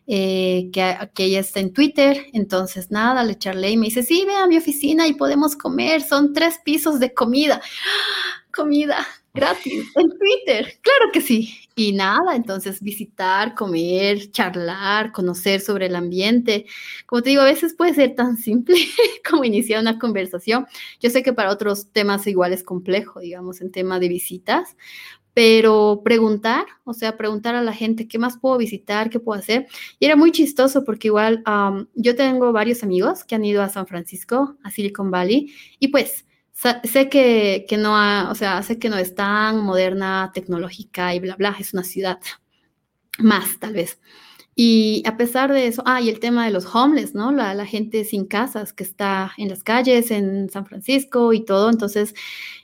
[0.06, 4.24] eh, que, que, ella está en Twitter, entonces nada, le charlé y me dice, sí,
[4.26, 7.60] ve a mi oficina y podemos comer, son tres pisos de comida,
[8.52, 11.58] comida gratis en Twitter, claro que sí.
[11.74, 16.66] Y nada, entonces visitar, comer, charlar, conocer sobre el ambiente.
[17.06, 18.76] Como te digo, a veces puede ser tan simple
[19.28, 20.66] como iniciar una conversación.
[21.00, 24.76] Yo sé que para otros temas igual es complejo, digamos, en tema de visitas,
[25.34, 29.66] pero preguntar, o sea, preguntar a la gente qué más puedo visitar, qué puedo hacer.
[29.98, 31.42] Y era muy chistoso porque igual
[31.94, 36.26] yo tengo varios amigos que han ido a San Francisco, a Silicon Valley, y pues
[36.84, 41.36] sé que, que no, o sea, sé que no es tan moderna, tecnológica y bla,
[41.36, 42.18] bla, es una ciudad
[43.18, 44.00] más tal vez.
[44.54, 47.32] Y a pesar de eso, ah, y el tema de los homeless, ¿no?
[47.32, 51.70] La, la, gente sin casas que está en las calles en San Francisco y todo.
[51.70, 52.14] Entonces,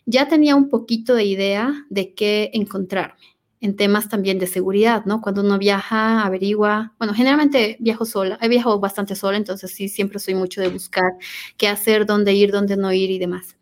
[0.09, 3.15] ya tenía un poquito de idea de qué encontrarme.
[3.61, 5.21] en temas también de seguridad, ¿no?
[5.21, 10.21] Cuando uno viaja, averigua, bueno, generalmente viajo sola, he viajado bastante sola, entonces sí, siempre
[10.21, 11.11] soy mucho de buscar
[11.57, 13.57] qué hacer, dónde ir, dónde no ir y demás.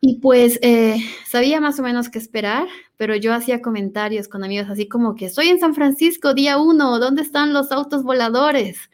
[0.00, 2.68] Y pues eh, sabía más o menos qué esperar,
[2.98, 6.98] pero yo hacía comentarios con amigos así como que estoy en San Francisco, día uno,
[6.98, 8.90] ¿dónde están los autos voladores?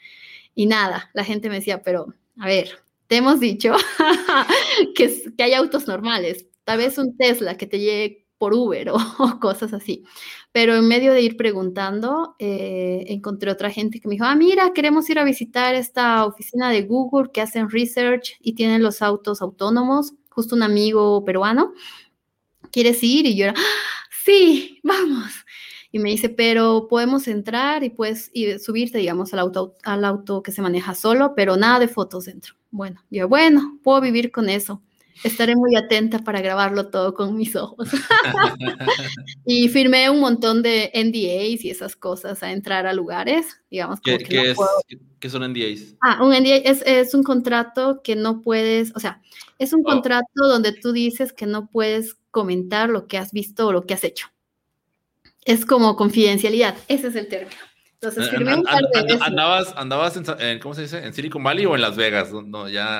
[0.54, 2.70] Y nada, la gente me decía, pero a ver,
[3.08, 3.74] te hemos dicho
[4.94, 9.40] que, que hay autos normales, tal vez un Tesla que te llegue por Uber o,
[9.40, 10.04] cosas así.
[10.52, 14.72] Pero en medio de ir preguntando, eh, encontré otra gente que me dijo, ah, mira,
[14.74, 19.40] queremos ir a visitar esta oficina de Google que hacen research y tienen los autos
[19.42, 21.72] autónomos justo un amigo peruano,
[22.72, 23.24] ¿quieres ir?
[23.26, 23.54] Y yo era,
[24.24, 25.32] sí, vamos.
[25.92, 30.50] Y me dice, pero podemos entrar y puedes subirte, digamos, al auto, al auto que
[30.50, 32.54] se maneja solo, pero nada de fotos dentro.
[32.72, 34.82] Bueno, yo, bueno, puedo vivir con eso.
[35.22, 37.88] Estaré muy atenta para grabarlo todo con mis ojos.
[39.46, 44.00] y firmé un montón de NDAs y esas cosas a entrar a lugares, digamos.
[44.00, 44.54] ¿Qué, que
[45.20, 45.94] ¿qué son NDAs?
[46.00, 49.22] Ah, un NDA es, es, un contrato que no puedes, o sea,
[49.58, 49.90] es un oh.
[49.90, 53.94] contrato donde tú dices que no puedes comentar lo que has visto o lo que
[53.94, 54.28] has hecho.
[55.44, 57.60] Es como confidencialidad, ese es el término.
[58.04, 61.04] Entonces, firmé un par de andabas, andabas en, ¿cómo se dice?
[61.04, 62.30] ¿En Silicon Valley o en Las Vegas?
[62.32, 62.98] No, ya,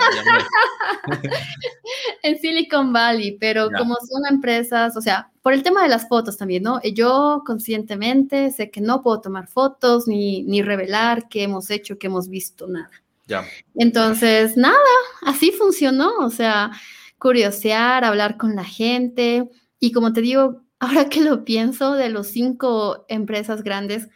[2.23, 6.37] en Silicon Valley, pero como son empresas, o sea, por el tema de las fotos
[6.37, 6.81] también, ¿no?
[6.83, 12.07] Yo conscientemente sé que no puedo tomar fotos ni, ni revelar qué hemos hecho, qué
[12.07, 12.91] hemos visto, nada.
[13.27, 13.45] Ya.
[13.75, 14.79] Entonces, nada,
[15.23, 16.71] así funcionó, o sea,
[17.19, 19.49] curiosear, hablar con la gente
[19.81, 24.09] y como te digo, ahora que lo pienso, de los cinco empresas grandes,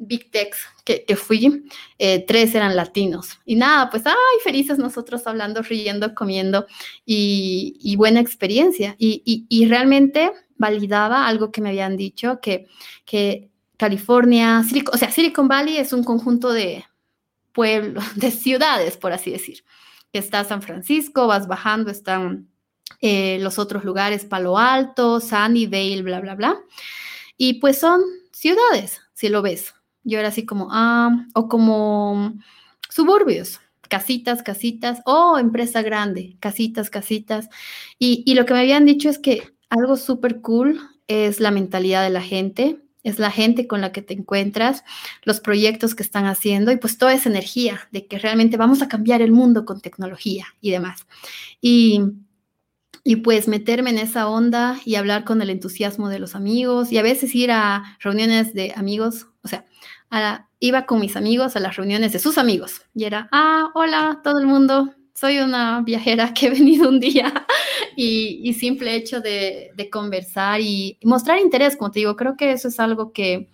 [0.00, 1.64] Big Techs que, fui,
[1.98, 3.38] eh, tres eran latinos.
[3.44, 6.66] Y nada, pues, ay, felices nosotros hablando, riendo, comiendo
[7.04, 8.96] y, buena experiencia.
[8.98, 12.66] Y, realmente validaba algo que me habían dicho, que,
[13.04, 14.62] que California,
[14.92, 16.84] o sea, Silicon Valley es un conjunto de
[17.52, 19.64] pueblos, de ciudades, por así decir.
[20.12, 22.48] Está San Francisco, vas bajando, están
[23.00, 26.60] eh, los otros lugares, Palo Alto, Sunnyvale, bla, bla, bla.
[27.36, 28.02] Y pues son
[28.32, 29.74] ciudades, si lo ves
[30.04, 32.34] yo era así como, ah, o como
[32.88, 37.48] suburbios, casitas, casitas, o empresa grande, casitas, casitas.
[37.98, 42.02] Y, y lo que me habían dicho es que algo súper cool es la mentalidad
[42.04, 44.84] de la gente, es la gente con la que te encuentras,
[45.24, 48.88] los proyectos que están haciendo y pues toda esa energía de que realmente vamos a
[48.88, 51.06] cambiar el mundo con tecnología y demás.
[51.60, 52.02] Y,
[53.02, 56.98] y pues meterme en esa onda y hablar con el entusiasmo de los amigos y
[56.98, 59.64] a veces ir a reuniones de amigos, o sea,
[60.58, 64.38] iba con mis amigos a las reuniones de sus amigos y era, ah, hola, todo
[64.38, 67.46] el mundo, soy una viajera que he venido un día
[67.96, 72.80] y, simple hecho de, conversar y, mostrar interés, como te digo, creo que eso es
[72.80, 73.48] algo que,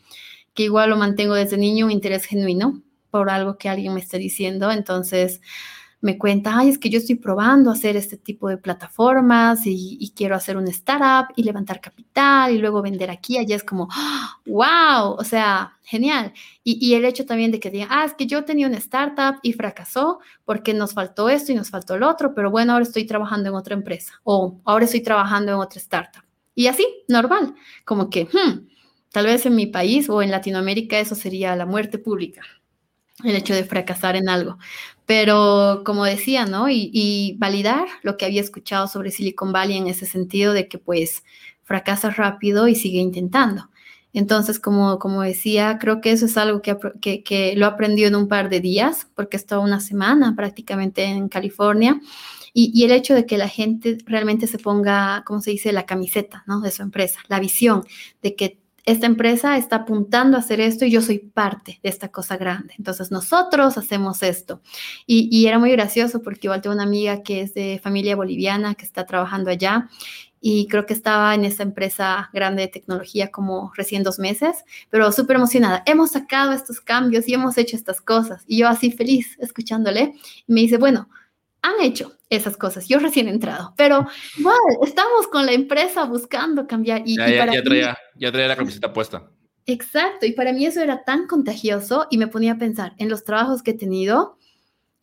[0.54, 4.18] que igual lo mantengo desde niño, un interés genuino por algo que alguien me esté
[4.18, 5.40] diciendo, entonces
[6.00, 10.36] me cuenta, ay, es que yo estoy probando hacer este tipo de plataformas y, quiero
[10.36, 13.88] hacer un startup y levantar capital y luego vender aquí, allá es como,
[14.46, 16.32] wow, o sea, genial.
[16.62, 19.52] Y, el hecho también de que diga, ah, es que yo tenía una startup y
[19.52, 23.48] fracasó porque nos faltó esto y nos faltó el otro, pero bueno, ahora estoy trabajando
[23.48, 26.22] en otra empresa o ahora estoy trabajando en otra startup.
[26.54, 27.54] Y así, normal,
[27.84, 28.68] como que, hmm,
[29.12, 32.42] tal vez en mi país o en Latinoamérica eso sería la muerte pública
[33.24, 34.58] el hecho de fracasar en algo.
[35.06, 36.68] Pero como decía, ¿no?
[36.68, 41.24] Y, validar lo que había escuchado sobre Silicon Valley en ese sentido de que pues
[41.62, 43.70] fracasa rápido y sigue intentando.
[44.12, 48.16] Entonces, como, como decía, creo que eso es algo que, que, que lo aprendió en
[48.16, 52.00] un par de días, porque estaba una semana prácticamente en California.
[52.54, 55.84] Y, y, el hecho de que la gente realmente se ponga, ¿cómo se dice?, la
[55.86, 56.60] camiseta, ¿no?
[56.60, 57.84] De su empresa, la visión
[58.22, 62.08] de que esta empresa está apuntando a hacer esto y yo soy parte de esta
[62.08, 62.74] cosa grande.
[62.78, 64.62] Entonces nosotros hacemos esto.
[65.06, 68.84] Y, era muy gracioso porque igual tengo una amiga que es de familia boliviana que
[68.84, 69.88] está trabajando allá
[70.40, 75.10] y creo que estaba en esa empresa grande de tecnología como recién dos meses, pero
[75.10, 75.82] súper emocionada.
[75.84, 78.44] Hemos sacado estos cambios y hemos hecho estas cosas.
[78.46, 80.14] Y yo así feliz escuchándole.
[80.46, 81.08] Me dice, bueno,
[81.62, 82.88] han hecho esas cosas.
[82.88, 84.06] Yo recién he entrado, pero
[84.38, 87.02] igual estamos con la empresa buscando cambiar.
[87.04, 89.30] Y, ya, ya, traía, ya traía la camiseta puesta.
[89.66, 93.24] Exacto, y para mí eso era tan contagioso y me ponía a pensar en los
[93.24, 94.38] trabajos que he tenido,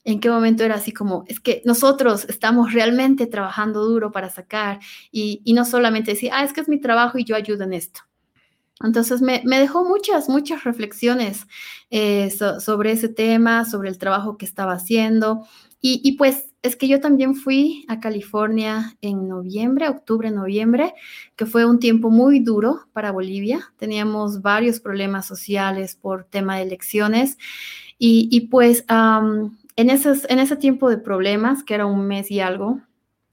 [0.05, 4.79] en qué momento era así como, es que nosotros estamos realmente trabajando duro para sacar
[5.11, 7.73] y, y no solamente decir, ah, es que es mi trabajo y yo ayudo en
[7.73, 8.01] esto.
[8.83, 11.47] Entonces me, dejó muchas, muchas reflexiones
[11.89, 12.29] eh,
[12.59, 15.47] sobre ese tema, sobre el trabajo que estaba haciendo.
[15.85, 20.93] Y, pues es que yo también fui a California en noviembre, octubre, noviembre,
[21.35, 23.73] que fue un tiempo muy duro para Bolivia.
[23.77, 27.37] Teníamos varios problemas sociales por tema de elecciones.
[27.99, 32.81] Y, pues en, ese tiempo de problemas, que era un mes y algo,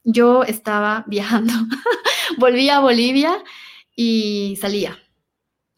[0.05, 1.53] yo estaba viajando.
[2.39, 3.33] Volví a Bolivia
[3.95, 4.99] y salía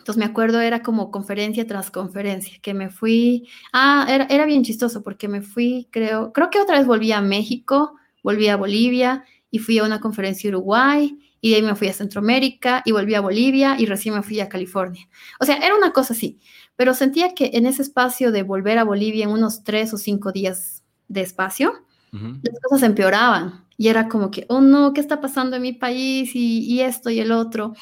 [0.03, 4.65] entonces me acuerdo, era como conferencia tras conferencia, que me fui, ah, era, era bien
[4.65, 9.25] chistoso porque me fui, creo, creo que otra vez volví a México, volví a Bolivia
[9.49, 12.91] y fui a una conferencia en Uruguay y de ahí me fui a Centroamérica y
[12.91, 15.09] volví a Bolivia y recién me fui a California.
[15.39, 16.41] O sea, era una cosa así,
[16.75, 20.33] pero sentía que en ese espacio de volver a Bolivia en unos tres o cinco
[20.33, 21.75] días de espacio,
[22.11, 26.35] las cosas empeoraban y era como que, oh no, ¿qué está pasando en mi país
[26.35, 27.75] y, y esto y el otro?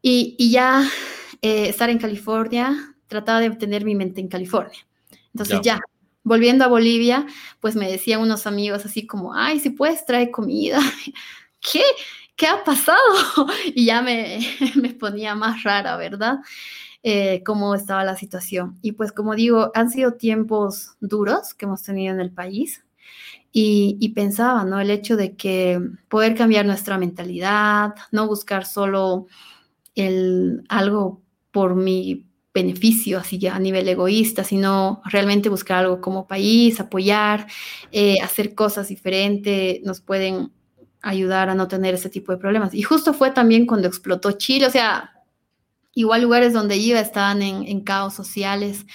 [0.00, 0.88] Y, y ya
[1.42, 4.78] eh, estar en California, trataba de tener mi mente en California.
[5.34, 5.80] Entonces ya.
[6.22, 7.26] volviendo a Bolivia,
[7.60, 10.78] pues me decían unos amigos así como, ay, si puedes traer comida.
[11.60, 11.82] ¿Qué?
[12.36, 12.98] ¿Qué ha pasado?
[13.74, 14.38] Y ya me,
[14.76, 16.38] me ponía más rara, ¿verdad?
[17.02, 18.78] Eh, cómo estaba la situación.
[18.80, 22.84] Y pues como digo, han sido tiempos duros que hemos tenido en el país.
[23.54, 24.80] Y, y, pensaba, ¿no?
[24.80, 25.78] El hecho de que
[26.08, 29.26] poder cambiar nuestra mentalidad, no buscar solo
[29.94, 31.21] el, algo
[31.52, 37.46] por mi beneficio, así ya a nivel egoísta, sino realmente buscar algo como país, apoyar,
[37.92, 40.52] eh, hacer cosas diferentes, nos pueden
[41.00, 42.74] ayudar a no tener ese tipo de problemas.
[42.74, 45.12] Y justo fue también cuando explotó Chile, o sea,
[45.94, 48.86] igual lugares donde iba estaban en, en caos sociales.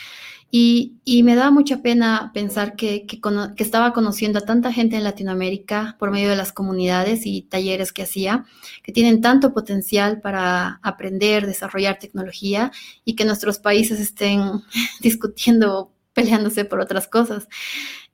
[0.60, 3.20] Y, me da mucha pena pensar que, que,
[3.58, 8.04] estaba conociendo a tanta gente en Latinoamérica por medio de las comunidades y talleres que
[8.04, 8.46] hacía,
[8.82, 12.72] que tienen tanto potencial para aprender, desarrollar tecnología
[13.06, 14.64] y que nuestros países estén
[15.02, 17.48] discutiendo, peleándose por otras cosas.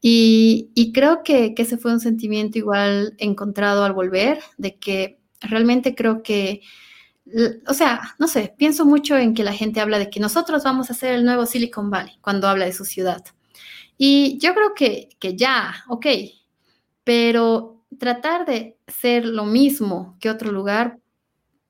[0.02, 5.18] Y, y creo que, que ese fue un sentimiento igual encontrado al volver, de que
[5.40, 6.62] realmente creo que
[7.68, 10.92] o sea, no sé, pienso mucho en que la gente habla de que nosotros vamos
[10.92, 13.24] a ser el nuevo Silicon Valley cuando habla de su ciudad.
[13.98, 16.06] Y yo creo que, que ya, ok,
[17.04, 21.00] pero tratar de ser lo mismo que otro lugar,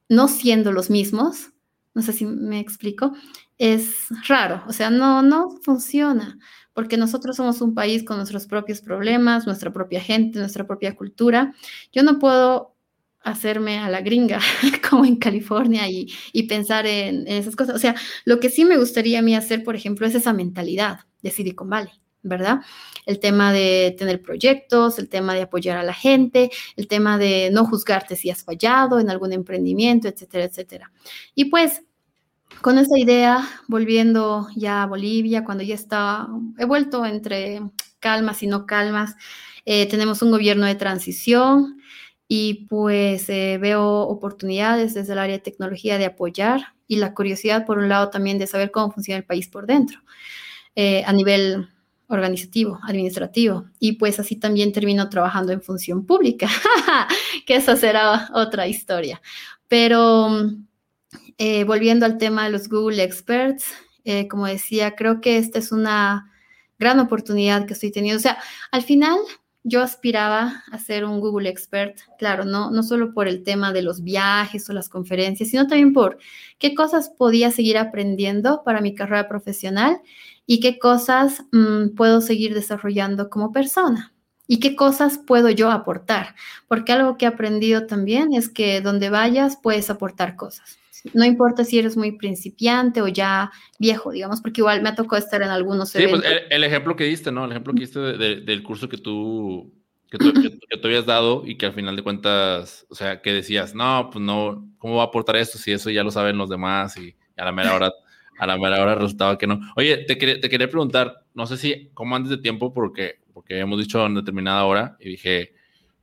[0.09, 1.51] no siendo los mismos,
[1.93, 3.13] no sé si me explico,
[3.57, 6.39] es raro, o sea, no, no funciona,
[6.73, 11.53] porque nosotros somos un país con nuestros propios problemas, nuestra propia gente, nuestra propia cultura.
[11.91, 12.72] Yo no puedo
[13.23, 14.39] hacerme a la gringa,
[14.89, 17.75] como en California, y, pensar en, esas cosas.
[17.75, 17.95] O sea,
[18.25, 21.69] lo que sí me gustaría a mí hacer, por ejemplo, es esa mentalidad de Silicon
[21.69, 22.61] Valley, ¿verdad?
[23.05, 27.49] El tema de tener proyectos, el tema de apoyar a la gente, el tema de
[27.51, 30.91] no juzgarte si has fallado en algún emprendimiento, etcétera, etcétera.
[31.33, 31.81] Y pues,
[32.61, 37.61] con esa idea, volviendo ya a Bolivia, cuando ya estaba, he vuelto entre
[37.99, 39.15] calmas y no calmas,
[39.65, 41.77] eh, tenemos un gobierno de transición,
[42.27, 47.65] y pues eh, veo oportunidades desde el área de tecnología de apoyar y la curiosidad
[47.65, 49.99] por un lado también de saber cómo funciona el país por dentro
[50.75, 51.69] eh, a nivel
[52.07, 53.65] organizativo, administrativo.
[53.79, 56.47] Y pues así también termino trabajando en función pública,
[57.45, 59.21] que esa será otra historia.
[59.67, 60.29] Pero
[61.37, 63.65] eh, volviendo al tema de los Google Experts,
[64.29, 66.29] como decía, creo que esta es una
[66.77, 68.19] gran oportunidad que estoy teniendo.
[68.19, 68.37] O sea,
[68.71, 69.17] al final
[69.63, 73.81] yo aspiraba a ser un Google Expert, claro, no, no solo por el tema de
[73.81, 76.17] los viajes o las conferencias, sino también por
[76.59, 80.01] qué cosas podía seguir aprendiendo para mi carrera profesional
[80.45, 84.13] y qué cosas mm, puedo seguir desarrollando como persona
[84.47, 86.35] y qué cosas puedo yo aportar,
[86.67, 90.77] porque algo que he aprendido también es que donde vayas puedes aportar cosas.
[91.13, 95.21] No importa si eres muy principiante o ya viejo, digamos, porque igual me ha tocado
[95.21, 97.43] estar en algunos sí, Pues el, ejemplo que diste, ¿no?
[97.43, 99.73] El ejemplo que diste del curso que tú,
[100.09, 103.75] que tú, que, habías dado y que al final de cuentas, o sea, que decías,
[103.75, 106.95] no, pues no, ¿cómo va a aportar esto si eso ya lo saben los demás?
[106.97, 107.91] Y a la mera hora,
[108.39, 109.59] a la mera hora resultaba que no.
[109.75, 112.73] Oye, te, te quería preguntar, no sé si, ¿cómo andes de tiempo?
[112.73, 115.53] Porque, porque hemos dicho en determinada hora y dije,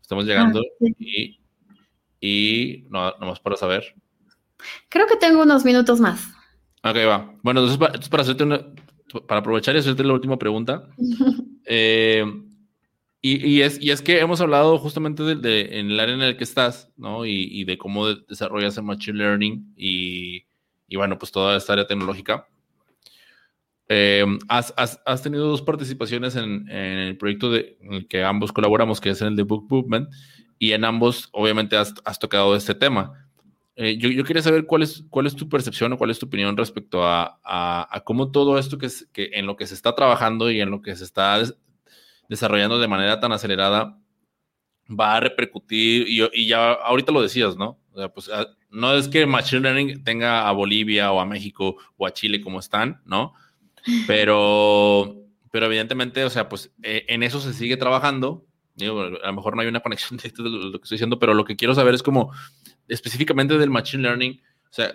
[0.03, 1.41] estamos llegando ah, y,
[2.21, 3.95] y no, nomás para saber.
[4.89, 6.29] Creo que tengo unos minutos más.
[6.83, 7.35] Ok, va.
[7.43, 8.47] Bueno, entonces para, hacerte
[9.27, 10.89] para aprovechar y hacerte la última pregunta.
[11.73, 12.25] Eh,
[13.23, 16.45] y, es, y es que hemos hablado justamente de, en el área en el que
[16.45, 17.27] estás, ¿no?
[17.27, 20.43] Y, de cómo desarrollas el Machine Learning y,
[20.97, 22.49] bueno, pues toda esta área tecnológica.
[23.89, 28.53] Eh, has, has, tenido dos participaciones en, en, el proyecto de, en el que ambos
[28.53, 30.09] colaboramos, que es en el de Book Movement,
[30.59, 33.30] y en ambos, obviamente, has, has tocado este tema.
[33.83, 36.55] Eh, yo, quería saber cuál es, cuál es tu percepción o cuál es tu opinión
[36.55, 40.61] respecto a, cómo todo esto que, es, que en lo que se está trabajando y
[40.61, 41.41] en lo que se está
[42.29, 43.99] desarrollando de manera tan acelerada
[44.87, 47.81] va a repercutir, y, ya ahorita lo decías, ¿no?
[47.93, 51.79] O sea, pues ah, no es que Machine Learning tenga a Bolivia o a México
[51.97, 53.33] o a Chile como están, ¿no?
[54.07, 55.17] Pero,
[55.51, 58.45] pero evidentemente, o sea, pues eh, en eso se sigue trabajando.
[58.81, 61.45] Digo, a lo mejor no hay una conexión de lo que estoy diciendo, pero lo
[61.45, 62.33] que quiero saber es como
[62.89, 64.41] específicamente del Machine Learning,
[64.71, 64.95] o sea,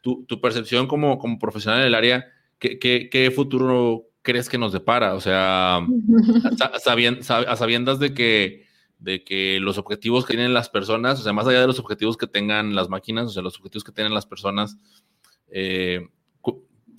[0.00, 2.26] tu, tu percepción como, como profesional en el área,
[2.58, 5.14] ¿qué, qué, qué futuro crees que nos depara?
[5.14, 5.76] O sea,
[6.60, 8.66] a, sabiendas de que,
[8.98, 12.16] de que los objetivos que tienen las personas, o sea, más allá de los objetivos
[12.16, 14.76] que tengan las máquinas, o sea, los objetivos que tienen las personas,
[15.48, 16.08] eh,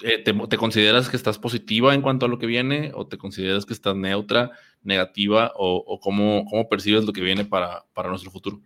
[0.03, 3.65] eh, te, consideras que estás positiva en cuanto a lo que viene o te consideras
[3.65, 4.51] que estás neutra,
[4.85, 8.61] negativa o, cómo, cómo, percibes lo que viene para, para nuestro futuro?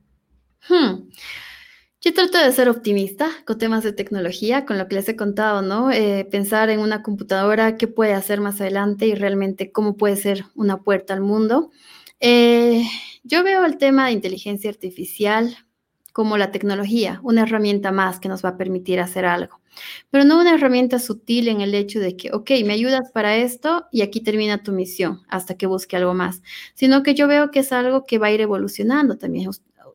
[0.67, 1.09] Hmm.
[2.01, 5.61] Yo trato de ser optimista con temas de tecnología, con lo que les he contado,
[5.61, 5.91] ¿no?
[5.91, 10.45] Eh, pensar en una computadora, qué puede hacer más adelante y realmente cómo puede ser
[10.55, 11.71] una puerta al mundo.
[12.21, 12.83] Eh,
[13.23, 15.57] yo veo el tema de inteligencia artificial
[16.13, 19.61] como la tecnología, una herramienta más que nos va a permitir hacer algo,
[20.09, 23.87] pero no una herramienta sutil en el hecho de que, ok, me ayudas para esto
[23.91, 26.41] y aquí termina tu misión hasta que busque algo más,
[26.73, 29.49] sino que yo veo que es algo que va a ir evolucionando también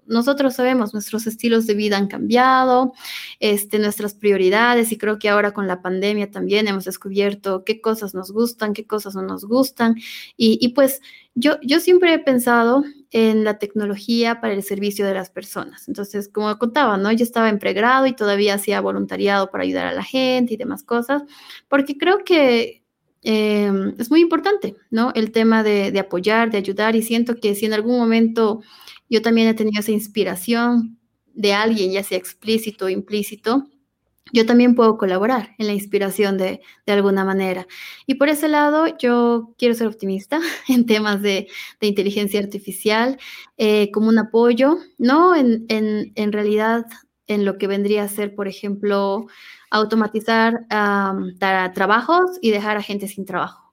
[0.07, 2.93] nosotros sabemos, nuestros estilos de vida han cambiado,
[3.41, 8.15] este, nuestras prioridades y creo que ahora con la pandemia también hemos descubierto qué cosas
[8.15, 9.97] nos gustan, qué cosas no nos gustan.
[10.37, 11.01] Y, pues
[11.35, 15.89] yo, yo siempre he pensado en la tecnología para el servicio de las personas.
[15.89, 17.13] Entonces, como contaba, ¿no?
[17.13, 20.83] Yo estaba en pregrado y todavía hacía voluntariado para ayudar a la gente y demás
[20.83, 21.23] cosas,
[21.69, 22.83] porque creo que
[23.23, 25.13] em, es muy importante, ¿no?
[25.15, 28.61] El tema de, de apoyar, de ayudar y siento que si en algún momento
[29.15, 30.99] yo también he tenido esa inspiración
[31.35, 33.69] de alguien, ya sea explícito o implícito.
[34.33, 37.69] Yo también puedo colaborar en la inspiración de, alguna manera.
[38.07, 41.47] Y por ese lado, yo quiero ser optimista en temas de,
[41.81, 43.21] inteligencia artificial,
[43.57, 45.37] eh, como un apoyo, ¿no?
[45.37, 46.85] En, en, realidad,
[47.29, 49.27] en lo que vendría a ser, por ejemplo,
[49.71, 50.67] automatizar
[51.73, 53.64] trabajos y dejar a gente sin trabajo.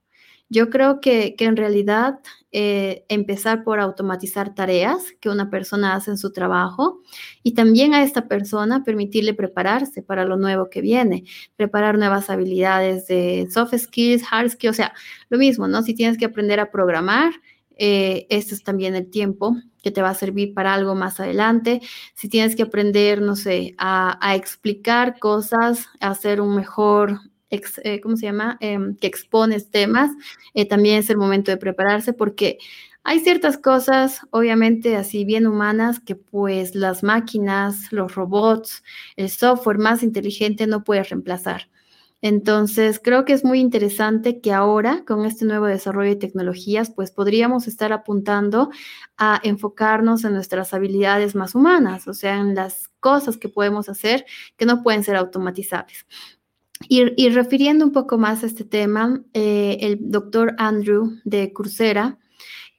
[0.52, 2.20] Yo creo que, en realidad
[2.52, 7.00] eh, empezar por automatizar tareas que una persona hace en su trabajo
[7.42, 11.24] y también a esta persona permitirle prepararse para lo nuevo que viene,
[11.56, 14.94] preparar nuevas habilidades de soft skills, hard skills, o sea,
[15.30, 15.84] lo mismo, ¿no?
[15.84, 17.32] Si tienes que aprender a programar,
[17.78, 21.80] eh, este es también el tiempo que te va a servir para algo más adelante.
[22.14, 28.02] Si tienes que aprender, no sé, a, a explicar cosas, a hacer un mejor eh,
[28.02, 28.58] ¿cómo se llama?
[28.62, 30.12] Em, que expones temas,
[30.54, 32.58] eh, también es el momento de prepararse porque
[33.04, 38.84] hay ciertas cosas, obviamente, así bien humanas, que pues las máquinas, los robots,
[39.16, 41.70] el software más inteligente no puede reemplazar.
[42.24, 47.12] Entonces, creo que es muy interesante que ahora, con este nuevo desarrollo de tecnologías, pues
[47.12, 48.70] podríamos estar apuntando
[49.18, 54.26] a enfocarnos en nuestras habilidades más humanas, o sea, en las cosas que podemos hacer
[54.58, 56.06] que no pueden ser automatizables.
[56.88, 62.18] Y, refiriendo un poco más a este tema, eh, el doctor Andrew de Coursera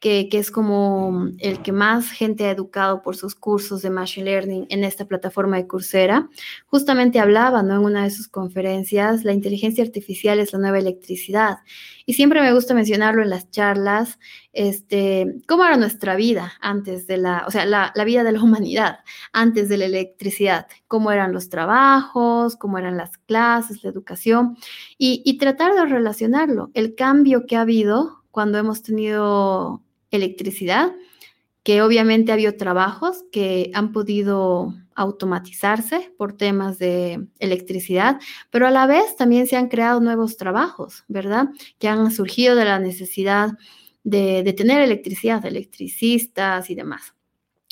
[0.03, 4.66] que, es como el que más gente ha educado por sus cursos de Machine Learning
[4.69, 6.29] en esta plataforma de Coursera,
[6.66, 7.77] justamente hablaba ¿no?
[7.77, 11.59] en una de sus conferencias, la inteligencia artificial es la nueva electricidad.
[12.05, 14.19] Y siempre me gusta mencionarlo en las charlas,
[14.53, 18.99] este, cómo era nuestra vida antes de la, o sea, la, vida de la humanidad
[19.33, 24.57] antes de la electricidad, cómo eran los trabajos, cómo eran las clases, la educación,
[24.99, 29.81] y, y tratar de relacionarlo, el cambio que ha habido cuando hemos tenido
[30.13, 30.93] electricidad,
[31.65, 38.21] que obviamente ha habido trabajos que han podido automatizarse por temas de electricidad,
[38.51, 41.49] pero a la vez también se han creado nuevos trabajos, ¿verdad?
[41.79, 43.53] Que han surgido de la necesidad
[44.05, 47.15] de, tener electricidad, electricistas y demás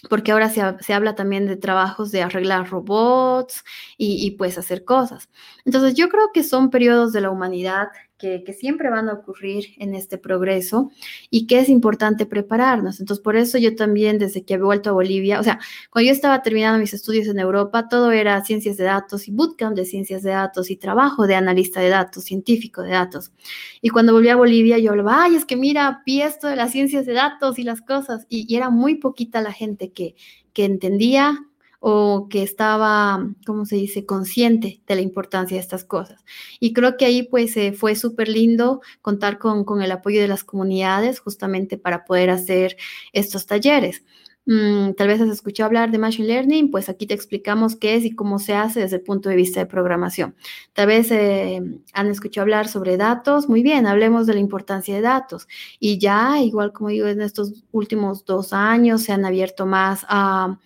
[0.09, 3.63] porque ahora se, habla también de trabajos de arreglar robots
[3.99, 5.29] y, y, pues hacer cosas.
[5.67, 7.89] Entonces yo creo que son periodos de la humanidad
[8.21, 10.91] que, siempre van a ocurrir en este progreso
[11.31, 13.01] y que es importante prepararnos.
[13.01, 15.59] Entonces, por eso yo también, desde que he vuelto a Bolivia, o sea,
[15.91, 19.75] cuando yo estaba terminando mis estudios en Europa, todo era ciencias de datos y bootcamp
[19.75, 23.33] de ciencias de datos y trabajo de analista de datos, científico de datos.
[23.81, 26.73] Y cuando volví a Bolivia, yo hablaba, ay, es que mira, vi esto de las
[26.73, 28.27] ciencias de datos y las cosas.
[28.29, 30.15] Y, y era muy poquita la gente que,
[30.53, 31.39] que entendía
[31.81, 36.23] o que estaba, ¿cómo se dice?, consciente de la importancia de estas cosas.
[36.61, 40.29] Y creo que ahí pues eh, fue súper lindo contar con, con, el apoyo de
[40.29, 42.77] las comunidades justamente para poder hacer
[43.13, 44.05] estos talleres.
[44.47, 48.05] Mm, tal vez has escuchado hablar de Machine Learning, pues aquí te explicamos qué es
[48.05, 50.35] y cómo se hace desde el punto de vista de programación.
[50.73, 51.61] Tal vez eh,
[51.93, 55.47] han escuchado hablar sobre datos, muy bien, hablemos de la importancia de datos.
[55.79, 60.59] Y ya, igual como digo, en estos últimos dos años se han abierto más a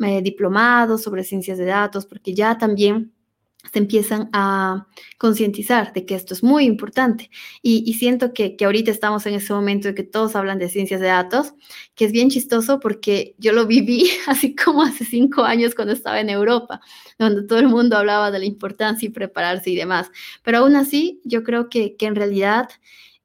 [0.00, 3.12] eh, diplomados sobre ciencias de datos, porque ya también
[3.70, 4.88] se empiezan a
[5.18, 7.30] concientizar de que esto es muy importante.
[7.62, 11.00] Y, siento que, que, ahorita estamos en ese momento de que todos hablan de ciencias
[11.00, 11.54] de datos,
[11.94, 16.20] que es bien chistoso porque yo lo viví así como hace cinco años cuando estaba
[16.20, 16.80] en Europa,
[17.18, 20.10] donde todo el mundo hablaba de la importancia y prepararse y demás.
[20.42, 22.68] Pero aún así, yo creo que, que en realidad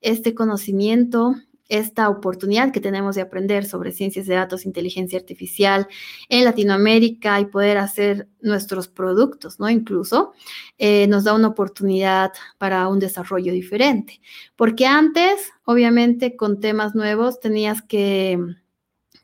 [0.01, 1.35] este conocimiento
[1.69, 5.87] esta oportunidad que tenemos de aprender sobre ciencias de datos, inteligencia artificial
[6.29, 9.69] en Latinoamérica y poder hacer nuestros productos, ¿no?
[9.69, 10.33] Incluso
[10.77, 14.21] eh, nos da una oportunidad para un desarrollo diferente.
[14.55, 18.39] Porque antes, obviamente, con temas nuevos tenías que,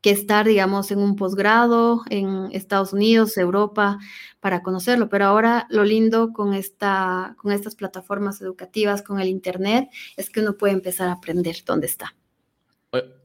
[0.02, 4.00] que estar, digamos, en un posgrado en Estados Unidos, Europa,
[4.42, 5.08] para conocerlo.
[5.08, 10.42] Pero ahora lo lindo con, esta, con estas plataformas educativas, con el Internet, es que
[10.42, 12.14] uno puede empezar a aprender dónde está.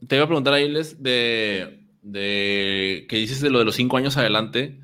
[0.07, 4.17] Te iba a preguntar, Ailes, de, de que dices de lo de los cinco años
[4.17, 4.79] adelante.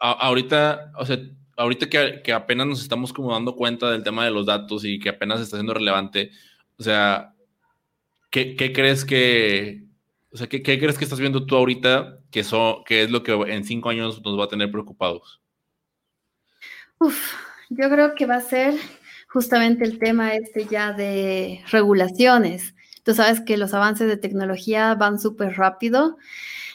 [0.00, 1.18] ahorita, o sea,
[1.56, 4.98] ahorita que, que, apenas nos estamos como dando cuenta del tema de los datos y
[4.98, 6.30] que apenas está siendo relevante,
[6.78, 7.34] o sea,
[8.30, 9.84] ¿qué, qué crees que,
[10.30, 13.22] o sea, ¿qué, ¿qué, crees que estás viendo tú ahorita que, eso, que es lo
[13.22, 15.40] que en cinco años nos va a tener preocupados?
[16.98, 17.34] Uf,
[17.70, 18.74] yo creo que va a ser
[19.28, 22.74] justamente el tema este ya de regulaciones.
[23.04, 26.16] Tú sabes que los avances de tecnología van súper rápido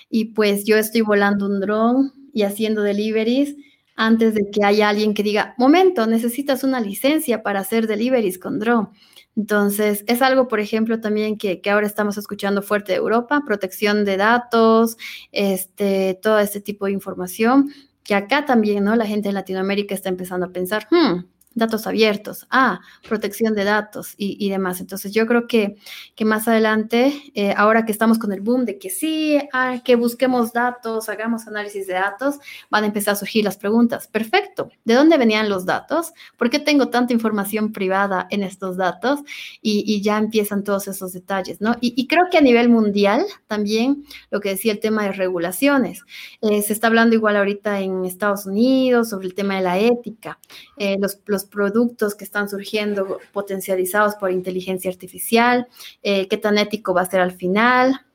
[0.09, 3.55] y pues yo estoy volando un dron y haciendo deliveries
[3.95, 8.57] antes de que haya alguien que diga, momento, necesitas una licencia para hacer deliveries con
[8.57, 8.87] drone.
[9.35, 14.05] Entonces, es algo, por ejemplo, también que, que, ahora estamos escuchando fuerte de Europa, protección
[14.05, 14.97] de datos,
[15.31, 17.71] este, todo este tipo de información,
[18.03, 18.95] que acá también, ¿no?
[18.95, 21.25] La gente en Latinoamérica está empezando a pensar, hmm,
[21.59, 24.79] datos abiertos, ah, protección de datos y, demás.
[24.79, 25.77] Entonces yo creo que,
[26.15, 29.95] que más adelante, eh, ahora que estamos con el boom de que sí, ah, que
[29.95, 34.07] busquemos datos, hagamos análisis de datos, van a empezar a surgir las preguntas.
[34.07, 36.13] Perfecto, ¿de dónde venían los datos?
[36.37, 39.19] ¿Por qué tengo tanta información privada en estos datos?
[39.61, 41.75] Y, ya empiezan todos esos detalles, ¿no?
[41.81, 46.03] Y, creo que a nivel mundial también, lo que decía el tema de regulaciones,
[46.41, 50.39] eh, se está hablando igual ahorita en Estados Unidos sobre el tema de la ética,
[50.77, 55.67] eh, los productos que están surgiendo potencializados por inteligencia artificial,
[56.03, 58.05] eh, qué tan ético va a ser al final.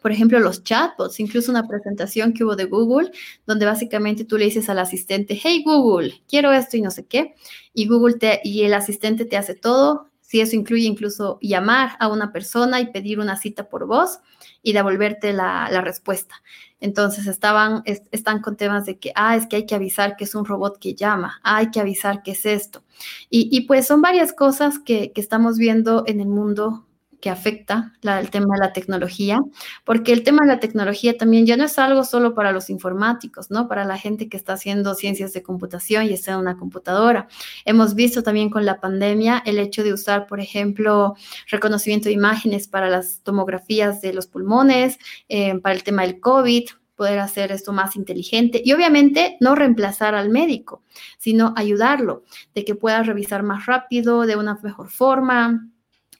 [0.00, 3.12] Por ejemplo, los chatbots, incluso una presentación que hubo de Google,
[3.46, 7.34] donde básicamente tú le dices al asistente, hey Google, quiero esto y no sé qué,
[7.74, 12.08] y Google te, y el asistente te hace todo, si eso incluye incluso llamar a
[12.08, 14.20] una persona y pedir una cita por voz
[14.62, 16.36] y devolverte la, la respuesta.
[16.82, 20.34] Entonces estaban, están con temas de que, ah, es que hay que avisar que es
[20.34, 22.82] un robot que llama, ah, hay que avisar que es esto.
[23.30, 26.84] Y, pues son varias cosas que, que estamos viendo en el mundo
[27.22, 29.38] que afecta el tema de la tecnología,
[29.84, 33.48] porque el tema de la tecnología también ya no es algo solo para los informáticos,
[33.48, 33.68] ¿no?
[33.68, 37.28] Para la gente que está haciendo ciencias de computación y está en una computadora.
[37.64, 41.14] Hemos visto también con la pandemia el hecho de usar, por ejemplo,
[41.48, 46.64] reconocimiento de imágenes para las tomografías de los pulmones, eh, para el tema del COVID,
[46.96, 50.82] poder hacer esto más inteligente y obviamente no reemplazar al médico,
[51.18, 55.68] sino ayudarlo, de que pueda revisar más rápido, de una mejor forma,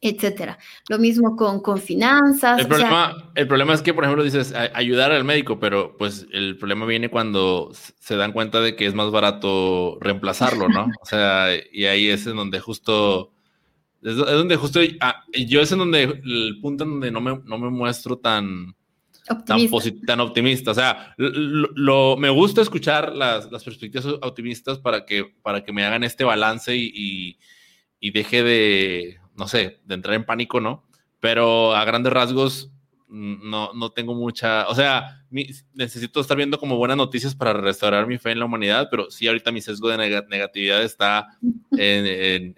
[0.02, 0.58] etcétera.
[0.88, 2.58] Lo mismo con, con finanzas.
[2.58, 6.58] El problema, el problema es que, por ejemplo, dices ayudar al médico, pero pues el
[6.58, 10.90] problema viene cuando se dan cuenta de que es más barato reemplazarlo, ¿no?
[11.00, 13.32] O sea, y ahí es en donde justo,
[14.02, 17.58] es, donde justo, ah, yo es en donde, el punto en donde no me, no
[17.58, 18.74] me muestro tan...
[19.30, 19.78] Optimista.
[19.78, 20.70] Tan, tan, optimista.
[20.72, 25.84] O sea, lo, me gusta escuchar las, las, perspectivas optimistas para que, para que me
[25.84, 27.38] hagan este balance y,
[28.00, 30.84] y deje de, no sé, de entrar en pánico, ¿no?
[31.20, 32.72] Pero a grandes rasgos
[33.12, 35.22] no, no tengo mucha, o sea,
[35.74, 39.26] necesito estar viendo como buenas noticias para restaurar mi fe en la humanidad, pero sí
[39.26, 41.28] ahorita mi sesgo de negatividad está
[41.72, 42.54] en,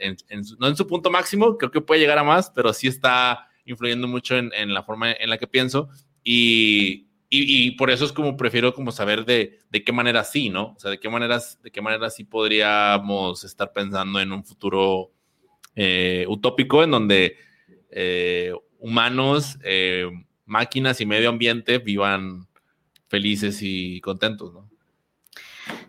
[0.60, 4.06] no en su punto máximo, creo que puede llegar a más, pero sí está influyendo
[4.06, 5.88] mucho en, la forma en la que pienso
[6.22, 10.74] y, y, por eso es como prefiero como saber de, de, qué manera sí, ¿no?
[10.76, 15.10] O sea, de qué maneras, de qué manera sí podríamos estar pensando en un futuro
[15.76, 17.36] eh, utópico en donde
[17.90, 20.10] eh, humanos, eh,
[20.46, 22.46] máquinas y medio ambiente vivan
[23.08, 24.68] felices y contentos, ¿no?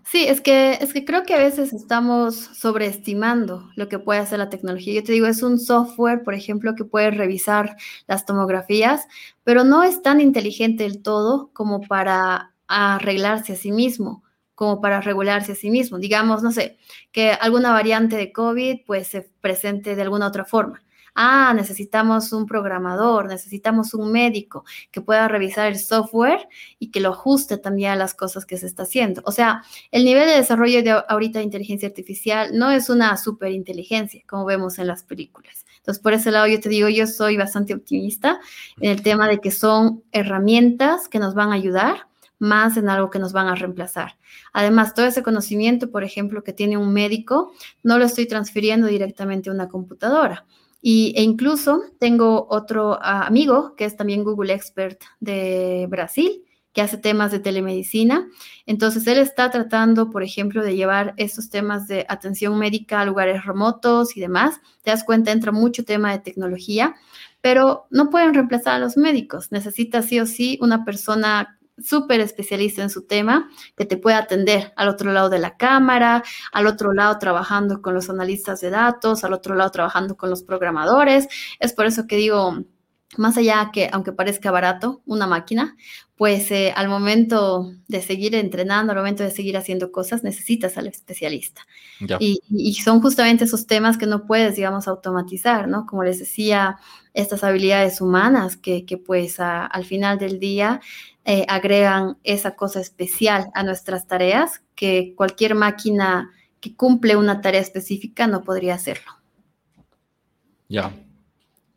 [0.03, 4.39] Sí, es que, es que creo que a veces estamos sobreestimando lo que puede hacer
[4.39, 4.93] la tecnología.
[4.93, 7.75] Yo te digo, es un software, por ejemplo, que puede revisar
[8.07, 9.07] las tomografías,
[9.43, 14.23] pero no es tan inteligente del todo como para arreglarse a sí mismo,
[14.55, 15.99] como para regularse a sí mismo.
[15.99, 16.77] Digamos, no sé,
[17.11, 20.81] que alguna variante de COVID pues se presente de alguna otra forma
[21.15, 27.09] ah, necesitamos un programador, necesitamos un médico que pueda revisar el software y que lo
[27.09, 29.21] ajuste también a las cosas que se está haciendo.
[29.25, 34.21] O sea, el nivel de desarrollo de ahorita de inteligencia artificial no es una superinteligencia,
[34.27, 35.65] como vemos en las películas.
[35.77, 38.39] Entonces, por ese lado, yo te digo, yo soy bastante optimista
[38.79, 42.07] en el tema de que son herramientas que nos van a ayudar
[42.45, 44.17] más en algo que nos van a reemplazar.
[44.53, 47.51] Además, todo ese conocimiento, por ejemplo, que tiene un médico,
[47.83, 50.45] no lo estoy transfiriendo directamente a una computadora.
[50.81, 56.45] Y, e incluso tengo otro ah, amigo que es también Google Expert de Brasil,
[56.75, 58.27] que hace temas de telemedicina.
[58.65, 63.45] Entonces, él está tratando, por ejemplo, de llevar esos temas de atención médica a lugares
[63.45, 64.59] remotos y demás.
[64.83, 66.93] Te das cuenta, entra mucho tema de tecnología,
[67.39, 69.53] pero no pueden reemplazar a los médicos.
[69.53, 74.73] Necesita sí o sí una persona súper especialista en su tema, que te puede atender
[74.75, 79.23] al otro lado de la cámara, al otro lado trabajando con los analistas de datos,
[79.23, 81.27] al otro lado trabajando con los programadores.
[81.59, 82.63] Es por eso que digo,
[83.17, 85.75] más allá que, aunque parezca barato, una máquina,
[86.15, 90.87] pues eh, al momento de seguir entrenando, al momento de seguir haciendo cosas, necesitas al
[90.87, 91.65] especialista.
[92.19, 95.85] Y, son justamente esos temas que no puedes, digamos, automatizar, ¿no?
[95.85, 96.77] Como les decía,
[97.13, 100.81] estas habilidades humanas que, que pues al final del día
[101.25, 107.61] eh, agregan esa cosa especial a nuestras tareas que cualquier máquina que cumple una tarea
[107.61, 109.11] específica no podría hacerlo.
[110.69, 110.93] Ya.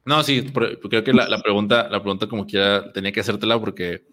[0.05, 4.07] No, sí, creo que la, pregunta, la pregunta como quiera tenía que hacértela porque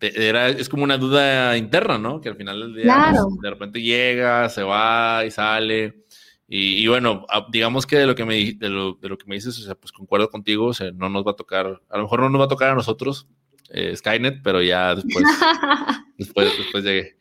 [0.00, 2.20] era, es como una duda interna, ¿no?
[2.20, 6.04] Que al final del día pues, de repente llega, se va y sale.
[6.48, 9.58] Y, bueno, digamos que de lo que me, de lo, de lo que me dices,
[9.58, 12.20] o sea, pues concuerdo contigo, o sea, no nos va a tocar, a lo mejor
[12.20, 13.26] no nos va a tocar a nosotros,
[13.72, 15.24] eh, Skynet, pero ya después,
[16.18, 17.16] después, después llegué.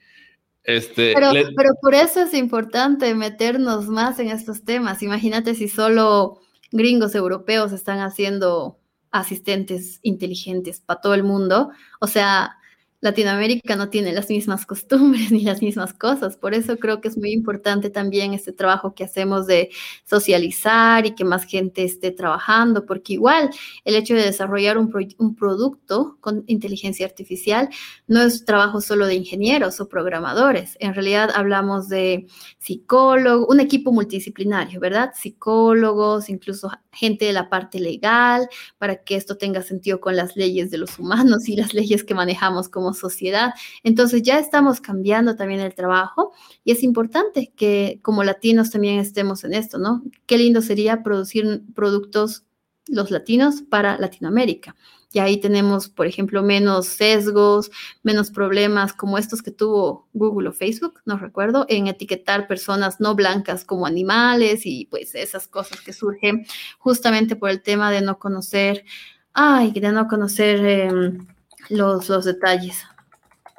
[0.63, 5.01] Este, pero, pero por eso es importante meternos más en estos temas.
[5.01, 6.39] Imagínate si solo
[6.71, 8.79] gringos europeos están haciendo
[9.09, 11.71] asistentes inteligentes para todo el mundo.
[11.99, 12.57] O sea,
[13.01, 16.37] Latinoamérica no tiene las mismas costumbres ni las mismas cosas.
[16.37, 19.71] Por eso creo que es muy importante también este trabajo que hacemos de
[20.05, 23.49] socializar y que más gente esté trabajando, porque igual
[23.85, 27.69] el hecho de desarrollar un, un producto con inteligencia artificial
[28.07, 30.77] no es trabajo solo de ingenieros o programadores.
[30.79, 32.27] En realidad hablamos de
[32.59, 35.11] psicólogos, un equipo multidisciplinario, ¿verdad?
[35.15, 38.47] Psicólogos, incluso gente de la parte legal,
[38.77, 42.13] para que esto tenga sentido con las leyes de los humanos y las leyes que
[42.13, 43.53] manejamos como sociedad.
[43.83, 49.43] Entonces ya estamos cambiando también el trabajo y es importante que como latinos también estemos
[49.43, 50.03] en esto, ¿no?
[50.25, 52.45] Qué lindo sería producir productos
[52.87, 54.75] los latinos para Latinoamérica.
[55.13, 57.69] Y ahí tenemos, por ejemplo, menos sesgos,
[58.01, 63.13] menos problemas como estos que tuvo Google o Facebook, no recuerdo, en etiquetar personas no
[63.13, 66.45] blancas como animales y pues esas cosas que surgen
[66.79, 68.85] justamente por el tema de no conocer,
[69.33, 71.27] ay, de no conocer em,
[71.71, 72.83] los, los detalles.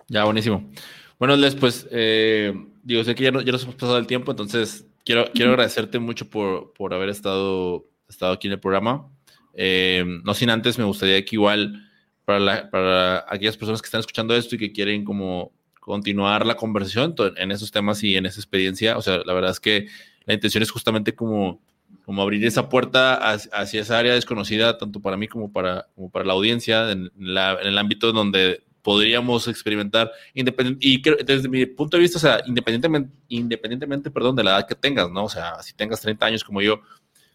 [0.08, 0.70] Ya, buenísimo.
[1.18, 2.52] Bueno, después, eh,
[2.82, 5.98] digo, sé que ya, no, ya, nos hemos pasado el tiempo, entonces quiero, quiero agradecerte
[5.98, 9.08] mucho por, por haber estado, estado aquí en el programa.
[9.54, 11.88] Eh, no sin antes, me gustaría que igual
[12.24, 17.14] para, para aquellas personas que están escuchando esto y que quieren como continuar la conversación
[17.36, 19.88] en esos temas y en esa experiencia, o sea, la verdad es que
[20.26, 21.60] la intención es justamente como
[22.04, 26.24] como abrir esa puerta hacia esa área desconocida, tanto para mí como para, como para
[26.24, 32.20] la audiencia, en, el ámbito donde podríamos experimentar, y desde mi punto de vista, o
[32.20, 35.24] sea, independientemente, independientemente, perdón, de la edad que tengas, ¿no?
[35.24, 36.80] O sea, si tengas 30 años como yo,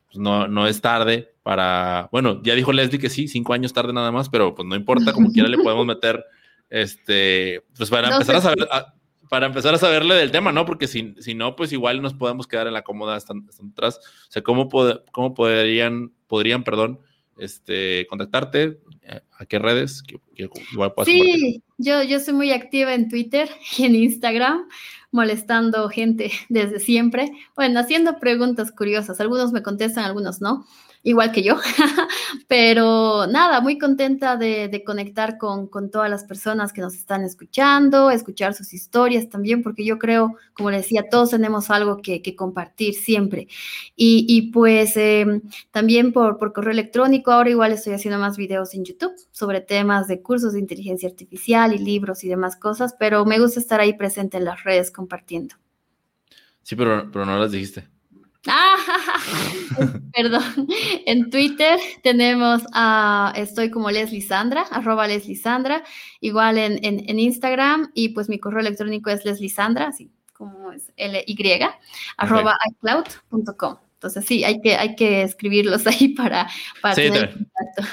[0.08, 3.94] pues no, no es tarde para, bueno, ya dijo Leslie que sí, cinco años tarde
[3.94, 6.24] nada más, pero pues no importa, como quiera le podemos meter,
[6.70, 8.68] este, pues para empezar a saber,
[9.30, 10.66] para empezar a saberle del tema, ¿no?
[10.66, 13.34] Porque si, si no, pues igual nos podemos quedar en la cómoda hasta,
[13.72, 14.00] atrás.
[14.28, 14.70] O sea, ¿cómo,
[15.12, 17.00] cómo podrían, podrían, perdón,
[17.38, 18.80] este, contactarte?
[19.38, 20.04] ¿A qué redes?
[21.06, 24.68] sí, yo, yo soy muy activa en Twitter y en Instagram,
[25.12, 27.32] molestando gente desde siempre.
[27.56, 29.20] Bueno, haciendo preguntas curiosas.
[29.20, 30.66] Algunos me contestan, algunos no
[31.04, 31.58] igual que yo,
[32.48, 38.54] Pero nada, muy contenta de, conectar con, todas las personas que nos están escuchando, escuchar
[38.54, 43.48] sus historias también, porque yo creo, como le decía, todos tenemos algo que, compartir siempre.
[43.96, 45.42] Y, pues em,
[45.72, 50.08] también por, por correo electrónico, ahora igual estoy haciendo más videos en YouTube sobre temas
[50.08, 53.94] de cursos de inteligencia artificial y libros y demás cosas, pero me gusta estar ahí
[53.94, 55.56] presente en las redes compartiendo.
[56.64, 57.97] Sí, pero, pero no las dijiste.
[58.48, 58.76] Ah,
[60.14, 60.68] perdón.
[61.06, 65.84] En Twitter tenemos a, estoy como Leslie Sandra, arroba Leslie Sandra,
[66.20, 70.92] igual en, en, Instagram y pues mi correo electrónico es Leslie Sandra, así como es
[70.96, 71.60] L-Y,
[72.18, 73.87] arroba iCloud.com.
[73.98, 76.48] Entonces sí, hay que, hay que escribirlos ahí para,
[76.82, 77.84] para tener contacto.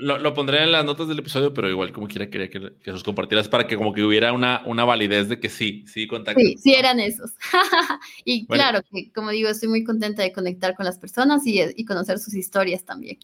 [0.00, 3.04] lo, pondré en las notas del episodio, pero igual como quiera quería que, que los
[3.04, 6.40] compartieras para que como que hubiera una, una validez de que sí, sí contacto.
[6.40, 7.30] Sí, sí eran esos.
[8.24, 11.84] y claro, que como digo, estoy muy contenta de conectar con las personas y, y
[11.84, 13.18] conocer sus historias también.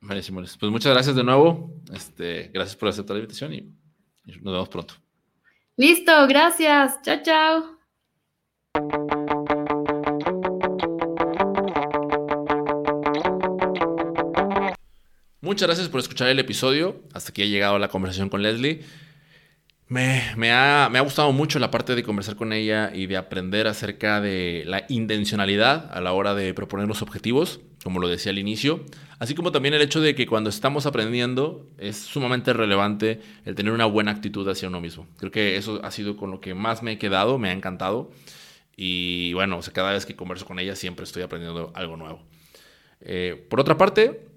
[0.00, 0.40] Buenísimo.
[0.40, 1.70] Pues muchas gracias de nuevo.
[1.92, 3.60] Este, gracias por aceptar la invitación y
[4.26, 4.94] nos vemos pronto.
[5.76, 7.02] Listo, gracias.
[7.02, 7.78] Chao, chao.
[15.44, 17.02] Muchas gracias por escuchar el episodio.
[17.12, 18.80] Hasta aquí ha llegado la conversación con Leslie.
[19.88, 24.62] Me, ha, gustado mucho la parte de conversar con ella y de aprender acerca de
[24.64, 28.86] la intencionalidad a la hora de proponer los objetivos, como lo decía al inicio,
[29.18, 33.74] así como también el hecho de que cuando estamos aprendiendo es sumamente relevante el tener
[33.74, 35.06] una buena actitud hacia uno mismo.
[35.18, 38.10] Creo que eso ha sido con lo que más me he quedado, me ha encantado
[38.78, 42.22] y bueno, cada vez que converso con ella siempre estoy aprendiendo algo nuevo.
[43.02, 44.32] Eh, por otra parte,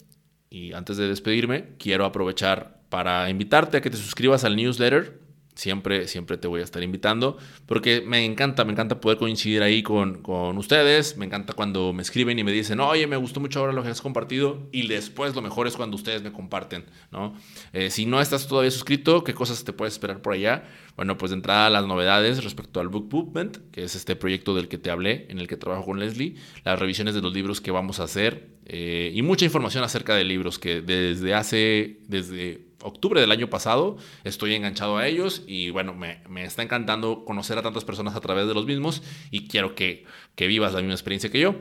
[0.49, 6.07] y antes de despedirme, quiero aprovechar para invitarte a que te suscribas al newsletter siempre,
[6.07, 10.21] siempre te voy a estar invitando, porque me encanta, me encanta poder coincidir ahí con,
[10.21, 13.73] con, ustedes, me encanta cuando me escriben y me dicen, oye, me gustó mucho ahora
[13.73, 17.35] lo que has compartido, y después lo mejor es cuando ustedes me comparten, ¿no?
[17.73, 20.63] Eh, si no estás todavía suscrito, ¿qué cosas te puedes esperar por allá?
[20.97, 24.67] Bueno, pues de entrada las novedades respecto al Book Movement, que es este proyecto del
[24.67, 27.71] que te hablé, en el que trabajo con Leslie, las revisiones de los libros que
[27.71, 33.21] vamos a hacer, eh, y mucha información acerca de libros que desde hace, desde octubre
[33.21, 33.97] del año pasado.
[34.23, 38.47] Estoy enganchado a ellos y bueno, me, está encantando conocer a tantas personas a través
[38.47, 40.05] de los mismos y quiero que,
[40.35, 41.55] vivas la misma experiencia que yo.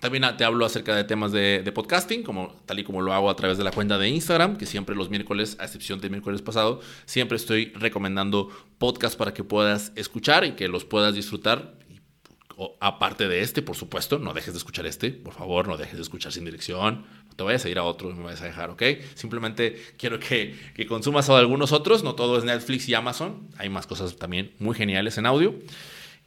[0.00, 3.36] También te hablo acerca de temas de, podcasting, como, tal y como lo hago a
[3.36, 6.80] través de la cuenta de Instagram, que siempre los miércoles, a excepción del miércoles pasado,
[7.06, 11.76] siempre estoy recomendando podcasts para que puedas escuchar y que los puedas disfrutar
[12.80, 16.02] aparte de este, por supuesto, no dejes de escuchar este, por favor, no dejes de
[16.02, 18.70] escuchar sin dirección, no te vayas a ir a otro y me vayas a dejar,
[18.70, 18.82] ¿ok?
[19.14, 23.68] Simplemente quiero que, que consumas a algunos otros, no todo es Netflix y Amazon, hay
[23.68, 25.54] más cosas también muy geniales en audio.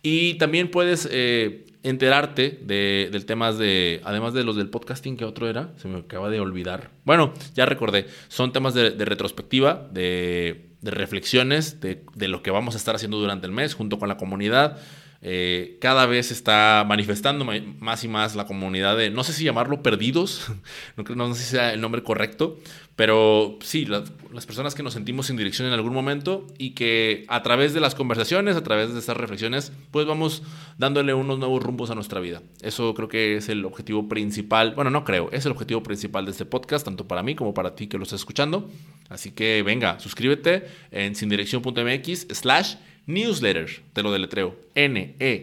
[0.01, 5.25] Y también puedes eh, enterarte de, del temas de, además de los del podcasting, ¿qué
[5.25, 5.73] otro era?
[5.77, 6.91] Se me acaba de olvidar.
[7.05, 12.75] Bueno, ya recordé, son temas de, retrospectiva, de, de reflexiones, de, de lo que vamos
[12.75, 14.79] a estar haciendo durante el mes junto con la comunidad.
[15.21, 17.45] Eh, cada vez está manifestando
[17.79, 20.49] más y más la comunidad de, no sé si llamarlo perdidos,
[20.95, 22.57] no, no sé si sea el nombre correcto,
[22.99, 24.11] pero sí, las
[24.45, 27.95] personas que nos sentimos sin dirección en algún momento y que a través de las
[27.95, 30.43] conversaciones, a través de estas reflexiones, pues vamos
[30.77, 32.41] dándole unos nuevos rumbos a nuestra vida.
[32.61, 36.31] Eso creo que es el objetivo principal, bueno, no creo, es el objetivo principal de
[36.31, 38.69] este podcast, tanto para mí como para ti que lo estás escuchando.
[39.07, 45.39] Así que venga, suscríbete en sindirección.mx slash newsletter, te lo deletreo, N-E-W-S-L-E-T-E-R.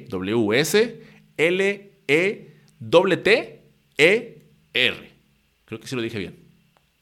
[5.65, 6.46] Creo que sí lo dije bien.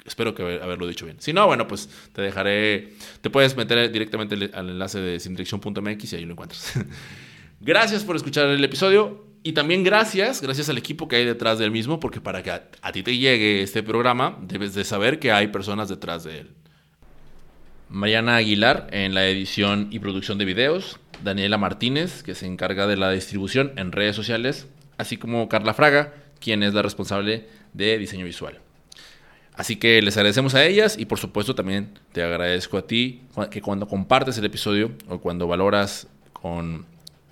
[0.04, 1.16] Espero que haberlo dicho bien.
[1.20, 6.16] Si no, bueno, pues te dejaré, te puedes meter directamente al enlace de sindirección.mx y
[6.16, 6.74] ahí lo encuentras.
[7.60, 11.70] gracias por escuchar el episodio y también gracias, gracias al equipo que hay detrás del
[11.70, 15.48] mismo, porque para que a ti te llegue este programa, debes de saber que hay
[15.48, 16.50] personas detrás de él.
[17.88, 22.96] Mariana Aguilar en la edición y producción de videos, Daniela Martínez, que se encarga de
[22.96, 24.66] la distribución en redes sociales,
[24.96, 28.63] así como Carla Fraga, quien es la responsable de diseño visual.
[29.56, 33.60] Así que les agradecemos a ellas y por supuesto también te agradezco a ti que
[33.60, 36.86] cuando compartes el episodio o cuando valoras con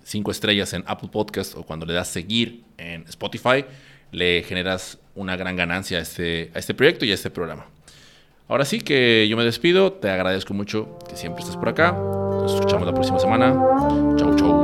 [0.05, 3.65] cinco estrellas en Apple Podcast o cuando le das seguir en Spotify,
[4.13, 7.67] le generas una gran ganancia a este, a este proyecto y a este programa.
[8.49, 11.93] Ahora sí que yo me despido, te agradezco mucho que siempre estés por acá.
[11.93, 13.53] Nos escuchamos la próxima semana.
[14.17, 14.62] Chau, chau.